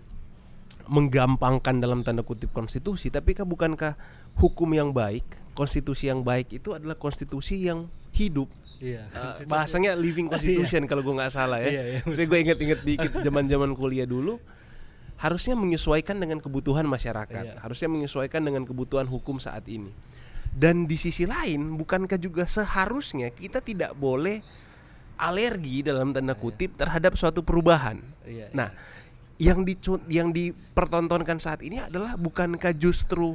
menggampangkan 0.86 1.80
dalam 1.80 2.04
tanda 2.04 2.20
kutip 2.20 2.52
konstitusi, 2.52 3.08
tapi 3.08 3.32
kan 3.32 3.48
bukankah 3.48 3.96
hukum 4.36 4.68
yang 4.72 4.92
baik, 4.92 5.24
konstitusi 5.56 6.08
yang 6.08 6.20
baik 6.20 6.52
itu 6.52 6.76
adalah 6.76 6.94
konstitusi 6.94 7.64
yang 7.64 7.88
hidup. 8.12 8.48
iya 8.82 9.06
Eh, 9.10 9.46
bahasanya 9.48 9.96
living 9.96 10.28
constitution 10.32 10.84
kalau 10.84 11.00
gue 11.00 11.14
nggak 11.14 11.32
salah 11.32 11.62
ya. 11.62 11.70
Iya, 11.80 11.82
iya, 12.04 12.26
gue 12.26 12.38
inget-inget 12.38 12.80
dikit 12.84 13.12
zaman-zaman 13.22 13.72
kuliah 13.72 14.04
dulu 14.04 14.36
harusnya 15.14 15.54
menyesuaikan 15.54 16.18
dengan 16.18 16.42
kebutuhan 16.42 16.84
masyarakat, 16.84 17.44
Iya. 17.54 17.62
harusnya 17.62 17.88
menyesuaikan 17.88 18.42
dengan 18.42 18.66
kebutuhan 18.66 19.06
hukum 19.06 19.38
saat 19.38 19.62
ini. 19.70 19.94
Dan 20.54 20.86
di 20.90 20.98
sisi 20.98 21.22
lain, 21.24 21.78
bukankah 21.78 22.18
juga 22.18 22.44
seharusnya 22.46 23.30
kita 23.30 23.62
tidak 23.62 23.94
boleh 23.94 24.42
alergi 25.14 25.86
dalam 25.86 26.10
tanda 26.10 26.34
kutip 26.34 26.74
terhadap 26.74 27.14
suatu 27.14 27.46
perubahan. 27.46 28.02
Iya, 28.26 28.50
Nah, 28.50 28.74
yang 29.36 29.62
dicu- 29.62 30.02
yang 30.06 30.30
dipertontonkan 30.30 31.36
saat 31.36 31.60
ini 31.60 31.80
adalah 31.80 32.14
bukankah 32.14 32.70
justru 32.72 33.34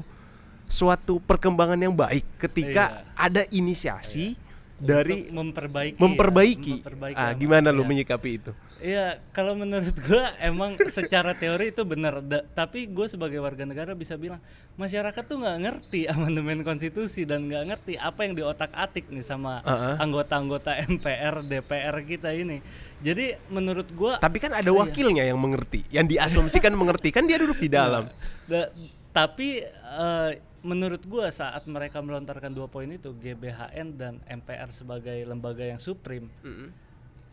suatu 0.66 1.18
perkembangan 1.20 1.78
yang 1.78 1.92
baik 1.92 2.24
ketika 2.40 2.84
Iya. 2.94 3.18
ada 3.18 3.42
inisiasi 3.50 4.38
dari 4.78 5.28
Untuk 5.28 5.36
memperbaiki 5.52 5.98
ya, 5.98 6.02
memperbaiki. 6.02 6.76
memperbaiki 6.80 7.18
ah, 7.18 7.34
apa- 7.34 7.38
gimana 7.38 7.68
lu 7.70 7.84
iya. 7.84 7.90
menyikapi 7.90 8.30
itu? 8.34 8.52
Iya, 8.80 9.20
kalau 9.36 9.60
menurut 9.60 9.92
gua 10.08 10.32
emang 10.40 10.80
secara 10.88 11.36
teori 11.36 11.70
itu 11.70 11.84
benar, 11.84 12.24
tapi 12.54 12.88
gue 12.88 13.12
sebagai 13.12 13.44
warga 13.44 13.68
negara 13.68 13.92
bisa 13.92 14.16
bilang 14.16 14.40
masyarakat 14.76 15.20
tuh 15.20 15.36
nggak 15.36 15.58
ngerti 15.60 16.08
amandemen 16.08 16.64
konstitusi 16.64 17.28
dan 17.28 17.52
nggak 17.52 17.76
ngerti 17.76 17.94
apa 18.00 18.24
yang 18.24 18.40
di 18.40 18.44
otak-atik 18.44 19.12
nih 19.12 19.20
sama 19.20 19.60
anggota-anggota 20.00 20.80
MPR, 20.88 21.44
DPR 21.44 21.96
kita 22.08 22.32
ini. 22.32 22.64
Jadi 23.00 23.36
menurut 23.52 23.92
gua 23.92 24.16
Tapi 24.16 24.40
kan 24.40 24.56
Iya. 24.56 24.64
ada 24.64 24.72
wakilnya 24.72 25.24
yang 25.24 25.40
mengerti, 25.40 25.84
yang 25.92 26.08
diasumsikan 26.08 26.72
mengerti 26.72 27.12
kan 27.12 27.28
dia 27.28 27.36
duduk 27.36 27.60
di 27.60 27.68
dalam. 27.68 28.08
Da- 28.48 28.72
tapi 29.10 29.60
eh, 29.66 30.32
menurut 30.60 31.04
gua 31.04 31.32
saat 31.32 31.68
mereka 31.68 32.00
melontarkan 32.00 32.52
dua 32.52 32.68
poin 32.68 32.88
itu 32.88 33.12
GBHN 33.12 33.96
dan 33.96 34.24
MPR 34.24 34.72
sebagai 34.72 35.20
lembaga 35.24 35.64
yang 35.64 35.80
supreme, 35.80 36.32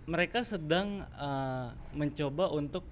mereka 0.07 0.47
sedang 0.47 1.03
eh, 1.03 1.69
mencoba 1.95 2.51
untuk 2.55 2.87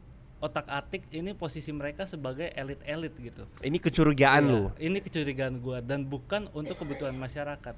otak-atik 0.44 1.08
ini 1.16 1.32
posisi 1.32 1.72
mereka 1.72 2.04
sebagai 2.04 2.52
elit-elit 2.52 3.16
gitu. 3.16 3.48
Ini 3.64 3.78
kecurigaan 3.80 4.44
Iya, 4.44 4.52
lu. 4.52 4.62
Ini 4.76 4.98
kecurigaan 5.00 5.56
gua 5.64 5.80
dan 5.80 6.04
bukan 6.04 6.52
untuk 6.52 6.76
kebutuhan 6.76 7.16
masyarakat. 7.16 7.72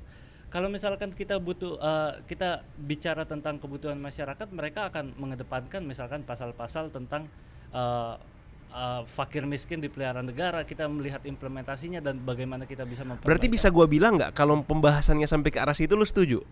Kalau 0.51 0.67
misalkan 0.73 1.15
kita 1.15 1.39
butuh 1.39 1.79
eh, 1.79 2.13
kita 2.27 2.67
bicara 2.81 3.23
tentang 3.23 3.63
kebutuhan 3.63 4.01
masyarakat, 4.01 4.51
mereka 4.51 4.91
akan 4.91 5.15
mengedepankan 5.15 5.87
misalkan 5.87 6.27
pasal-pasal 6.27 6.91
tentang 6.91 7.31
eh, 7.71 8.15
eh, 8.75 9.03
fakir 9.07 9.47
miskin 9.47 9.79
di 9.79 9.87
peliharaan 9.87 10.27
negara. 10.27 10.67
Kita 10.67 10.91
melihat 10.91 11.23
implementasinya 11.23 12.03
dan 12.03 12.19
bagaimana 12.19 12.67
kita 12.67 12.83
bisa. 12.83 13.07
Berarti 13.07 13.47
bisa 13.47 13.71
gua 13.71 13.87
bilang 13.87 14.19
nggak 14.19 14.35
kalau 14.35 14.59
pembahasannya 14.67 15.29
sampai 15.31 15.55
ke 15.55 15.63
arah 15.63 15.77
situ 15.77 15.95
lu 15.95 16.03
setuju? 16.03 16.43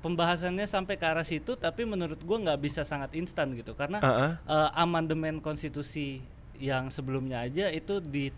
Pembahasannya 0.00 0.64
sampai 0.64 0.96
ke 0.96 1.06
arah 1.06 1.24
situ, 1.24 1.56
tapi 1.56 1.84
menurut 1.84 2.20
gua 2.24 2.40
nggak 2.40 2.60
bisa 2.60 2.82
sangat 2.82 3.12
instan 3.16 3.52
gitu. 3.56 3.76
Karena 3.76 4.00
Uh-uh. 4.00 4.32
eh, 4.48 4.70
amandemen 4.76 5.40
konstitusi 5.44 6.24
yang 6.60 6.92
sebelumnya 6.92 7.40
aja 7.44 7.72
itu 7.72 8.04
di 8.04 8.28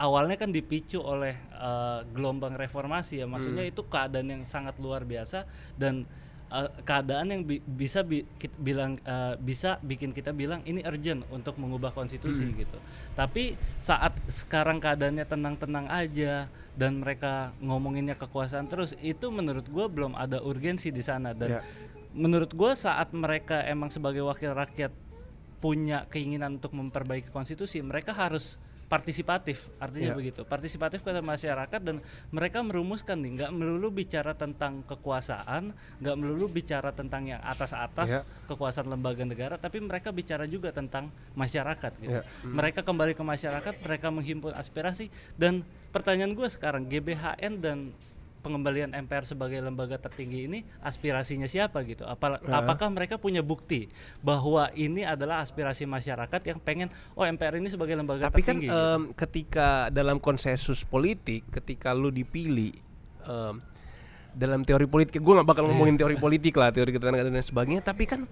awalnya 0.00 0.40
kan 0.40 0.48
dipicu 0.52 1.00
oleh 1.00 1.36
eh, 1.36 2.00
gelombang 2.12 2.56
reformasi 2.56 3.20
ya. 3.20 3.26
Maksudnya 3.28 3.64
itu 3.66 3.84
keadaan 3.88 4.28
yang 4.28 4.42
sangat 4.44 4.76
luar 4.80 5.04
biasa 5.04 5.48
dan 5.76 6.04
eh, 6.52 6.70
keadaan 6.82 7.28
yang 7.28 7.42
bi- 7.42 7.58
bisa 7.60 8.04
bi- 8.04 8.28
kit- 8.36 8.54
bilang 8.56 9.00
eh, 9.00 9.34
bisa 9.36 9.80
bikin 9.80 10.12
kita 10.12 10.30
bilang 10.30 10.60
ini 10.62 10.84
urgent 10.84 11.24
untuk 11.28 11.56
mengubah 11.56 11.90
konstitusi 11.90 12.52
gitu. 12.54 12.76
Tapi 13.12 13.56
saat 13.78 14.12
sekarang 14.28 14.78
keadaannya 14.78 15.24
tenang-tenang 15.24 15.88
aja 15.88 16.46
dan 16.72 17.00
mereka 17.00 17.56
ngomonginnya 17.58 18.14
kekuasaan 18.14 18.68
terus 18.68 18.92
itu 19.00 19.28
menurut 19.28 19.64
gue 19.64 19.86
belum 19.88 20.12
ada 20.12 20.38
urgensi 20.38 20.88
di 20.88 21.00
sana. 21.00 21.32
Dan 21.32 21.48
Ya. 21.48 21.60
menurut 22.12 22.52
gue 22.52 22.72
saat 22.72 23.10
mereka 23.10 23.64
emang 23.64 23.88
sebagai 23.88 24.20
wakil 24.20 24.52
rakyat 24.52 24.92
punya 25.58 26.04
keinginan 26.06 26.58
untuk 26.58 26.74
memperbaiki 26.74 27.30
konstitusi 27.30 27.80
mereka 27.80 28.10
harus 28.10 28.58
partisipatif 28.92 29.72
artinya 29.80 30.12
Ya. 30.12 30.16
begitu 30.20 30.44
partisipatif 30.44 31.00
kepada 31.00 31.24
masyarakat 31.24 31.80
dan 31.80 31.96
mereka 32.28 32.60
merumuskan 32.60 33.16
nih 33.24 33.40
nggak 33.40 33.52
melulu 33.56 33.88
bicara 33.88 34.36
tentang 34.36 34.84
kekuasaan 34.84 35.72
nggak 36.04 36.16
melulu 36.20 36.52
bicara 36.52 36.92
tentang 36.92 37.24
yang 37.24 37.40
atas-atas 37.40 38.20
Ya. 38.20 38.20
kekuasaan 38.52 38.92
lembaga 38.92 39.24
negara 39.24 39.56
tapi 39.56 39.80
mereka 39.80 40.12
bicara 40.12 40.44
juga 40.44 40.76
tentang 40.76 41.08
masyarakat 41.32 41.92
gitu 42.04 42.20
Ya. 42.20 42.22
mereka 42.44 42.84
kembali 42.84 43.16
ke 43.16 43.24
masyarakat 43.24 43.80
mereka 43.80 44.12
menghimpun 44.12 44.52
aspirasi 44.52 45.08
dan 45.40 45.64
pertanyaan 45.88 46.36
gue 46.36 46.48
sekarang 46.52 46.84
GBHN 46.84 47.64
dan 47.64 47.78
pengembalian 48.42 48.90
MPR 48.90 49.22
sebagai 49.22 49.62
lembaga 49.62 49.94
tertinggi 49.96 50.50
ini 50.50 50.58
aspirasinya 50.82 51.46
siapa 51.46 51.86
gitu 51.86 52.02
Apa- 52.02 52.42
apakah 52.42 52.90
mereka 52.90 53.16
punya 53.16 53.38
bukti 53.40 53.86
bahwa 54.18 54.66
ini 54.74 55.06
adalah 55.06 55.40
aspirasi 55.46 55.86
masyarakat 55.86 56.42
yang 56.42 56.58
pengen 56.58 56.90
oh 57.14 57.22
MPR 57.22 57.62
ini 57.62 57.70
sebagai 57.70 57.94
lembaga 57.94 58.26
Tapi 58.28 58.42
kan 58.42 58.58
tertinggi 58.58 58.66
gitu. 58.66 58.74
em, 58.74 59.02
ketika 59.14 59.86
dalam 59.94 60.18
konsensus 60.18 60.82
politik, 60.82 61.46
ketika 61.54 61.94
lu 61.94 62.10
dipilih 62.10 62.74
em, 63.22 63.62
dalam 64.32 64.64
teori 64.64 64.88
politik, 64.88 65.20
gue 65.20 65.34
nggak 65.38 65.44
bakal 65.46 65.68
ngomongin 65.68 66.00
teori 66.00 66.16
politik 66.16 66.56
lah, 66.56 66.72
teori 66.72 66.88
ketenagaan 66.88 67.28
dan 67.28 67.44
sebagainya. 67.44 67.84
Tapi 67.84 68.08
kan 68.08 68.24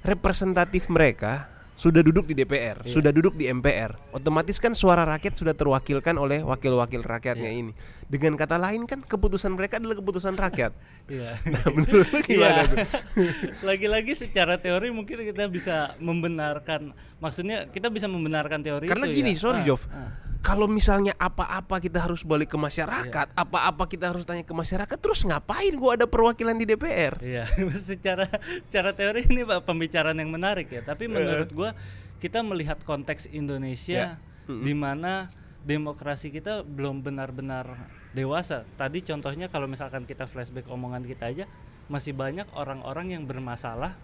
representatif 0.00 0.88
mereka 0.88 1.51
sudah 1.82 1.98
duduk 1.98 2.30
di 2.30 2.38
DPR, 2.38 2.86
sudah 2.86 3.10
duduk 3.10 3.34
di 3.34 3.50
MPR. 3.50 4.14
Otomatis 4.14 4.62
kan 4.62 4.70
suara 4.70 5.02
rakyat 5.02 5.34
sudah 5.34 5.50
terwakilkan 5.50 6.14
oleh 6.14 6.38
wakil-wakil 6.40 7.02
rakyatnya 7.02 7.50
ini. 7.50 7.74
Dengan 8.06 8.38
kata 8.38 8.54
lain 8.54 8.86
kan 8.86 9.02
keputusan 9.02 9.50
mereka 9.50 9.82
adalah 9.82 9.98
keputusan 9.98 10.38
rakyat. 10.38 10.70
Iya. 11.10 11.34
Nah, 11.52 11.66
menurut 11.68 12.06
lu 12.06 12.20
gimana 12.22 12.62
Iya. 12.62 12.70
tuh? 12.70 12.78
Lagi-lagi 13.68 14.14
secara 14.14 14.56
teori 14.56 14.88
mungkin 14.88 15.20
kita 15.20 15.50
bisa 15.50 15.98
membenarkan 15.98 16.94
maksudnya 17.18 17.66
kita 17.66 17.90
bisa 17.90 18.06
membenarkan 18.06 18.62
teori 18.62 18.86
Karena 18.86 19.10
itu 19.10 19.18
gini, 19.18 19.34
ya. 19.34 19.42
sorry 19.42 19.60
Ah, 19.60 19.66
Jov. 19.66 19.82
ah. 19.90 20.10
Kalau 20.42 20.66
misalnya 20.66 21.14
apa-apa 21.22 21.78
kita 21.78 22.02
harus 22.02 22.26
balik 22.26 22.50
ke 22.50 22.58
masyarakat, 22.58 23.30
apa-apa 23.38 23.86
kita 23.86 24.10
harus 24.10 24.26
tanya 24.26 24.42
ke 24.42 24.50
masyarakat, 24.50 24.98
terus 24.98 25.22
ngapain 25.22 25.70
gua 25.78 25.94
ada 25.94 26.10
perwakilan 26.10 26.58
di 26.58 26.66
DPR? 26.66 27.14
Iya, 27.22 27.46
secara 27.78 28.26
secara 28.66 28.90
teori 28.90 29.22
ini 29.30 29.46
Pak 29.46 29.62
pembicaraan 29.62 30.18
yang 30.18 30.34
menarik 30.34 30.66
ya. 30.66 30.82
Tapi 30.82 31.06
menurut 31.06 31.48
gua 31.54 31.70
kita 32.18 32.42
melihat 32.42 32.82
konteks 32.82 33.30
Indonesia 33.30 34.18
di 34.50 34.74
mana 34.74 35.30
demokrasi 35.62 36.34
kita 36.34 36.66
belum 36.66 37.06
benar-benar 37.06 37.78
dewasa. 38.12 38.66
Tadi 38.74 39.00
contohnya 39.06 39.46
kalau 39.46 39.70
misalkan 39.70 40.04
kita 40.04 40.26
flashback 40.26 40.66
omongan 40.68 41.06
kita 41.06 41.30
aja 41.30 41.44
masih 41.86 42.14
banyak 42.14 42.46
orang-orang 42.54 43.14
yang 43.14 43.24
bermasalah 43.26 43.94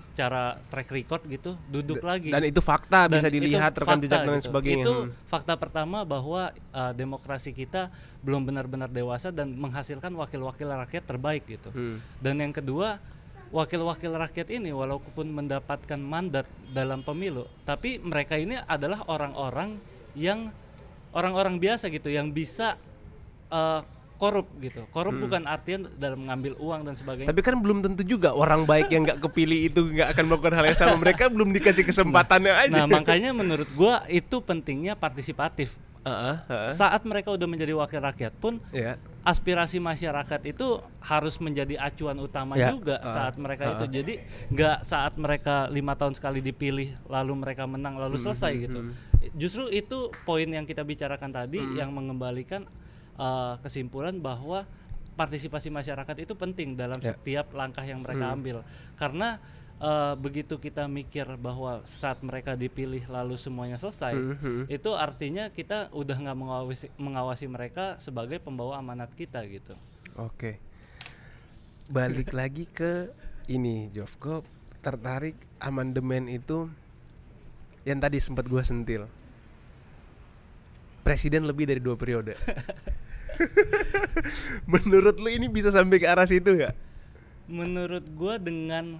secara 0.00 0.56
track 0.68 0.88
record 0.92 1.22
gitu 1.28 1.56
duduk 1.68 2.00
lagi. 2.04 2.32
Dan 2.32 2.44
itu 2.48 2.60
fakta 2.60 3.08
Dan 3.08 3.18
bisa 3.20 3.28
dilihat 3.28 3.72
rekam 3.76 4.00
jejak 4.00 4.22
dan 4.24 4.38
gitu. 4.38 4.46
sebagainya. 4.48 4.84
Itu 4.84 4.94
Hmm. 4.96 5.12
fakta 5.28 5.54
pertama 5.56 6.04
bahwa 6.04 6.52
uh, 6.72 6.92
demokrasi 6.92 7.52
kita 7.52 7.88
belum 8.24 8.48
benar-benar 8.48 8.88
dewasa 8.88 9.28
dan 9.32 9.52
menghasilkan 9.56 10.12
wakil-wakil 10.16 10.68
rakyat 10.68 11.04
terbaik 11.04 11.44
gitu. 11.48 11.68
Hmm. 11.72 12.00
Dan 12.20 12.40
yang 12.40 12.52
kedua, 12.52 12.98
wakil-wakil 13.54 14.10
rakyat 14.14 14.48
ini 14.50 14.74
walaupun 14.74 15.30
mendapatkan 15.30 16.00
mandat 16.00 16.46
dalam 16.74 17.00
pemilu, 17.04 17.46
tapi 17.62 18.02
mereka 18.02 18.34
ini 18.36 18.58
adalah 18.66 19.06
orang-orang 19.06 19.78
yang 20.16 20.50
orang-orang 21.16 21.56
biasa 21.56 21.88
gitu 21.88 22.12
yang 22.12 22.32
bisa 22.32 22.76
uh, 23.48 23.80
korup 24.16 24.48
gitu. 24.58 24.84
Korup 24.90 25.16
bukan 25.16 25.44
artian 25.44 25.86
dalam 25.96 26.24
mengambil 26.24 26.56
uang 26.58 26.84
dan 26.84 26.94
sebagainya. 26.96 27.28
Hmm. 27.28 27.36
Tapi 27.36 27.40
kan 27.44 27.54
belum 27.60 27.78
tentu 27.84 28.02
juga 28.02 28.32
orang 28.32 28.64
baik 28.64 28.88
yang 28.90 29.04
nggak 29.04 29.20
kepilih 29.22 29.70
itu 29.72 29.80
nggak 29.92 30.16
akan 30.16 30.24
melakukan 30.28 30.54
hal 30.56 30.64
yang 30.66 30.78
sama. 30.78 30.96
Mereka 30.98 31.28
belum 31.30 31.52
dikasih 31.54 31.84
kesempatannya 31.84 32.52
aja. 32.52 32.72
Nah, 32.72 32.86
makanya 32.88 33.30
menurut 33.36 33.68
gua 33.76 34.02
itu 34.08 34.40
pentingnya 34.42 34.96
partisipatif. 34.98 35.76
Heeh, 36.06 36.36
heeh. 36.46 36.70
Saat 36.70 37.02
mereka 37.02 37.34
udah 37.34 37.50
menjadi 37.50 37.74
wakil 37.74 37.98
rakyat 37.98 38.30
pun 38.38 38.62
Ya. 38.70 38.94
aspirasi 39.26 39.82
masyarakat 39.82 40.38
itu 40.46 40.78
harus 41.02 41.34
menjadi 41.42 41.82
acuan 41.82 42.14
utama 42.22 42.54
Ya, 42.54 42.70
juga 42.70 43.02
uh, 43.02 43.10
saat 43.10 43.34
mereka 43.42 43.74
itu 43.74 43.90
jadi 43.90 44.14
nggak 44.54 44.86
saat 44.86 45.18
mereka 45.18 45.66
lima 45.66 45.98
tahun 45.98 46.14
sekali 46.14 46.38
dipilih 46.38 46.94
lalu 47.10 47.42
mereka 47.42 47.66
menang 47.66 47.98
lalu 47.98 48.22
selesai 48.22 48.54
gitu 48.54 48.94
justru 49.34 49.66
itu 49.74 50.14
poin 50.22 50.46
yang 50.46 50.62
kita 50.62 50.86
bicarakan 50.86 51.34
tadi 51.34 51.58
yang 51.74 51.90
mengembalikan 51.90 52.62
uh, 53.16 53.56
kesimpulan 53.60 54.16
bahwa 54.16 54.64
partisipasi 55.12 55.68
masyarakat 55.68 56.16
itu 56.22 56.36
penting 56.36 56.76
dalam 56.76 57.00
Ya. 57.00 57.12
setiap 57.12 57.52
langkah 57.52 57.82
yang 57.82 58.04
mereka 58.04 58.30
ambil 58.30 58.60
karena 58.94 59.40
eh, 59.76 60.16
begitu 60.16 60.56
kita 60.56 60.88
mikir 60.88 61.36
bahwa 61.36 61.84
saat 61.84 62.24
mereka 62.24 62.56
dipilih 62.56 63.12
lalu 63.12 63.36
semuanya 63.36 63.76
selesai, 63.76 64.16
Mhm. 64.16 64.72
itu 64.72 64.88
artinya 64.92 65.52
kita 65.52 65.92
udah 65.92 66.16
nggak 66.16 66.32
mengawasi 66.32 66.86
mengawasi 66.96 67.44
mereka 67.44 68.00
sebagai 68.00 68.40
pembawa 68.40 68.80
amanat 68.80 69.12
kita 69.12 69.44
gitu. 69.44 69.76
Oke. 70.16 70.64
Balik 71.88 72.32
lagi 72.32 72.64
ke 72.64 73.12
ini, 73.48 73.92
Jov. 73.92 74.16
Gue 74.16 74.40
tertarik 74.80 75.36
amandemen 75.60 76.24
itu 76.26 76.72
yang 77.84 78.00
tadi 78.00 78.16
sempat 78.16 78.48
gue 78.48 78.64
sentil. 78.64 79.12
Presiden 81.04 81.44
lebih 81.44 81.68
dari 81.68 81.84
dua 81.84 81.94
periode. 81.94 82.32
Menurut 84.72 85.16
lu 85.20 85.28
ini 85.30 85.46
bisa 85.50 85.70
sampai 85.70 86.00
ke 86.00 86.06
arah 86.08 86.26
situ 86.26 86.56
nggak? 86.56 86.74
Menurut 87.46 88.04
gua 88.14 88.40
dengan 88.40 88.98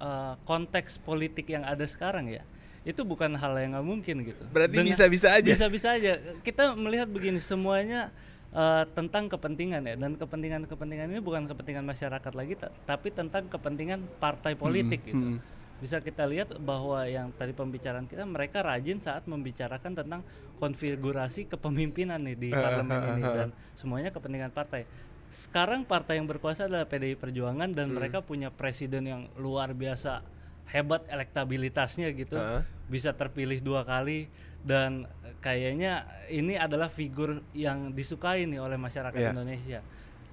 eh, 0.00 0.34
konteks 0.48 0.98
politik 1.02 1.52
yang 1.52 1.62
ada 1.66 1.84
sekarang 1.84 2.32
ya, 2.32 2.42
itu 2.82 3.04
bukan 3.04 3.36
hal 3.36 3.52
yang 3.60 3.76
nggak 3.76 3.86
mungkin 3.86 4.16
gitu. 4.24 4.42
Berarti 4.50 4.80
bisa-bisa 4.80 5.28
aja. 5.30 5.50
Bisa-bisa 5.52 5.88
aja. 5.94 6.18
Kita 6.40 6.72
melihat 6.74 7.06
begini 7.06 7.38
semuanya 7.38 8.08
eh, 8.56 8.84
tentang 8.96 9.28
kepentingan 9.28 9.82
ya 9.84 9.94
dan 10.00 10.16
kepentingan-kepentingan 10.16 11.06
ini 11.12 11.20
bukan 11.20 11.44
kepentingan 11.44 11.84
masyarakat 11.84 12.32
lagi 12.32 12.54
ta- 12.56 12.72
tapi 12.88 13.12
tentang 13.12 13.46
kepentingan 13.46 14.00
partai 14.16 14.56
politik 14.56 15.04
gitu. 15.04 15.38
Bisa 15.82 15.98
kita 15.98 16.22
lihat 16.30 16.54
bahwa 16.62 17.02
yang 17.10 17.34
tadi 17.34 17.50
pembicaraan 17.50 18.06
kita 18.06 18.22
mereka 18.22 18.62
rajin 18.62 19.02
saat 19.02 19.26
membicarakan 19.26 19.98
tentang 19.98 20.22
konfigurasi 20.62 21.50
kepemimpinan 21.50 22.22
nih 22.22 22.38
di 22.38 22.50
parlemen 22.54 23.18
ini 23.18 23.22
dan 23.26 23.48
semuanya 23.74 24.14
kepentingan 24.14 24.54
partai. 24.54 24.86
Sekarang 25.26 25.82
partai 25.82 26.22
yang 26.22 26.30
berkuasa 26.30 26.70
adalah 26.70 26.86
PDI 26.86 27.18
Perjuangan 27.18 27.74
dan 27.74 27.90
mereka 27.90 28.22
punya 28.22 28.54
presiden 28.54 29.10
yang 29.10 29.22
luar 29.34 29.74
biasa 29.74 30.22
hebat 30.70 31.02
elektabilitasnya 31.10 32.14
gitu 32.14 32.38
Heeh. 32.38 32.62
bisa 32.86 33.10
terpilih 33.18 33.58
dua 33.58 33.82
kali 33.82 34.30
dan 34.62 35.10
kayaknya 35.42 36.06
ini 36.30 36.54
adalah 36.54 36.86
figur 36.86 37.42
yang 37.50 37.90
disukai 37.90 38.46
nih 38.46 38.62
oleh 38.62 38.78
masyarakat 38.78 39.18
Iya. 39.18 39.34
Indonesia. 39.34 39.80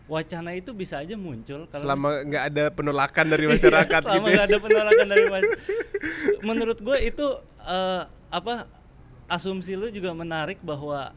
Wacana 0.10 0.57
itu 0.57 0.74
bisa 0.74 0.99
aja 0.99 1.14
muncul 1.14 1.70
kalau 1.70 1.86
Selama 1.86 2.26
nggak 2.26 2.43
ada 2.49 2.64
penolakan 2.74 3.26
dari 3.30 3.45
Iya, 3.47 3.51
masyarakat 3.53 4.01
selama 4.01 4.18
gitu. 4.18 4.26
ya. 4.26 4.34
nggak 4.34 4.47
ada 4.49 4.57
penolakan 4.57 5.07
dari 5.07 5.26
mas. 5.30 5.43
Menurut 6.49 6.80
gue 6.82 6.97
itu 7.05 7.28
eh, 7.62 8.01
apa 8.30 8.66
asumsi 9.30 9.78
lu 9.78 9.93
juga 9.93 10.10
menarik 10.12 10.57
bahwa 10.66 11.14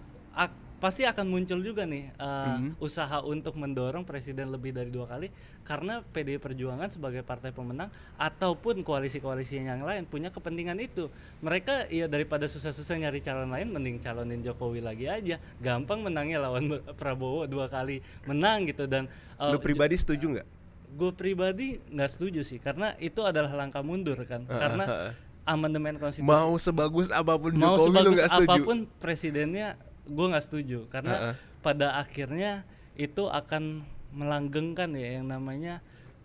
pasti 0.82 1.06
akan 1.06 1.24
muncul 1.24 1.62
juga 1.62 1.86
nih 1.86 2.10
eh, 2.10 2.26
Mhm. 2.52 2.76
usaha 2.76 3.22
untuk 3.22 3.54
mendorong 3.54 4.02
presiden 4.02 4.50
lebih 4.50 4.74
dari 4.74 4.90
dua 4.90 5.06
kali 5.06 5.30
karena 5.62 6.02
PDI 6.04 6.36
Perjuangan 6.36 6.90
sebagai 6.90 7.22
partai 7.22 7.48
pemenang 7.48 7.86
ataupun 8.18 8.82
koalisi-koalisi 8.82 9.62
yang 9.62 9.80
lain 9.80 10.02
punya 10.04 10.28
kepentingan 10.28 10.74
itu. 10.76 11.06
Mereka 11.38 11.86
ya 11.86 12.04
daripada 12.04 12.44
susah-susah 12.44 12.98
nyari 12.98 13.22
calon 13.22 13.46
lain 13.48 13.70
mending 13.70 13.96
calonin 13.96 14.42
Jokowi 14.42 14.82
lagi 14.82 15.06
aja. 15.06 15.38
Gampang 15.56 16.02
menangnya 16.02 16.42
lawan 16.42 16.66
Prabowo 16.98 17.46
dua 17.46 17.70
kali 17.70 17.98
menang 18.24 18.66
gitu 18.66 18.84
dan 18.84 19.06
eh, 19.38 19.48
Lu 19.48 19.62
pribadi 19.62 19.94
setuju 19.94 20.34
nggak? 20.34 20.48
gue 20.92 21.08
pribadi 21.10 21.80
nggak 21.88 22.10
setuju 22.10 22.44
sih 22.44 22.58
karena 22.58 22.92
itu 22.98 23.22
adalah 23.22 23.48
langkah 23.54 23.80
mundur 23.80 24.18
kan 24.24 24.44
karena 24.44 25.14
amandemen 25.42 25.96
konstitusi 25.96 26.28
Mau 26.28 26.52
sebagus 26.56 27.08
apa 27.08 27.32
pun 27.34 27.48
mau 27.54 27.74
Jokowi 27.74 27.80
lu 27.80 27.88
sebagus 27.88 28.12
nggak 28.12 28.30
setuju? 28.30 28.50
apa 28.52 28.56
pun 28.60 28.78
presidennya 29.00 29.68
gue 30.06 30.26
nggak 30.26 30.44
setuju 30.44 30.90
karena 30.90 31.14
Heeh. 31.14 31.34
pada 31.62 31.98
akhirnya 31.98 32.66
itu 32.98 33.30
akan 33.30 33.86
melanggengkan 34.12 34.92
ya 34.92 35.20
yang 35.20 35.26
namanya 35.30 35.80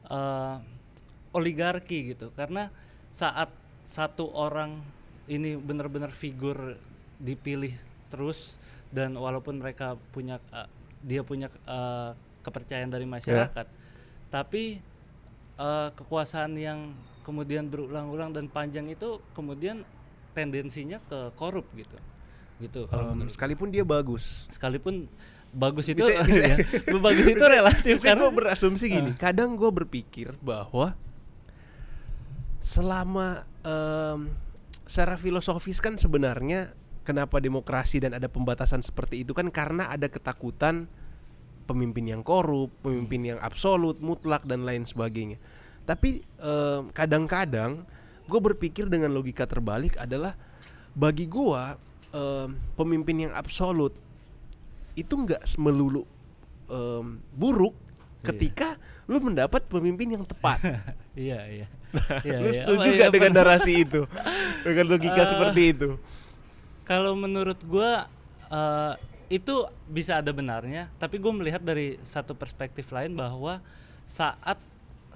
eh, 0.09 0.57
oligarki 1.31 2.15
gitu. 2.15 2.33
Karena 2.35 2.73
saat 3.13 3.49
satu 3.87 4.29
orang 4.35 4.83
ini 5.27 5.55
benar-benar 5.55 6.11
figur 6.11 6.75
dipilih 7.17 7.73
terus 8.07 8.55
dan 8.91 9.15
walaupun 9.15 9.59
mereka 9.59 9.95
punya 10.11 10.39
eh, 10.51 10.69
dia 11.03 11.21
punya 11.23 11.47
eh, 11.67 12.11
kepercayaan 12.43 12.91
dari 12.91 13.07
masyarakat 13.07 13.67
tapi 14.31 14.79
eh, 15.59 15.89
kekuasaan 15.95 16.55
yang 16.55 16.95
kemudian 17.23 17.67
berulang-ulang 17.67 18.31
dan 18.31 18.47
panjang 18.47 18.87
itu 18.87 19.19
kemudian 19.35 19.83
tendensinya 20.31 21.03
ke 21.07 21.35
korup 21.35 21.67
gitu 21.75 21.99
gitu 22.57 22.85
kalau 22.85 23.13
Um, 23.13 23.27
sekalipun 23.27 23.69
dia 23.69 23.81
bagus. 23.81 24.49
sekalipun 24.49 25.05
bagus 25.49 25.87
itu 25.87 26.01
Bisa- 26.01 26.25
bisa- 26.27 26.45
ya, 26.47 26.57
bagus 26.97 27.25
itu 27.25 27.45
relatif 27.55 27.95
gue 27.95 28.05
karena 28.05 28.27
berasumsi 28.29 28.85
gini, 28.89 29.11
kadang 29.15 29.53
gue 29.53 29.69
berpikir 29.69 30.33
bahwa 30.39 30.97
selama 32.57 33.45
em, 33.61 34.27
secara 34.83 35.15
filosofis 35.15 35.77
kan 35.79 35.95
sebenarnya 35.95 36.73
kenapa 37.05 37.39
demokrasi 37.39 38.03
dan 38.03 38.11
ada 38.11 38.27
pembatasan 38.27 38.81
seperti 38.81 39.23
itu 39.23 39.31
kan 39.31 39.47
karena 39.47 39.87
ada 39.87 40.07
ketakutan 40.07 40.89
pemimpin 41.63 42.07
yang 42.07 42.23
korup, 42.23 42.71
pemimpin 42.79 43.27
yang 43.27 43.39
absolut, 43.39 43.99
mutlak 43.99 44.47
dan 44.47 44.63
lain 44.63 44.83
sebagainya. 44.83 45.35
Tapi 45.83 46.19
em, 46.23 46.81
kadang-kadang 46.91 47.83
gue 48.27 48.39
berpikir 48.41 48.87
dengan 48.87 49.11
logika 49.11 49.47
terbalik 49.47 49.95
adalah 49.95 50.35
bagi 50.91 51.27
gue 51.27 51.63
em, 52.11 52.49
pemimpin 52.73 53.29
yang 53.29 53.33
absolut 53.33 53.93
itu 54.93 55.13
nggak 55.13 55.41
melulu 55.57 56.03
em, 56.67 57.21
buruk 57.31 57.73
ketika 58.21 58.75
lu 59.07 59.23
mendapat 59.23 59.63
pemimpin 59.65 60.19
yang 60.19 60.23
tepat. 60.27 60.59
iya 61.15 61.39
iya 61.47 61.67
Iya, 62.27 62.37
lu 62.43 62.51
iya. 62.51 62.57
setuju 62.61 62.87
Apa, 62.91 62.95
nggak 62.99 63.09
iya, 63.09 63.15
dengan 63.15 63.31
narasi 63.33 63.73
itu? 63.87 64.01
Dengan 64.65 64.85
logika 64.91 65.21
Eh, 65.23 65.27
seperti 65.27 65.61
itu? 65.71 65.89
kalau 66.83 67.15
menurut 67.15 67.59
gua 67.63 68.07
eh, 68.47 68.93
itu 69.27 69.55
bisa 69.87 70.23
ada 70.23 70.31
benarnya 70.31 70.87
tapi 70.95 71.19
gue 71.19 71.31
melihat 71.35 71.59
dari 71.59 71.99
satu 72.07 72.31
perspektif 72.31 72.87
lain 72.95 73.11
bahwa 73.11 73.59
saat 74.07 74.55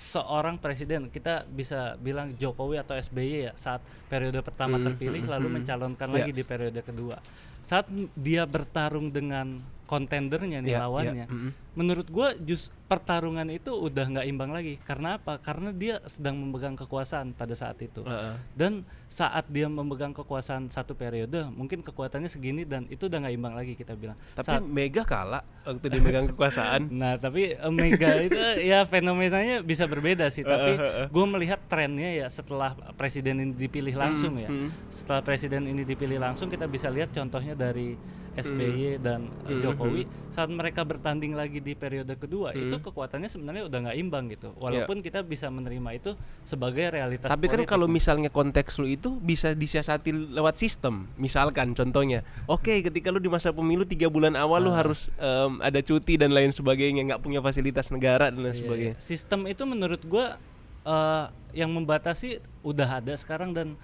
seorang 0.02 0.58
presiden 0.58 1.14
kita 1.14 1.46
bisa 1.46 1.94
bilang 2.02 2.34
Jokowi 2.34 2.82
atau 2.82 2.98
SBY 2.98 3.34
ya 3.46 3.54
saat 3.54 3.86
periode 4.10 4.42
pertama 4.42 4.82
Hmm, 4.82 4.90
terpilih 4.90 5.22
hmm, 5.22 5.34
lalu 5.38 5.48
hmm. 5.48 5.56
mencalonkan 5.62 6.10
Ya. 6.10 6.16
lagi 6.18 6.32
di 6.34 6.42
periode 6.42 6.82
kedua 6.82 7.22
saat 7.62 7.86
dia 8.18 8.50
bertarung 8.50 9.14
dengan 9.14 9.62
kontendernya 9.92 10.64
nih 10.64 10.72
Ya, 10.72 10.80
ya, 10.80 10.82
lawannya. 10.82 11.26
Mm-mm. 11.28 11.52
menurut 11.72 12.08
gua 12.08 12.32
jus 12.38 12.68
pertarungan 12.86 13.48
itu 13.48 13.72
udah 13.72 14.04
nggak 14.06 14.28
imbang 14.28 14.52
lagi. 14.52 14.76
Karena 14.82 15.16
apa? 15.16 15.40
Karena 15.40 15.72
dia 15.72 16.00
sedang 16.06 16.36
memegang 16.36 16.76
kekuasaan 16.76 17.32
pada 17.32 17.52
saat 17.52 17.80
itu. 17.80 18.04
Heeh. 18.04 18.36
dan 18.52 18.84
saat 19.08 19.48
dia 19.48 19.68
memegang 19.68 20.12
kekuasaan 20.12 20.68
satu 20.68 20.92
periode 20.94 21.44
mungkin 21.52 21.80
kekuatannya 21.80 22.28
segini 22.28 22.64
dan 22.64 22.88
itu 22.88 23.08
udah 23.08 23.20
nggak 23.20 23.36
imbang 23.36 23.54
lagi 23.54 23.74
kita 23.74 23.96
bilang. 23.96 24.16
Tapi 24.34 24.48
Saat- 24.48 24.64
Mega 24.64 25.04
kalah 25.04 25.44
waktu 25.62 25.88
dia 25.88 26.02
megang 26.02 26.28
kekuasaan. 26.28 26.88
nah 27.02 27.16
tapi 27.16 27.56
eh, 27.56 27.72
Mega 27.74 28.20
itu 28.22 28.36
ya 28.62 28.84
fenomenanya 28.84 29.60
bisa 29.62 29.84
berbeda 29.86 30.28
sih. 30.28 30.44
Tapi 30.44 30.76
gue 31.08 31.26
melihat 31.30 31.60
trennya 31.66 32.12
ya 32.14 32.28
setelah 32.28 32.72
presiden 32.94 33.40
ini 33.40 33.54
dipilih 33.54 33.96
langsung 33.96 34.36
ya. 34.36 34.48
hmm. 34.48 34.92
setelah 34.92 35.20
presiden 35.22 35.64
ini 35.64 35.84
dipilih 35.84 36.20
langsung 36.20 36.48
kita 36.48 36.68
bisa 36.68 36.88
lihat 36.88 37.10
contohnya 37.10 37.56
dari 37.56 37.96
SBY 38.32 38.98
dan 38.98 39.28
eh, 39.46 39.60
Jokowi 39.60 40.04
saat 40.28 40.48
mereka 40.48 40.82
bertanding 40.82 41.32
lagi 41.32 41.60
di 41.60 41.74
periode 41.74 42.16
kedua 42.16 42.52
itu 42.52 42.72
kekuatannya 42.74 43.28
sebenarnya 43.28 43.68
udah 43.68 43.80
nggak 43.84 43.98
imbang 43.98 44.26
gitu 44.28 44.56
walaupun 44.56 45.00
kita 45.00 45.20
bisa 45.22 45.48
menerima 45.48 45.90
itu 45.94 46.12
sebagai 46.42 46.88
realitas 46.90 47.28
Tapi 47.28 47.46
kan 47.46 47.60
politik. 47.60 47.70
kalau 47.70 47.88
misalnya 47.88 48.28
konteks 48.28 48.78
lu 48.78 48.88
itu 48.88 49.18
bisa 49.18 49.52
disiasati 49.52 50.32
lewat 50.32 50.56
sistem. 50.56 51.12
Misalkan 51.16 51.72
contohnya, 51.72 52.24
oke 52.46 52.72
ketika 52.82 53.10
lu 53.10 53.18
di 53.18 53.28
masa 53.28 53.52
pemilu 53.52 53.84
tiga 53.84 54.08
bulan 54.08 54.34
awal 54.34 54.58
Ah. 54.58 54.66
lu 54.66 54.72
harus 54.72 55.12
em, 55.14 55.60
ada 55.60 55.80
cuti 55.80 56.16
dan 56.16 56.32
lain 56.32 56.50
sebagainya, 56.50 57.04
nggak 57.04 57.22
punya 57.22 57.40
fasilitas 57.40 57.90
negara 57.90 58.32
dan 58.32 58.40
lain 58.40 58.52
Iya, 58.52 58.60
sebagainya. 58.60 58.96
iya. 58.96 59.04
Sistem 59.04 59.44
itu 59.46 59.64
menurut 59.64 60.00
gua 60.04 60.40
eh, 60.82 61.26
yang 61.52 61.70
membatasi 61.70 62.40
udah 62.62 63.00
ada 63.00 63.14
sekarang 63.14 63.52
dan 63.52 63.76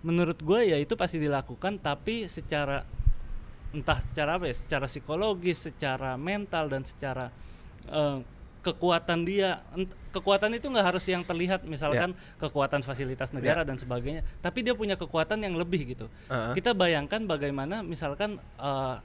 menurut 0.00 0.42
gua 0.42 0.60
ya 0.60 0.74
itu 0.74 0.92
pasti 0.92 1.16
dilakukan 1.16 1.78
tapi 1.78 2.26
secara 2.26 2.82
entah 3.72 3.98
secara 4.04 4.36
apa 4.36 4.48
ya, 4.48 4.54
secara 4.54 4.86
psikologis, 4.86 5.68
secara 5.68 6.14
mental 6.20 6.68
dan 6.68 6.84
secara 6.84 7.32
eh, 7.88 8.18
kekuatan 8.62 9.26
dia. 9.26 9.64
Kekuatan 10.12 10.54
itu 10.54 10.68
nggak 10.68 10.86
harus 10.94 11.04
yang 11.08 11.24
terlihat 11.24 11.64
misalkan 11.64 12.12
kekuatan 12.38 12.84
fasilitas 12.84 13.32
negara 13.32 13.64
dan 13.64 13.80
sebagainya. 13.80 14.22
Tapi 14.44 14.62
dia 14.62 14.76
punya 14.76 14.94
kekuatan 14.94 15.40
yang 15.42 15.56
lebih 15.56 15.96
gitu. 15.96 16.06
Heeh. 16.28 16.52
kita 16.54 16.76
bayangkan 16.76 17.24
bagaimana 17.24 17.80
misalkan 17.82 18.38
eh, 18.60 18.96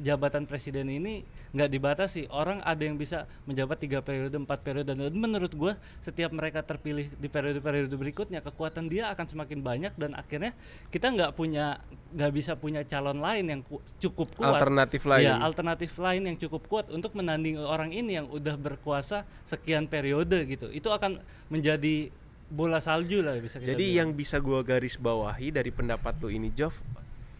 jabatan 0.00 0.48
presiden 0.48 0.88
ini 0.88 1.20
nggak 1.52 1.68
dibatasi 1.68 2.32
orang 2.32 2.64
ada 2.64 2.80
yang 2.80 2.96
bisa 2.96 3.28
menjabat 3.44 3.76
tiga 3.76 4.00
periode 4.00 4.32
empat 4.32 4.64
periode 4.64 4.88
dan 4.88 5.12
menurut 5.12 5.52
gua 5.52 5.76
setiap 6.00 6.32
mereka 6.32 6.64
terpilih 6.64 7.12
di 7.12 7.28
periode-periode 7.28 7.92
berikutnya 7.92 8.40
kekuatan 8.40 8.88
dia 8.88 9.12
akan 9.12 9.26
semakin 9.28 9.60
banyak 9.60 9.92
dan 10.00 10.16
akhirnya 10.16 10.56
kita 10.88 11.12
nggak 11.12 11.36
punya 11.36 11.76
nggak 12.16 12.32
bisa 12.32 12.56
punya 12.56 12.80
calon 12.88 13.20
lain 13.20 13.44
yang 13.52 13.60
ku- 13.60 13.84
cukup 14.00 14.32
kuat 14.32 14.56
Alternatif 14.56 15.04
lain. 15.04 15.28
ya 15.28 15.36
alternatif 15.40 15.92
lain 16.00 16.22
yang 16.32 16.36
cukup 16.40 16.62
kuat 16.68 16.86
untuk 16.88 17.12
menandingi 17.12 17.60
orang 17.60 17.92
ini 17.92 18.16
yang 18.16 18.26
udah 18.32 18.56
berkuasa 18.56 19.28
sekian 19.44 19.84
periode 19.84 20.48
gitu 20.48 20.72
itu 20.72 20.88
akan 20.88 21.20
menjadi 21.52 22.08
bola 22.48 22.80
salju 22.80 23.20
lah 23.24 23.36
bisa 23.40 23.60
kita 23.60 23.76
Jadi 23.76 23.84
bilang. 23.92 23.96
yang 23.96 24.08
bisa 24.16 24.36
gua 24.40 24.60
garis 24.64 24.96
bawahi 24.96 25.52
dari 25.52 25.68
pendapat 25.72 26.16
lu 26.20 26.28
ini 26.28 26.48
Jov 26.52 26.80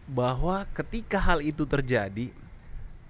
bahwa 0.03 0.65
ketika 0.73 1.15
hal 1.17 1.39
itu 1.39 1.63
terjadi 1.63 2.29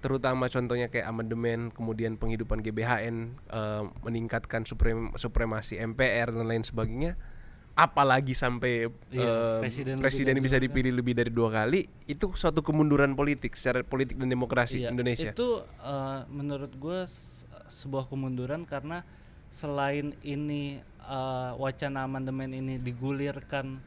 terutama 0.04 0.52
contohnya 0.52 0.92
kayak 0.92 1.08
amandemen 1.08 1.72
kemudian 1.72 2.20
penghidupan 2.20 2.60
GBHN 2.60 3.16
eh, 3.48 3.82
meningkatkan 4.04 4.68
suprem, 4.68 5.16
supremasi 5.16 5.80
MPR 5.80 6.36
dan 6.36 6.44
lain 6.44 6.60
sebagainya 6.60 7.16
apalagi 7.74 8.36
sampai 8.36 8.86
Iya, 9.10 9.24
eh, 9.24 9.58
presiden 9.64 9.98
presiden, 10.04 10.36
lebih 10.36 10.46
bisa 10.46 10.58
dipilih 10.60 10.92
lebih 10.92 11.14
dari 11.16 11.32
dua 11.32 11.48
kali 11.50 11.88
itu 12.04 12.30
suatu 12.36 12.60
kemunduran 12.60 13.16
politik 13.16 13.56
secara 13.56 13.80
politik 13.80 14.20
dan 14.20 14.28
demokrasi 14.28 14.84
Iya, 14.84 14.92
Indonesia. 14.92 15.32
Itu 15.32 15.64
eh, 15.64 16.20
menurut 16.28 16.76
gue 16.76 17.00
sebuah 17.72 18.06
kemunduran 18.06 18.68
karena 18.68 19.02
selain 19.48 20.12
ini 20.20 20.84
eh, 21.00 21.50
wacana 21.56 22.04
amandemen 22.04 22.52
ini 22.52 22.76
digulirkan 22.76 23.80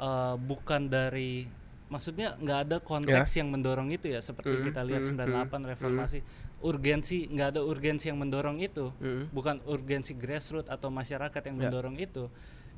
eh, 0.00 0.34
bukan 0.38 0.86
dari 0.86 1.59
maksudnya 1.90 2.38
nggak 2.38 2.58
ada 2.64 2.76
konteks 2.78 3.34
yang 3.34 3.50
mendorong 3.50 3.90
itu 3.90 4.06
ya 4.08 4.22
seperti 4.22 4.54
Mm, 4.54 4.64
kita 4.64 4.80
lihat 4.86 5.02
mm, 5.02 5.18
98 5.50 5.70
reformasi 5.74 6.18
urgensi 6.62 7.26
nggak 7.26 7.48
ada 7.52 7.60
urgensi 7.60 8.08
yang 8.08 8.18
mendorong 8.18 8.62
itu 8.62 8.94
Mm. 8.96 9.34
bukan 9.34 9.58
urgensi 9.66 10.14
grassroots 10.14 10.70
atau 10.70 10.88
masyarakat 10.88 11.42
yang 11.50 11.56
Ya. 11.58 11.62
mendorong 11.66 11.98
itu 11.98 12.30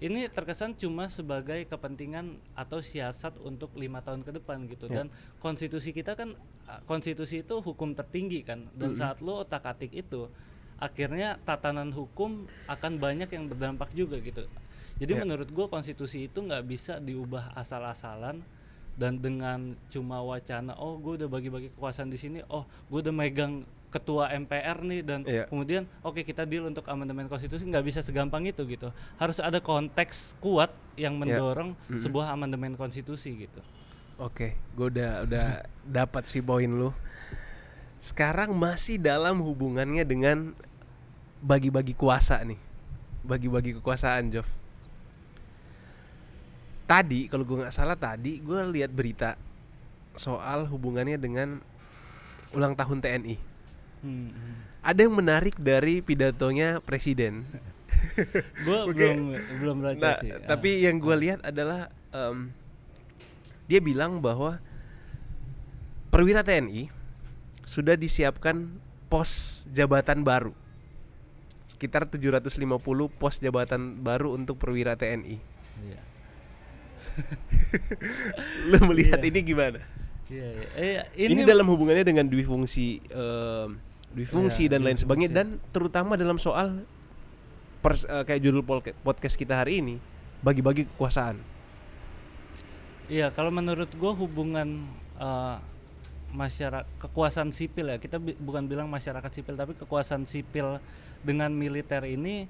ini 0.03 0.27
terkesan 0.27 0.75
cuma 0.75 1.07
sebagai 1.07 1.63
kepentingan 1.63 2.35
atau 2.59 2.83
siasat 2.83 3.39
untuk 3.39 3.71
lima 3.77 4.01
tahun 4.01 4.25
ke 4.25 4.35
depan 4.35 4.65
gitu 4.67 4.89
Ya. 4.89 5.05
dan 5.05 5.07
konstitusi 5.39 5.93
kita 5.93 6.17
kan 6.17 6.33
uh, 6.67 6.81
konstitusi 6.85 7.45
itu 7.45 7.61
hukum 7.61 7.93
tertinggi 7.93 8.43
kan 8.43 8.67
dan 8.73 8.97
saat 8.97 9.21
lo 9.21 9.45
otak 9.45 9.63
atik 9.63 9.93
itu 9.93 10.27
akhirnya 10.79 11.39
tatanan 11.45 11.93
hukum 11.93 12.49
akan 12.67 12.93
banyak 12.99 13.29
yang 13.29 13.47
berdampak 13.47 13.93
juga 13.93 14.17
gitu 14.19 14.43
jadi 14.97 15.13
Ya. 15.15 15.21
menurut 15.23 15.47
gue 15.47 15.67
konstitusi 15.69 16.27
itu 16.27 16.41
nggak 16.41 16.65
bisa 16.65 16.97
diubah 16.97 17.53
asal-asalan 17.55 18.41
dan 18.93 19.17
dengan 19.17 19.73
cuma 19.89 20.21
wacana 20.21 20.77
oh 20.77 20.97
gue 20.97 21.17
udah 21.19 21.29
bagi-bagi 21.29 21.73
kekuasaan 21.73 22.09
di 22.09 22.17
sini 22.17 22.39
oh 22.47 22.63
gue 22.87 23.01
udah 23.01 23.11
megang 23.11 23.63
ketua 23.89 24.33
MPR 24.33 24.81
nih 24.81 25.01
dan 25.01 25.21
Iya. 25.23 25.45
kemudian 25.47 25.85
oke 26.01 26.21
kita 26.21 26.45
deal 26.45 26.65
untuk 26.65 26.85
amandemen 26.87 27.29
konstitusi 27.29 27.61
nggak 27.63 27.85
bisa 27.85 28.01
segampang 28.01 28.45
itu 28.45 28.65
gitu 28.65 28.89
harus 29.17 29.37
ada 29.37 29.59
konteks 29.59 30.37
kuat 30.39 30.73
yang 30.95 31.17
Iya. 31.17 31.21
mendorong 31.37 31.71
sebuah 31.93 32.33
amandemen 32.33 32.73
konstitusi 32.73 33.37
gitu 33.39 33.61
Oke, 34.21 34.55
gue 34.77 34.87
udah 34.87 35.25
udah 35.27 35.47
dapat 35.83 36.31
sih 36.31 36.39
poin 36.39 36.69
lu. 36.69 36.95
Sekarang 37.99 38.55
masih 38.55 39.01
dalam 39.01 39.43
hubungannya 39.43 40.05
dengan 40.07 40.55
bagi-bagi 41.43 41.97
kuasa 41.97 42.39
nih, 42.47 42.61
bagi-bagi 43.23 43.75
kekuasaan, 43.79 44.31
Jov. 44.31 44.47
Tadi, 46.93 47.25
kalau 47.33 47.49
gue 47.49 47.65
nggak 47.65 47.73
salah 47.73 47.97
tadi, 47.97 48.45
gue 48.45 48.61
lihat 48.69 48.93
berita 48.93 49.41
soal 50.13 50.69
hubungannya 50.69 51.17
dengan 51.17 51.65
ulang 52.53 52.77
tahun 52.77 53.01
TNI. 53.01 53.37
Hmm. 54.05 54.29
Ada 54.85 55.09
yang 55.09 55.17
menarik 55.17 55.57
dari 55.57 56.05
pidatonya 56.05 56.85
presiden. 56.85 57.49
gue 58.69 58.79
belum 58.93 59.19
belum 59.63 59.77
baca 59.81 60.05
Nah, 60.05 60.17
sih 60.21 60.37
Ah. 60.37 60.45
tapi 60.45 60.85
yang 60.85 61.01
gue 61.01 61.17
lihat 61.17 61.41
adalah 61.49 61.89
em, 62.13 62.53
dia 63.65 63.81
bilang 63.81 64.21
bahwa 64.21 64.61
perwira 66.13 66.45
TNI 66.45 66.93
sudah 67.65 67.97
disiapkan 67.97 68.69
pos 69.09 69.65
jabatan 69.73 70.29
baru. 70.29 70.53
Sekitar 71.65 72.05
750 72.05 72.61
pos 73.17 73.41
jabatan 73.41 73.97
baru 74.05 74.37
untuk 74.37 74.61
perwira 74.61 74.93
TNI. 74.93 75.41
Iya. 75.89 76.12
Lo 78.71 78.79
melihat 78.87 79.19
Iya. 79.19 79.29
ini 79.29 79.41
gimana? 79.43 79.81
Iya, 80.27 80.49
iya. 80.49 81.03
Eh, 81.13 81.29
Ini, 81.29 81.33
ini, 81.35 81.43
dalam 81.43 81.67
hubungannya 81.67 82.03
dengan 82.03 82.25
dui 82.25 82.43
fungsi 82.43 83.01
em, 83.05 83.77
dui 84.11 84.25
fungsi 84.25 84.67
Iya, 84.67 84.77
dan 84.77 84.81
dui 84.81 84.87
lain 84.89 84.99
sebagainya 84.99 85.31
fungsi. 85.31 85.41
dan 85.61 85.71
terutama 85.71 86.13
dalam 86.15 86.37
soal 86.37 86.85
pers- 87.79 88.05
eh, 88.05 88.25
kayak 88.25 88.41
judul 88.41 88.63
podcast 88.99 89.35
kita 89.35 89.57
hari 89.57 89.81
ini 89.81 89.97
bagi-bagi 90.41 90.89
kekuasaan. 90.89 91.37
Iya, 93.07 93.29
kalau 93.31 93.51
menurut 93.51 93.91
gue 93.91 94.13
hubungan 94.15 94.89
masyarakat 96.33 96.89
kekuasaan 96.99 97.53
sipil 97.53 97.87
ya 97.87 98.01
kita 98.01 98.17
bi- 98.17 98.35
bukan 98.35 98.65
bilang 98.65 98.89
masyarakat 98.89 99.29
sipil 99.31 99.53
tapi 99.53 99.77
kekuasaan 99.77 100.25
sipil 100.25 100.81
dengan 101.21 101.53
militer 101.53 102.03
ini 102.03 102.49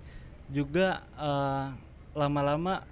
juga 0.49 1.03
eh, 1.13 1.67
lama-lama 2.15 2.87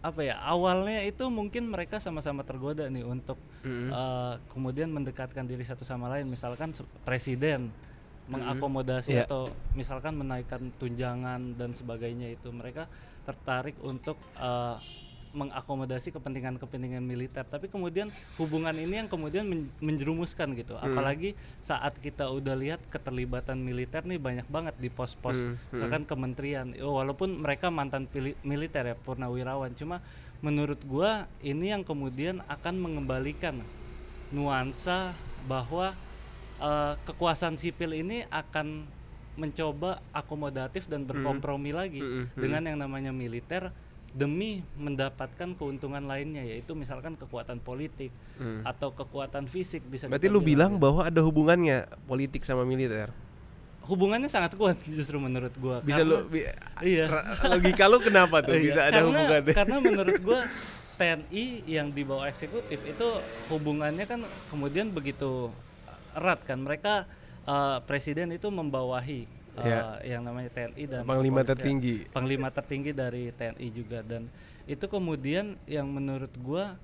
apa 0.00 0.20
ya 0.22 0.40
awalnya 0.40 1.04
itu 1.04 1.28
mungkin 1.28 1.68
mereka 1.68 2.00
sama-sama 2.00 2.40
tergoda 2.40 2.88
nih 2.88 3.04
untuk 3.04 3.36
Mm-mm. 3.60 3.92
eh, 3.92 4.34
kemudian 4.48 4.88
mendekatkan 4.88 5.44
diri 5.44 5.60
satu 5.60 5.84
sama 5.84 6.08
lain 6.08 6.24
misalkan 6.24 6.72
presiden 7.04 7.68
mengakomodasi 8.26 9.12
Iya. 9.12 9.26
atau 9.26 9.50
misalkan 9.74 10.14
menaikkan 10.14 10.70
tunjangan 10.78 11.58
dan 11.58 11.74
sebagainya 11.74 12.30
itu 12.30 12.48
mereka 12.48 12.86
tertarik 13.24 13.76
untuk 13.82 14.16
eh, 14.36 14.76
mengakomodasi 15.30 16.10
kepentingan-kepentingan 16.10 17.00
militer. 17.00 17.42
Tapi 17.42 17.66
kemudian 17.66 18.10
hubungan 18.36 18.74
ini 18.74 19.00
yang 19.00 19.08
kemudian 19.08 19.46
men- 19.46 19.70
menjerumuskan 19.78 20.52
gitu. 20.54 20.74
Hmm. 20.74 20.86
apalagi 20.86 21.32
saat 21.58 21.96
kita 21.96 22.28
udah 22.28 22.54
lihat 22.54 22.80
keterlibatan 22.88 23.58
militer 23.58 24.02
nih 24.02 24.18
banyak 24.18 24.46
banget 24.46 24.74
di 24.76 24.88
pos-pos 24.88 25.38
Hmm, 25.40 25.54
hmm. 25.70 25.80
bahkan 25.80 26.02
kementerian. 26.04 26.66
Oh, 26.80 26.98
walaupun 26.98 27.40
mereka 27.40 27.70
mantan 27.70 28.06
militer 28.42 28.82
ya 28.84 28.96
purnawirawan. 28.96 29.72
Cuma 29.74 30.02
menurut 30.40 30.80
gua 30.84 31.28
ini 31.40 31.70
yang 31.70 31.84
kemudian 31.84 32.40
akan 32.46 32.74
mengembalikan 32.76 33.60
nuansa 34.30 35.12
bahwa 35.44 35.92
eh, 36.58 36.94
kekuasaan 37.04 37.56
sipil 37.56 37.92
ini 37.92 38.24
akan 38.28 38.84
mencoba 39.38 40.02
akomodatif 40.12 40.84
dan 40.84 41.06
berkompromi 41.08 41.72
lagi 41.72 42.02
Hmm, 42.02 42.28
hmm, 42.28 42.36
dengan 42.36 42.62
yang 42.66 42.78
namanya 42.78 43.08
militer 43.10 43.72
demi 44.12 44.60
mendapatkan 44.74 45.54
keuntungan 45.54 46.02
lainnya 46.02 46.42
yaitu 46.42 46.74
misalkan 46.74 47.14
kekuatan 47.14 47.58
politik 47.58 48.10
Hmm. 48.34 48.64
atau 48.64 48.90
kekuatan 48.90 49.46
fisik 49.46 49.84
bisa 49.84 50.06
Berarti 50.06 50.26
lu 50.26 50.40
bilang 50.40 50.74
gitu. 50.74 50.82
bahwa 50.82 51.04
ada 51.04 51.20
hubungannya 51.20 51.76
politik 52.04 52.42
sama 52.42 52.62
militer. 52.62 53.12
hubungannya 53.80 54.28
sangat 54.28 54.54
kuat 54.54 54.76
justru 54.84 55.16
menurut 55.16 55.50
gua 55.56 55.80
Bisa 55.80 56.00
karena- 56.00 56.12
lu 56.12 56.28
bi- 56.28 56.46
iya 56.80 57.06
logika 57.44 57.84
lu 57.86 57.98
kenapa 57.98 58.38
tuh 58.40 58.52
Iya, 58.52 58.62
bisa 58.62 58.80
ada 58.82 58.92
karena, 58.92 59.08
hubungannya? 59.08 59.54
Karena 59.56 59.76
menurut 59.88 60.16
gua 60.20 60.40
TNI 60.94 61.44
yang 61.64 61.88
di 61.88 62.02
bawah 62.02 62.28
eksekutif 62.28 62.76
itu 62.78 63.08
hubungannya 63.48 64.04
kan 64.04 64.20
kemudian 64.46 64.90
begitu 64.90 65.48
erat 66.12 66.44
kan. 66.44 66.60
Mereka 66.60 67.08
eh, 67.42 67.78
presiden 67.82 68.30
itu 68.30 68.46
membawahi 68.46 69.24
eh, 69.60 69.68
Iya. 69.68 69.80
yang 70.16 70.22
namanya 70.24 70.50
TNI 70.50 70.84
dan 70.84 71.02
Panglima 71.04 71.40
kepolisian. 71.40 71.50
tertinggi. 71.52 71.96
Panglima 72.10 72.48
tertinggi 72.48 72.90
dari 72.90 73.24
TNI 73.30 73.66
juga 73.68 73.98
dan 74.00 74.26
itu 74.64 74.84
kemudian 74.86 75.54
yang 75.64 75.86
menurut 75.86 76.32
gua 76.40 76.74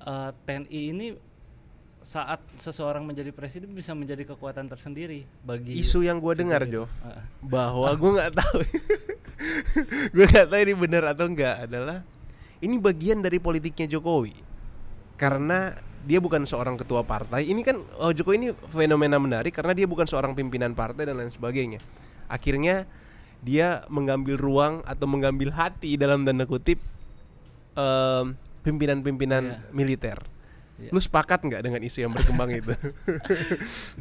eh, 0.00 0.30
TNI 0.42 0.80
ini 0.90 1.06
saat 2.02 2.42
seseorang 2.58 3.06
menjadi 3.06 3.30
presiden 3.30 3.70
bisa 3.70 3.94
menjadi 3.94 4.26
kekuatan 4.26 4.66
tersendiri 4.66 5.22
bagi 5.46 5.78
Isu 5.78 6.02
yang 6.02 6.18
gua 6.18 6.34
dengar. 6.34 6.66
Jov, 6.66 6.90
Heeh. 6.90 7.24
bahwa 7.40 7.86
gua 7.94 8.10
nggak 8.18 8.32
tahu. 8.34 8.58
gua 10.14 10.26
nggak 10.26 10.46
tahu 10.50 10.60
ini 10.66 10.74
benar 10.74 11.02
atau 11.14 11.26
enggak 11.30 11.70
adalah 11.70 12.02
ini 12.58 12.76
bagian 12.78 13.22
dari 13.22 13.38
politiknya 13.38 13.86
Jokowi. 13.86 14.34
Karena 15.14 15.70
dia 16.02 16.18
bukan 16.18 16.42
seorang 16.42 16.74
ketua 16.74 17.06
partai. 17.06 17.46
Ini 17.46 17.62
kan 17.62 17.78
oh, 18.02 18.10
Jokowi 18.10 18.34
ini 18.38 18.48
fenomena 18.66 19.22
menarik 19.22 19.54
karena 19.54 19.70
dia 19.70 19.86
bukan 19.86 20.02
seorang 20.02 20.34
pimpinan 20.34 20.74
partai 20.74 21.06
dan 21.06 21.18
lain 21.18 21.30
sebagainya. 21.30 21.78
Akhirnya 22.32 22.88
dia 23.44 23.84
mengambil 23.92 24.40
ruang 24.40 24.80
atau 24.82 25.04
mengambil 25.04 25.52
hati 25.52 26.00
dalam 26.00 26.24
tanda 26.24 26.48
kutip 26.48 26.80
em, 27.74 28.32
pimpinan-pimpinan 28.62 29.44
Iya. 29.44 29.58
militer. 29.74 30.18
Iya. 30.78 30.90
Lu 30.90 30.98
sepakat 30.98 31.44
nggak 31.44 31.62
dengan 31.62 31.80
isu 31.82 31.98
yang 32.00 32.12
berkembang 32.14 32.48
itu? 32.62 32.72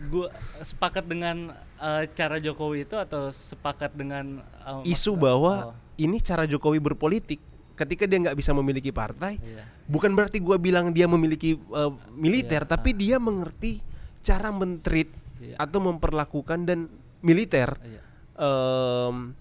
gua 0.07 0.31
sepakat 0.61 1.05
dengan 1.05 1.51
eh, 1.77 2.03
cara 2.13 2.37
Jokowi 2.37 2.85
itu 2.85 2.95
atau 2.95 3.29
sepakat 3.29 3.91
dengan 3.93 4.39
eh, 4.41 4.89
isu 4.89 5.17
bahwa 5.17 5.73
oh, 5.73 5.75
ini 5.97 6.21
cara 6.21 6.45
Jokowi 6.45 6.79
berpolitik 6.79 7.41
ketika 7.75 8.05
dia 8.05 8.21
nggak 8.21 8.37
bisa 8.37 8.53
memiliki 8.53 8.93
partai 8.93 9.41
iya. 9.41 9.65
bukan 9.89 10.13
berarti 10.13 10.37
gua 10.37 10.61
bilang 10.61 10.93
dia 10.93 11.09
memiliki 11.09 11.57
uh, 11.73 11.89
militer 12.13 12.61
Iya, 12.61 12.69
tapi 12.69 12.93
dia 12.93 13.17
mengerti 13.17 13.81
cara 14.21 14.53
mentreat 14.53 15.09
Iya. 15.41 15.57
atau 15.57 15.81
memperlakukan 15.81 16.69
dan 16.69 16.85
militer 17.25 17.73
Iya. 17.81 18.01
Em, 18.33 19.33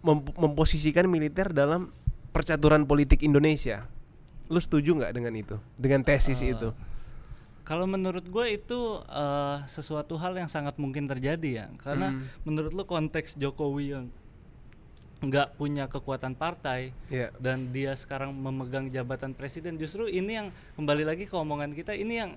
mem- 0.00 0.34
memposisikan 0.34 1.06
militer 1.06 1.50
dalam 1.50 1.92
percaturan 2.30 2.82
politik 2.82 3.20
Indonesia. 3.20 3.84
Lu 4.48 4.58
setuju 4.58 4.96
nggak 4.96 5.12
dengan 5.12 5.32
itu? 5.32 5.56
Dengan 5.74 6.00
tesis 6.02 6.40
Eh, 6.40 6.52
itu? 6.52 6.72
Kalau 7.62 7.86
menurut 7.86 8.26
gue 8.26 8.46
itu 8.52 8.80
eh, 9.04 9.56
sesuatu 9.66 10.16
hal 10.16 10.34
yang 10.34 10.48
sangat 10.48 10.76
mungkin 10.76 11.06
terjadi 11.06 11.50
ya, 11.54 11.66
karena 11.78 12.10
Hmm. 12.10 12.26
menurut 12.42 12.72
lu 12.72 12.84
konteks 12.84 13.36
Jokowi 13.36 13.86
yang 13.92 14.06
nggak 15.22 15.54
punya 15.54 15.86
kekuatan 15.86 16.34
partai 16.34 16.90
Iya. 17.06 17.30
dan 17.38 17.70
dia 17.70 17.94
sekarang 17.94 18.34
memegang 18.34 18.90
jabatan 18.90 19.38
presiden 19.38 19.78
justru 19.78 20.10
ini 20.10 20.34
yang 20.34 20.48
kembali 20.74 21.06
lagi 21.06 21.30
ke 21.30 21.36
omongan 21.38 21.70
kita 21.70 21.94
ini 21.94 22.18
yang 22.18 22.34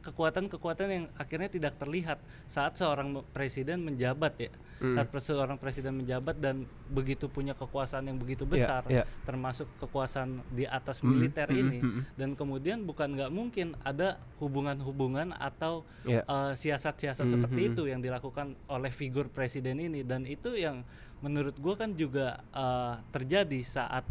kekuatan-kekuatan 0.00 0.88
yang 0.88 1.04
akhirnya 1.14 1.52
tidak 1.52 1.76
terlihat 1.76 2.16
saat 2.48 2.72
seorang 2.74 3.20
presiden 3.36 3.84
menjabat 3.84 4.32
ya 4.40 4.52
saat 4.90 5.06
pre- 5.06 5.22
seorang 5.22 5.54
presiden 5.54 5.94
menjabat 5.94 6.36
dan 6.36 6.66
begitu 6.88 7.26
punya 7.26 7.54
kekuasaan 7.54 8.04
yang 8.04 8.18
begitu 8.18 8.42
Iya, 8.42 8.50
besar 8.50 8.82
iya. 8.88 9.04
termasuk 9.22 9.70
kekuasaan 9.78 10.42
di 10.50 10.66
atas 10.66 11.00
militer 11.00 11.46
ini. 11.48 11.78
dan 12.14 12.34
kemudian 12.34 12.82
bukan 12.82 13.14
nggak 13.14 13.30
mungkin 13.30 13.78
ada 13.80 14.18
hubungan-hubungan 14.36 15.30
atau 15.32 15.86
Iya. 16.02 16.22
eh, 16.22 16.52
siasat-siasat 16.52 17.26
seperti 17.28 17.70
itu 17.70 17.86
yang 17.86 18.00
dilakukan 18.00 18.58
oleh 18.66 18.90
figur 18.90 19.28
presiden 19.28 19.78
ini. 19.78 20.02
Dan 20.02 20.26
itu 20.26 20.52
yang 20.52 20.82
menurut 21.20 21.54
gue 21.54 21.74
kan 21.74 21.94
juga 21.94 22.42
eh, 22.50 22.94
terjadi 23.10 23.62
saat 23.62 24.02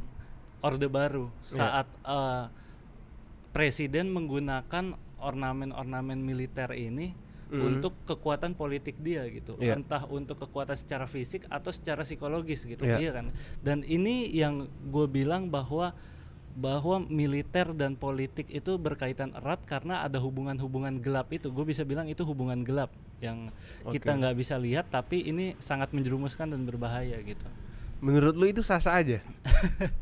orde 0.61 0.88
baru 0.88 1.28
saat 1.43 1.89
eh, 2.01 2.45
presiden 3.51 4.07
menggunakan 4.09 4.95
ornamen-ornamen 5.19 6.17
militer 6.17 6.72
ini 6.72 7.13
untuk 7.52 7.93
kekuatan 8.08 8.56
politik 8.56 8.95
dia 9.04 9.28
gitu 9.28 9.60
Iya. 9.60 9.76
entah 9.76 10.08
untuk 10.08 10.39
kekuatan 10.39 10.80
secara 10.80 11.04
fisik 11.04 11.43
atau 11.52 11.68
secara 11.70 12.08
psikologis 12.08 12.64
gitu 12.64 12.88
Iya. 12.88 12.97
iya 12.97 13.12
kan 13.12 13.36
dan 13.60 13.84
ini 13.84 14.32
yang 14.32 14.66
gue 14.88 15.06
bilang 15.06 15.52
bahwa 15.52 15.91
bahwa 16.52 16.99
militer 17.08 17.72
dan 17.72 17.95
politik 17.95 18.47
itu 18.47 18.76
berkaitan 18.76 19.32
erat 19.32 19.64
karena 19.64 20.04
ada 20.04 20.20
hubungan-hubungan 20.20 20.99
gelap 20.99 21.32
itu 21.32 21.47
gue 21.47 21.64
bisa 21.64 21.88
bilang 21.88 22.08
itu 22.08 22.24
hubungan 22.28 22.60
gelap 22.64 22.91
yang 23.24 23.52
kita 23.88 24.16
nggak 24.16 24.36
bisa 24.36 24.60
lihat 24.60 24.91
tapi 24.91 25.24
ini 25.24 25.56
sangat 25.60 25.91
menjerumuskan 25.91 26.52
dan 26.52 26.64
berbahaya 26.64 27.20
gitu 27.24 27.47
Menurut 28.02 28.34
lu 28.34 28.49
itu 28.49 28.66
sah-sah 28.66 28.97
aja? 28.97 29.22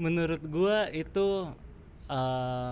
menurut 0.00 0.40
gua 0.44 0.88
itu 0.92 1.48
eh 2.10 2.70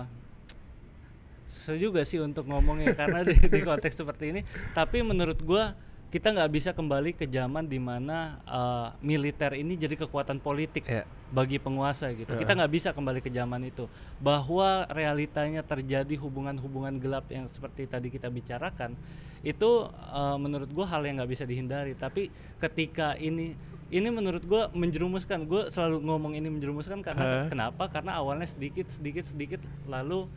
susah 1.51 1.75
juga 1.75 2.01
sih 2.07 2.23
untuk 2.23 2.47
ngomongnya 2.47 2.95
karena 2.95 3.27
di, 3.27 3.35
di 3.35 3.59
konteks 3.59 3.99
seperti 3.99 4.31
ini. 4.31 4.41
Tapi 4.71 5.03
menurut 5.03 5.43
gua 5.43 5.75
kita 6.11 6.27
nggak 6.35 6.51
bisa 6.51 6.69
kembali 6.75 7.15
ke 7.15 7.23
zaman 7.27 7.67
di 7.67 7.79
mana 7.79 8.39
eh, 8.43 8.87
militer 9.03 9.55
ini 9.55 9.75
jadi 9.75 9.95
kekuatan 9.99 10.39
politik 10.39 10.83
Iya. 10.87 11.03
bagi 11.31 11.59
penguasa 11.59 12.11
gitu. 12.11 12.35
Kita 12.35 12.51
nggak 12.55 12.71
bisa 12.71 12.89
kembali 12.91 13.19
ke 13.19 13.31
zaman 13.31 13.63
itu. 13.63 13.87
Bahwa 14.19 14.87
realitanya 14.91 15.63
terjadi 15.63 16.15
hubungan-hubungan 16.19 16.99
gelap 16.99 17.27
yang 17.31 17.47
seperti 17.47 17.87
tadi 17.87 18.07
kita 18.07 18.31
bicarakan 18.31 18.95
itu 19.43 19.69
eh, 19.91 20.37
menurut 20.39 20.71
gua 20.71 20.87
hal 20.87 21.03
yang 21.03 21.19
nggak 21.19 21.31
bisa 21.35 21.43
dihindari. 21.43 21.95
Tapi 21.99 22.31
ketika 22.59 23.15
ini 23.19 23.55
ini 23.91 24.07
menurut 24.07 24.43
gua 24.47 24.71
menjerumuskan. 24.71 25.43
Gue 25.47 25.67
selalu 25.67 25.99
ngomong 26.07 26.31
ini 26.35 26.47
menjerumuskan 26.47 27.03
karena 27.03 27.47
kenapa? 27.51 27.91
Karena 27.91 28.19
awalnya 28.19 28.47
sedikit 28.47 28.87
sedikit 28.87 29.27
sedikit 29.27 29.59
lalu 29.83 30.31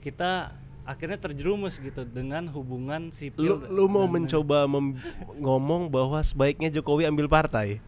kita 0.00 0.56
akhirnya 0.80 1.20
terjerumus 1.20 1.78
gitu 1.78 2.02
dengan 2.02 2.48
hubungan 2.50 3.08
Lu, 3.08 3.14
sipil 3.14 3.62
lu 3.68 3.84
mau 3.86 4.08
dan- 4.08 4.12
mencoba 4.18 4.66
mem- 4.66 4.96
ngomong 5.38 5.86
bahwa 5.86 6.18
sebaiknya 6.18 6.72
Jokowi 6.72 7.06
ambil 7.06 7.28
partai, 7.28 7.78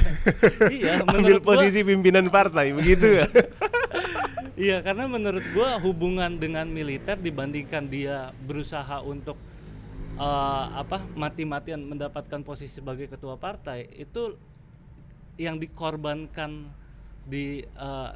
iya 0.70 1.02
ambil 1.02 1.40
gua- 1.40 1.46
posisi 1.48 1.82
pimpinan 1.82 2.28
partai, 2.28 2.70
begitu 2.70 3.18
ya? 3.18 3.26
Iya, 4.52 4.84
karena 4.84 5.08
menurut 5.08 5.42
gua 5.56 5.80
hubungan 5.80 6.36
dengan 6.36 6.68
militer 6.68 7.16
dibandingkan 7.16 7.88
dia 7.88 8.30
berusaha 8.44 9.00
untuk 9.00 9.34
eh, 10.14 10.64
apa 10.76 11.00
mati-matian 11.16 11.80
mendapatkan 11.80 12.44
posisi 12.44 12.78
sebagai 12.78 13.08
ketua 13.08 13.40
partai 13.40 13.88
itu 13.96 14.36
yang 15.40 15.56
dikorbankan 15.56 16.68
di 17.24 17.64
eh, 17.64 18.10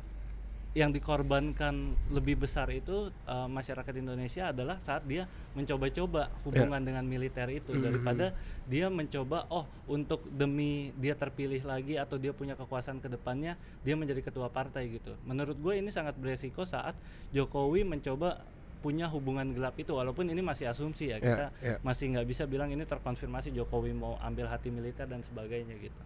yang 0.76 0.92
dikorbankan 0.92 1.96
lebih 2.12 2.44
besar 2.44 2.68
itu 2.68 3.08
eh, 3.08 3.48
masyarakat 3.48 3.96
Indonesia 3.96 4.52
adalah 4.52 4.76
saat 4.76 5.08
dia 5.08 5.24
mencoba-coba 5.56 6.28
hubungan 6.44 6.84
dengan 6.84 7.00
militer 7.08 7.48
itu 7.48 7.72
daripada 7.80 8.36
dia 8.68 8.92
mencoba 8.92 9.48
oh 9.48 9.64
untuk 9.88 10.28
demi 10.28 10.92
dia 11.00 11.16
terpilih 11.16 11.64
lagi 11.64 11.96
atau 11.96 12.20
dia 12.20 12.36
punya 12.36 12.52
kekuasaan 12.52 13.00
ke 13.00 13.08
depannya 13.08 13.56
dia 13.80 13.96
menjadi 13.96 14.20
ketua 14.20 14.52
partai 14.52 14.92
gitu. 14.92 15.16
Menurut 15.24 15.56
gue 15.56 15.80
ini 15.80 15.88
sangat 15.88 16.12
beresiko 16.20 16.68
saat 16.68 16.92
Jokowi 17.32 17.88
mencoba 17.88 18.44
punya 18.84 19.08
hubungan 19.08 19.56
gelap 19.56 19.80
itu 19.80 19.96
walaupun 19.96 20.28
ini 20.28 20.44
masih 20.44 20.68
asumsi 20.68 21.08
ya 21.08 21.18
kita 21.18 21.50
ya. 21.64 21.80
masih 21.80 22.12
nggak 22.12 22.28
bisa 22.28 22.44
bilang 22.44 22.68
ini 22.68 22.84
terkonfirmasi 22.84 23.50
Jokowi 23.56 23.96
mau 23.96 24.20
ambil 24.20 24.52
hati 24.52 24.68
militer 24.68 25.08
dan 25.08 25.24
sebagainya 25.24 25.72
gitu. 25.80 25.96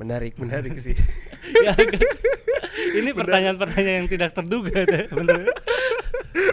Menarik, 0.00 0.34
menarik 0.40 0.74
sih. 0.80 0.96
ya, 1.66 1.76
ini 2.96 3.10
pertanyaan-pertanyaan 3.12 4.04
yang 4.04 4.10
tidak 4.10 4.32
terduga 4.34 4.82
bener. 5.12 5.46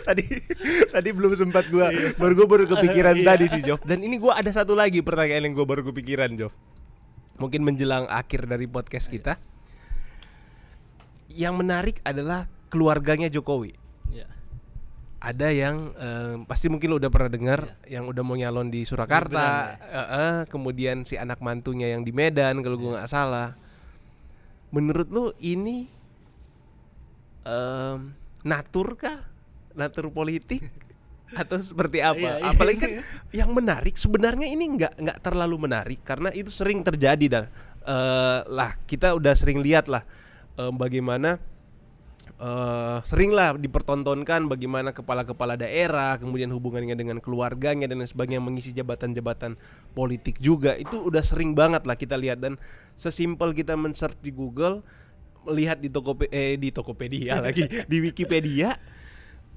tadi 0.04 0.26
tadi 0.92 1.10
belum 1.16 1.34
sempat 1.38 1.72
gua 1.72 1.88
baru 2.20 2.34
gua 2.36 2.48
baru 2.50 2.66
kepikiran 2.68 3.16
Iya. 3.16 3.26
tadi 3.26 3.46
sih 3.48 3.62
Jov 3.64 3.80
dan 3.88 4.04
ini 4.04 4.20
gua 4.20 4.36
ada 4.36 4.52
satu 4.52 4.76
lagi 4.76 5.00
pertanyaan 5.00 5.48
yang 5.50 5.56
gua 5.56 5.64
baru 5.64 5.88
kepikiran 5.88 6.36
Jov 6.36 6.52
mungkin 7.40 7.64
menjelang 7.64 8.10
akhir 8.12 8.44
dari 8.50 8.68
podcast 8.68 9.08
kita 9.08 9.40
yang 11.32 11.56
menarik 11.56 12.02
adalah 12.04 12.50
keluarganya 12.68 13.30
Jokowi. 13.30 13.74
Ada 15.20 15.52
yang 15.52 15.92
eh, 16.00 16.36
pasti 16.48 16.72
mungkin 16.72 16.96
lo 16.96 16.98
udah 16.98 17.12
pernah 17.12 17.28
dengar 17.28 17.76
yang 17.92 18.08
udah 18.08 18.24
mau 18.24 18.40
nyalon 18.40 18.72
di 18.72 18.88
Surakarta. 18.88 19.76
Eh, 19.76 20.08
eh, 20.16 20.40
kemudian 20.48 21.04
si 21.04 21.20
anak 21.20 21.44
mantunya 21.44 21.92
yang 21.92 22.08
di 22.08 22.16
Medan 22.16 22.64
kalau 22.64 22.80
gua 22.80 22.92
nggak 23.00 23.12
salah. 23.12 23.60
Menurut 24.72 25.12
lu 25.12 25.26
ini 25.44 25.92
em, 27.44 28.16
natur 28.48 28.96
kah? 28.96 29.28
Natur 29.76 30.08
politik? 30.08 30.64
Atau 31.40 31.60
seperti 31.62 32.00
apa? 32.00 32.18
Iya, 32.18 32.34
iya, 32.40 32.50
apalagi 32.56 32.80
kan 32.80 32.92
iya. 32.96 33.04
yang 33.44 33.52
menarik 33.52 34.00
sebenarnya 34.00 34.48
ini 34.50 34.66
nggak 34.80 35.04
nggak 35.04 35.20
terlalu 35.20 35.68
menarik. 35.68 36.00
Karena 36.00 36.32
itu 36.32 36.48
sering 36.48 36.80
terjadi 36.80 37.26
dan 37.28 37.44
eh, 37.84 38.40
lah 38.48 38.72
kita 38.88 39.12
udah 39.20 39.36
sering 39.36 39.60
lihat 39.60 39.92
lah 39.92 40.08
em, 40.56 40.72
bagaimana 40.80 41.44
eh 42.40 42.98
seringlah 43.04 43.60
dipertontonkan 43.60 44.48
bagaimana 44.48 44.96
kepala-kepala 44.96 45.60
daerah 45.60 46.16
kemudian 46.16 46.48
hubungannya 46.56 46.96
dengan 46.96 47.20
keluarganya 47.20 47.84
dan 47.84 48.00
lain 48.00 48.08
sebagainya 48.08 48.40
mengisi 48.40 48.72
jabatan-jabatan 48.72 49.60
politik 49.92 50.40
juga 50.40 50.80
itu 50.80 51.04
udah 51.04 51.20
sering 51.20 51.52
banget 51.52 51.84
lah 51.84 52.00
kita 52.00 52.16
lihat 52.16 52.40
dan 52.40 52.56
sesimpel 52.96 53.52
kita 53.52 53.76
men-search 53.76 54.24
di 54.24 54.32
Google 54.32 54.80
melihat 55.44 55.84
di 55.84 55.92
toko 55.92 56.16
eh 56.32 56.56
di 56.56 56.72
Tokopedia 56.72 57.40
lagi 57.46 57.68
di 57.68 57.98
Wikipedia 58.00 58.72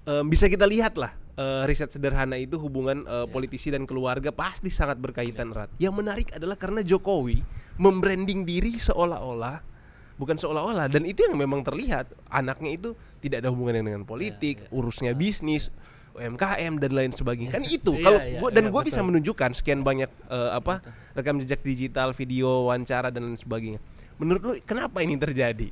em, 0.02 0.26
bisa 0.26 0.50
kita 0.50 0.66
lihat 0.66 0.98
lah 0.98 1.14
eh, 1.38 1.62
riset 1.70 1.94
sederhana 1.94 2.34
itu 2.34 2.58
hubungan 2.58 3.06
eh, 3.06 3.26
politisi 3.30 3.70
dan 3.70 3.86
keluarga 3.86 4.34
pasti 4.34 4.68
sangat 4.74 4.98
berkaitan 4.98 5.54
erat. 5.54 5.70
Yang 5.78 5.94
menarik 6.02 6.28
adalah 6.34 6.58
karena 6.58 6.82
Jokowi 6.82 7.40
membranding 7.78 8.42
diri 8.42 8.76
seolah-olah 8.76 9.71
bukan 10.22 10.38
seolah-olah 10.38 10.86
dan 10.86 11.02
itu 11.02 11.26
yang 11.26 11.34
memang 11.34 11.66
terlihat 11.66 12.06
anaknya 12.30 12.78
itu 12.78 12.90
tidak 13.18 13.42
ada 13.42 13.50
hubungannya 13.50 13.82
dengan 13.82 14.06
politik, 14.06 14.62
urusnya 14.70 15.18
bisnis, 15.18 15.74
UMKM 16.14 16.78
dan 16.78 16.90
lain 16.94 17.10
sebagainya. 17.10 17.52
Kan 17.58 17.64
itu 17.66 17.98
Iya, 17.98 18.04
kalau 18.04 18.20
iya, 18.22 18.38
gua 18.38 18.50
dan 18.54 18.64
iya, 18.68 18.72
gue 18.72 18.82
bisa 18.86 19.00
menunjukkan 19.02 19.50
sekian 19.56 19.80
banyak 19.82 20.10
eh, 20.30 20.50
apa 20.54 20.78
rekam 21.18 21.40
jejak 21.42 21.60
digital, 21.64 22.14
video, 22.14 22.70
wawancara 22.70 23.10
dan 23.10 23.32
lain 23.32 23.40
sebagainya. 23.40 23.80
Menurut 24.20 24.42
lu 24.44 24.54
kenapa 24.62 25.02
ini 25.02 25.18
terjadi? 25.18 25.66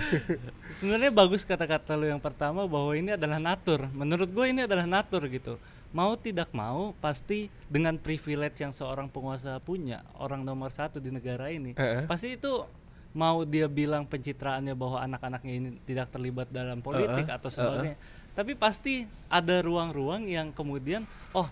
Sebenarnya 0.80 1.12
bagus 1.12 1.44
kata-kata 1.44 1.98
lu 2.00 2.08
yang 2.08 2.22
pertama 2.22 2.64
bahwa 2.64 2.96
ini 2.96 3.12
adalah 3.18 3.36
natur. 3.36 3.90
Menurut 3.92 4.30
gue 4.30 4.46
ini 4.48 4.64
adalah 4.64 4.88
natur 4.88 5.28
gitu. 5.28 5.60
Mau 5.92 6.16
tidak 6.16 6.50
mau 6.50 6.96
pasti 6.98 7.52
dengan 7.70 7.94
privilege 8.00 8.64
yang 8.64 8.74
seorang 8.74 9.06
penguasa 9.06 9.62
punya, 9.62 10.02
orang 10.18 10.42
nomor 10.42 10.72
satu 10.72 10.98
di 10.98 11.06
negara 11.14 11.54
ini, 11.54 11.78
Heeh. 11.78 12.10
pasti 12.10 12.34
itu 12.34 12.66
mau 13.14 13.46
dia 13.46 13.70
bilang 13.70 14.02
pencitraannya 14.04 14.74
bahwa 14.74 14.98
anak-anaknya 15.00 15.52
ini 15.54 15.68
tidak 15.86 16.10
terlibat 16.10 16.50
dalam 16.50 16.82
politik 16.82 17.30
atau 17.30 17.46
sebagainya, 17.48 17.94
tapi 18.34 18.58
pasti 18.58 19.06
ada 19.30 19.62
ruang-ruang 19.62 20.26
yang 20.26 20.50
kemudian 20.50 21.06
oh 21.32 21.46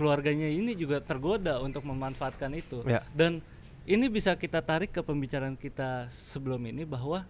keluarganya 0.00 0.48
ini 0.48 0.72
juga 0.72 1.04
tergoda 1.04 1.60
untuk 1.60 1.84
memanfaatkan 1.84 2.50
itu. 2.56 2.80
Ya. 2.88 3.04
dan 3.12 3.44
ini 3.84 4.06
bisa 4.08 4.32
kita 4.38 4.64
tarik 4.64 4.94
ke 4.94 5.02
pembicaraan 5.04 5.58
kita 5.58 6.06
sebelum 6.08 6.62
ini 6.70 6.88
bahwa 6.88 7.26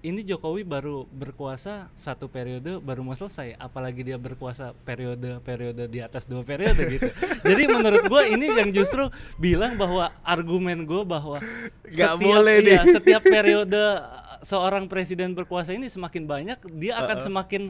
ini 0.00 0.24
Jokowi 0.24 0.64
baru 0.64 1.04
berkuasa 1.12 1.92
satu 1.92 2.28
periode 2.32 2.80
baru 2.80 3.04
mau 3.04 3.12
selesai. 3.12 3.56
Apalagi 3.60 4.00
dia 4.00 4.16
berkuasa 4.16 4.72
periode 4.84 5.40
periode 5.44 5.84
di 5.88 6.00
atas 6.00 6.24
dua 6.24 6.40
periode 6.40 6.80
gitu. 6.88 7.08
Jadi 7.48 7.62
menurut 7.68 8.04
gua 8.08 8.24
ini 8.24 8.48
yang 8.48 8.72
justru 8.72 9.08
bilang 9.36 9.76
bahwa 9.76 10.08
argumen 10.24 10.88
gue 10.88 11.02
bahwa 11.04 11.38
Nggak 11.84 12.14
boleh 12.16 12.56
iya, 12.64 12.80
nih. 12.80 12.96
setiap 12.96 13.22
periode 13.24 13.76
uh, 13.76 14.40
seorang 14.40 14.88
presiden 14.88 15.36
berkuasa 15.36 15.76
ini 15.76 15.92
semakin 15.92 16.24
banyak 16.24 16.58
dia 16.80 16.96
akan 16.96 17.18
semakin 17.20 17.62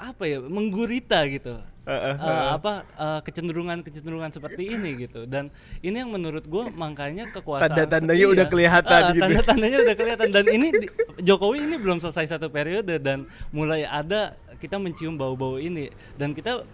apa 0.00 0.24
ya 0.24 0.40
menggurita 0.40 1.20
gitu. 1.28 1.60
Heeh, 1.80 2.14
Eh, 2.14 2.44
apa 2.50 2.72
eh, 2.86 3.20
kecenderungan-kecenderungan 3.20 4.30
seperti 4.30 4.62
ini 4.70 4.96
gitu. 4.98 5.24
Dan 5.24 5.52
ini 5.80 5.96
yang 5.96 6.08
menurut 6.08 6.42
gue 6.42 6.64
makanya 6.70 7.28
kekuasaan 7.30 7.68
Tanda-tandanya 7.68 8.26
udah 8.30 8.46
kelihatan 8.46 9.00
Ah, 9.02 9.10
gitu. 9.10 9.22
tanda-tandanya 9.22 9.78
udah 9.82 9.94
kelihatan. 9.94 10.28
Dan 10.30 10.44
ini 10.48 10.68
di- 10.72 10.90
Jokowi 11.20 11.66
ini 11.66 11.76
belum 11.76 11.98
selesai 11.98 12.32
satu 12.32 12.48
periode 12.48 12.96
dan 12.96 13.24
mulai 13.50 13.84
ada 13.84 14.32
kita 14.56 14.76
mencium 14.76 15.14
bau-bau 15.14 15.56
ini. 15.56 15.88
Dan 16.14 16.32
kita 16.32 16.64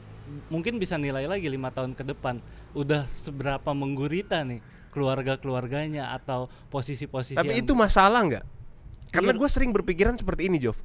mungkin 0.46 0.76
bisa 0.76 0.94
nilai 0.94 1.24
lagi 1.24 1.46
lima 1.46 1.70
tahun 1.70 1.92
ke 1.92 2.02
depan 2.04 2.38
udah 2.72 3.06
seberapa 3.08 3.70
menggurita 3.72 4.42
nih 4.42 4.58
keluarga-keluarganya 4.90 6.12
atau 6.12 6.46
posisi-posisi 6.68 7.34
Tapi 7.34 7.52
yang- 7.52 7.62
itu 7.62 7.72
masalah 7.72 8.20
nggak? 8.22 8.44
Karena 9.06 9.32
gue 9.32 9.48
sering 9.48 9.70
berpikiran 9.70 10.12
seperti 10.14 10.46
ini, 10.46 10.58
Jov. 10.58 10.76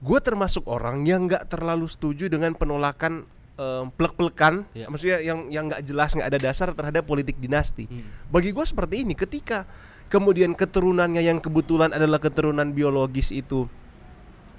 Gue 0.00 0.18
termasuk 0.18 0.66
orang 0.66 1.04
yang 1.04 1.26
nggak 1.26 1.46
terlalu 1.48 1.86
setuju 1.86 2.26
dengan 2.26 2.54
penolakan 2.54 3.26
em, 3.54 3.86
plek-plekan, 3.94 4.66
Iya. 4.74 4.86
maksudnya 4.90 5.18
yang 5.22 5.46
yang 5.48 5.64
nggak 5.70 5.82
jelas 5.86 6.10
nggak 6.12 6.28
ada 6.28 6.40
dasar 6.42 6.68
terhadap 6.74 7.06
politik 7.06 7.38
dinasti. 7.38 7.86
Hmm. 7.86 8.02
Bagi 8.28 8.50
gue 8.50 8.66
seperti 8.66 9.06
ini, 9.06 9.14
ketika 9.14 9.62
kemudian 10.10 10.52
keturunannya 10.52 11.22
yang 11.22 11.38
kebetulan 11.38 11.94
adalah 11.94 12.18
keturunan 12.18 12.74
biologis 12.74 13.30
itu 13.30 13.70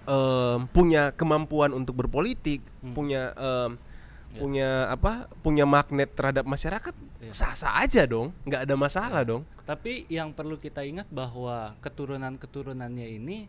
em, 0.06 0.70
punya 0.72 1.12
kemampuan 1.12 1.74
untuk 1.74 1.98
berpolitik, 1.98 2.62
Hmm. 2.80 2.94
punya 2.94 3.34
em, 3.36 3.72
Iya. 3.76 4.40
punya 4.40 4.70
apa? 4.92 5.14
Punya 5.42 5.64
magnet 5.66 6.12
terhadap 6.14 6.44
masyarakat, 6.44 6.94
Iya. 7.20 7.32
sah-sah 7.32 7.82
aja 7.82 8.04
dong, 8.06 8.32
nggak 8.46 8.68
ada 8.68 8.76
masalah 8.76 9.22
dong. 9.24 9.44
Tapi 9.66 10.06
yang 10.08 10.30
perlu 10.32 10.56
kita 10.56 10.84
ingat 10.84 11.08
bahwa 11.10 11.74
keturunan-keturunannya 11.82 13.08
ini 13.12 13.48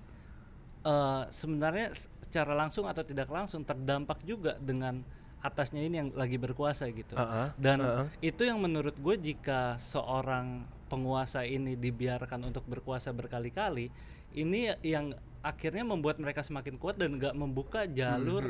eh, 0.87 1.22
sebenarnya 1.28 1.91
secara 2.22 2.55
langsung 2.55 2.87
atau 2.87 3.03
tidak 3.03 3.26
langsung 3.26 3.66
terdampak 3.66 4.22
juga 4.22 4.55
dengan 4.59 5.03
atasnya 5.43 5.82
ini 5.82 5.95
yang 6.01 6.11
lagi 6.14 6.39
berkuasa 6.39 6.91
gitu. 6.91 7.14
Uh-uh, 7.14 7.55
Dan 7.55 7.78
uh-uh. 7.78 8.07
itu 8.18 8.43
yang 8.43 8.59
menurut 8.59 8.95
gue 8.99 9.14
jika 9.14 9.78
seorang 9.78 10.62
penguasa 10.87 11.43
ini 11.43 11.74
dibiarkan 11.74 12.47
untuk 12.47 12.66
berkuasa 12.66 13.11
berkali-kali, 13.11 13.91
ini 14.34 14.74
yang 14.82 15.14
akhirnya 15.47 15.87
membuat 15.87 16.18
mereka 16.18 16.43
semakin 16.43 16.74
kuat 16.74 16.99
dan 16.99 17.14
nggak 17.22 17.34
membuka 17.39 17.87
jalur 17.87 18.43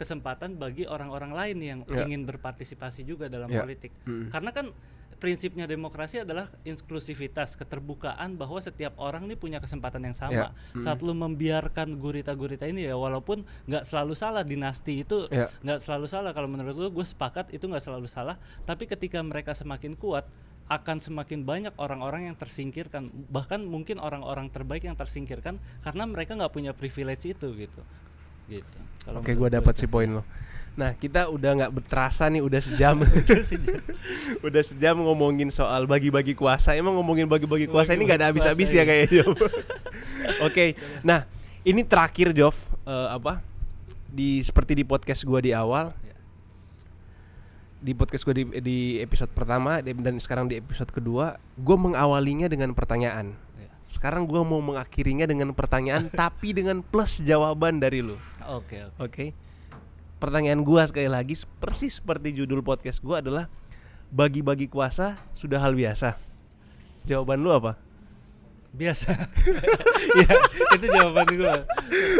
kesempatan 0.00 0.56
bagi 0.56 0.88
orang-orang 0.88 1.32
lain 1.36 1.58
yang 1.60 1.80
Hmm, 1.84 1.92
Ya. 1.92 2.02
ingin 2.08 2.24
berpartisipasi 2.24 3.04
juga 3.04 3.28
dalam 3.28 3.52
Ya. 3.52 3.60
politik. 3.60 3.92
Mm. 4.08 4.32
Karena 4.32 4.50
kan 4.56 4.66
prinsipnya 5.22 5.70
demokrasi 5.70 6.26
adalah 6.26 6.50
inklusivitas, 6.66 7.54
keterbukaan 7.54 8.34
bahwa 8.34 8.58
setiap 8.58 8.98
orang 8.98 9.30
ini 9.30 9.38
punya 9.38 9.62
kesempatan 9.62 10.02
yang 10.02 10.18
sama. 10.18 10.50
Ya. 10.50 10.82
Saat 10.82 10.98
lu 11.06 11.14
membiarkan 11.14 11.94
gurita-gurita 11.94 12.66
ini 12.66 12.90
ya 12.90 12.98
walaupun 12.98 13.46
nggak 13.70 13.86
selalu 13.86 14.18
salah 14.18 14.42
dinasti 14.42 15.06
itu 15.06 15.30
Ya. 15.30 15.46
nggak 15.62 15.78
selalu 15.78 16.10
salah 16.10 16.34
kalau 16.34 16.50
menurut 16.50 16.74
lu 16.74 16.90
gue 16.90 17.06
sepakat 17.06 17.54
itu 17.54 17.70
nggak 17.70 17.86
selalu 17.86 18.10
salah, 18.10 18.34
tapi 18.66 18.90
ketika 18.90 19.22
mereka 19.22 19.54
semakin 19.54 19.94
kuat 19.94 20.26
akan 20.66 20.98
semakin 20.98 21.46
banyak 21.46 21.74
orang-orang 21.78 22.32
yang 22.32 22.36
tersingkirkan 22.38 23.10
bahkan 23.30 23.60
mungkin 23.62 24.00
orang-orang 24.02 24.48
terbaik 24.48 24.82
yang 24.88 24.96
tersingkirkan 24.96 25.60
karena 25.84 26.04
mereka 26.08 26.32
nggak 26.32 26.54
punya 26.54 26.72
privilege 26.72 27.28
itu 27.28 27.52
gitu 27.54 27.82
gitu 28.48 28.78
Kalau 29.04 29.20
Oke, 29.20 29.34
gue 29.34 29.48
dapat 29.50 29.74
si 29.74 29.86
poin 29.90 30.06
lo. 30.06 30.22
Nah, 30.72 30.96
kita 30.96 31.28
udah 31.28 31.50
nggak 31.52 31.72
berterasa 31.72 32.32
nih, 32.32 32.40
udah 32.40 32.60
sejam, 32.68 32.96
udah 34.40 34.62
sejam 34.64 34.96
ngomongin 34.96 35.52
soal 35.52 35.84
bagi-bagi 35.84 36.32
kuasa. 36.32 36.72
Emang 36.72 36.96
ngomongin 36.96 37.28
bagi-bagi 37.28 37.68
kuasa 37.68 37.92
ini 37.92 38.08
nggak 38.08 38.18
ada 38.24 38.28
habis-habis 38.32 38.72
ya 38.72 38.84
kayaknya. 38.88 39.28
Oke, 40.48 40.72
nah 41.04 41.28
ini 41.62 41.84
terakhir 41.84 42.32
Jov, 42.32 42.56
Eh, 42.82 43.08
apa? 43.14 43.38
Di 44.10 44.42
seperti 44.42 44.74
di 44.74 44.82
podcast 44.82 45.22
gue 45.22 45.38
di 45.38 45.52
awal, 45.54 45.94
Ya. 46.02 46.16
di 47.78 47.94
podcast 47.94 48.26
gue 48.26 48.34
di, 48.42 48.44
di 48.58 48.78
episode 48.98 49.30
pertama 49.30 49.78
dan 49.78 50.18
sekarang 50.18 50.50
di 50.50 50.58
episode 50.58 50.90
kedua, 50.90 51.38
gue 51.54 51.76
mengawalinya 51.78 52.50
dengan 52.50 52.74
pertanyaan. 52.74 53.38
Ya. 53.54 53.70
Sekarang 53.86 54.26
gue 54.26 54.42
mau 54.42 54.58
mengakhirinya 54.58 55.30
dengan 55.30 55.54
pertanyaan, 55.54 56.10
tapi 56.10 56.50
dengan 56.50 56.82
plus 56.82 57.22
jawaban 57.22 57.78
dari 57.78 58.02
lu. 58.02 58.18
Oke, 58.50 58.82
oke. 58.98 58.98
Oke. 58.98 59.26
Pertanyaan 60.22 60.62
gua 60.62 60.86
sekali 60.86 61.10
lagi 61.10 61.34
persis 61.58 61.98
seperti 61.98 62.30
judul 62.30 62.62
podcast 62.62 63.02
gua 63.02 63.18
adalah 63.18 63.50
bagi-bagi 64.14 64.70
kuasa 64.70 65.18
sudah 65.34 65.58
hal 65.58 65.74
biasa. 65.74 66.14
Jawaban 67.02 67.42
lu 67.42 67.50
apa? 67.50 67.74
biasa 68.72 69.12
ya 70.24 70.32
itu 70.80 70.86
jawaban 70.88 71.28
gue 71.28 71.54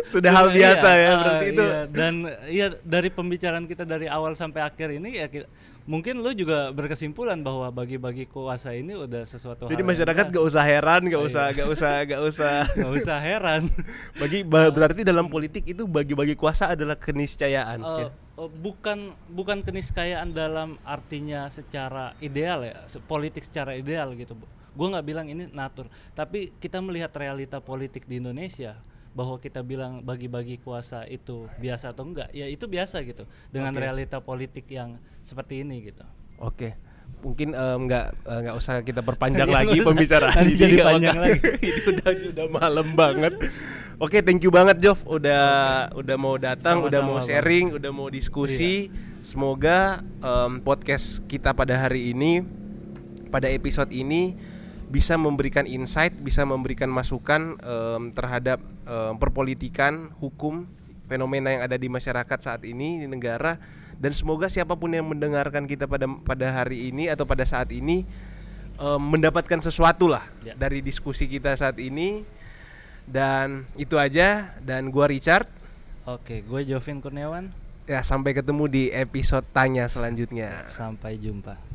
Sudah 0.05 0.37
hal 0.37 0.53
biasa 0.53 0.89
ya, 1.01 1.13
berarti 1.17 1.47
itu. 1.49 1.65
dan 1.97 2.15
iya 2.53 2.67
dari 2.85 3.09
pembicaraan 3.09 3.65
kita 3.65 3.89
dari 3.89 4.05
awal 4.05 4.37
sampai 4.37 4.61
akhir 4.61 5.01
ini 5.01 5.17
ya 5.17 5.33
mungkin 5.85 6.23
lu 6.23 6.31
juga 6.33 6.71
berkesimpulan 6.71 7.39
bahwa 7.39 7.67
bagi-bagi 7.69 8.25
kuasa 8.25 8.71
ini 8.71 8.95
udah 8.95 9.23
sesuatu 9.23 9.67
Jadi 9.67 9.83
masyarakat 9.83 10.31
gak 10.31 10.45
usah 10.45 10.63
heran, 10.63 11.03
gak 11.07 11.19
Oh, 11.19 11.27
usah, 11.27 11.51
iya. 11.51 11.57
gak 11.59 11.69
usah, 11.69 11.93
gak 12.05 12.23
usah. 12.23 12.57
nggak 12.71 12.93
usah 12.97 13.19
heran 13.29 13.63
Bagi 14.23 14.47
ba- 14.47 14.71
berarti 14.71 15.03
dalam 15.03 15.27
politik 15.27 15.67
itu 15.67 15.85
bagi-bagi 15.85 16.35
kuasa 16.35 16.73
adalah 16.73 16.95
keniscayaan. 16.95 17.83
Ya. 17.83 18.07
eh, 18.09 18.51
bukan 18.57 19.11
bukan 19.29 19.61
keniscayaan 19.61 20.31
dalam 20.31 20.79
artinya 20.83 21.51
secara 21.51 22.15
ideal 22.19 22.63
ya 22.63 22.79
politik 23.05 23.45
secara 23.45 23.75
ideal 23.75 24.15
gitu 24.15 24.39
gue 24.73 24.87
nggak 24.89 25.05
bilang 25.05 25.29
ini 25.29 25.53
natur 25.53 25.85
tapi 26.13 26.49
kita 26.57 26.81
melihat 26.81 27.13
realita 27.13 27.61
politik 27.61 28.09
di 28.09 28.17
Indonesia 28.17 28.81
bahwa 29.13 29.37
kita 29.37 29.61
bilang 29.61 30.01
bagi-bagi 30.01 30.57
kuasa 30.61 31.05
itu 31.05 31.49
biasa 31.61 31.93
atau 31.93 32.09
enggak 32.09 32.33
ya 32.33 32.49
itu 32.49 32.65
biasa 32.65 33.05
gitu 33.05 33.29
dengan 33.53 33.73
Oke. 33.77 33.81
realita 33.85 34.19
politik 34.25 34.65
yang 34.73 34.97
seperti 35.21 35.63
ini 35.63 35.85
gitu 35.93 36.05
Oke. 36.43 36.75
Mungkin 37.23 37.55
em, 37.55 37.81
nggak 37.87 38.07
eh, 38.27 38.39
nggak 38.43 38.57
usah 38.59 38.83
kita 38.83 38.99
perpanjang 39.07 39.47
Iya, 39.53 39.57
lagi 39.63 39.79
pembicaraan 39.79 40.43
ini 40.43 40.59
jadi 40.59 40.77
panjang 40.91 41.19
lagi. 41.23 41.39
ini 41.71 41.81
udah 41.87 42.11
udah 42.35 42.47
malam 42.51 42.89
banget. 42.99 43.35
Oke, 44.03 44.19
thank 44.27 44.43
you 44.43 44.51
banget 44.51 44.83
Jov 44.83 45.07
udah 45.07 45.45
udah 45.95 46.17
mau 46.19 46.35
datang, 46.35 46.83
udah 46.83 46.99
Sama-sama, 46.99 47.07
mau 47.15 47.19
Bang. 47.23 47.29
sharing, 47.31 47.67
udah 47.79 47.91
mau 47.95 48.09
diskusi. 48.11 48.91
Semoga 49.23 50.03
em, 50.19 50.59
podcast 50.59 51.23
kita 51.31 51.55
pada 51.55 51.79
hari 51.79 52.11
ini 52.11 52.43
pada 53.31 53.47
episode 53.49 53.95
ini 53.95 54.35
bisa 54.93 55.17
memberikan 55.17 55.65
insight, 55.65 56.13
bisa 56.21 56.45
memberikan 56.45 56.93
masukan 56.93 57.57
em, 57.57 58.13
terhadap 58.13 58.61
em, 58.85 59.17
perpolitikan, 59.17 60.13
hukum, 60.21 60.69
fenomena 61.09 61.49
yang 61.49 61.65
ada 61.65 61.81
di 61.81 61.89
masyarakat 61.89 62.39
saat 62.45 62.61
ini 62.69 63.01
di 63.01 63.09
negara. 63.09 63.57
Dan 63.97 64.13
semoga 64.13 64.53
siapa 64.53 64.77
pun 64.77 64.93
yang 64.93 65.09
mendengarkan 65.09 65.65
kita 65.65 65.89
pada 65.89 66.05
pada 66.05 66.47
hari 66.53 66.93
ini 66.93 67.09
atau 67.09 67.25
pada 67.25 67.49
saat 67.49 67.73
ini 67.73 68.05
em, 68.77 69.01
mendapatkan 69.01 69.65
sesuatu 69.65 70.13
lah 70.13 70.29
Ya. 70.45 70.53
dari 70.61 70.85
diskusi 70.85 71.25
kita 71.25 71.57
saat 71.57 71.81
ini. 71.81 72.29
Dan 73.03 73.65
itu 73.81 73.97
aja. 73.97 74.53
Dan 74.61 74.93
gua 74.93 75.09
Richard. 75.09 75.49
Oke 76.05 76.45
gue 76.45 76.69
Jovin 76.69 77.01
Kurniawan. 77.01 77.49
Ya 77.89 78.05
sampai 78.05 78.37
ketemu 78.37 78.69
di 78.69 78.85
episode 78.93 79.43
tanya 79.57 79.89
selanjutnya. 79.89 80.67
Sampai 80.69 81.17
jumpa 81.19 81.72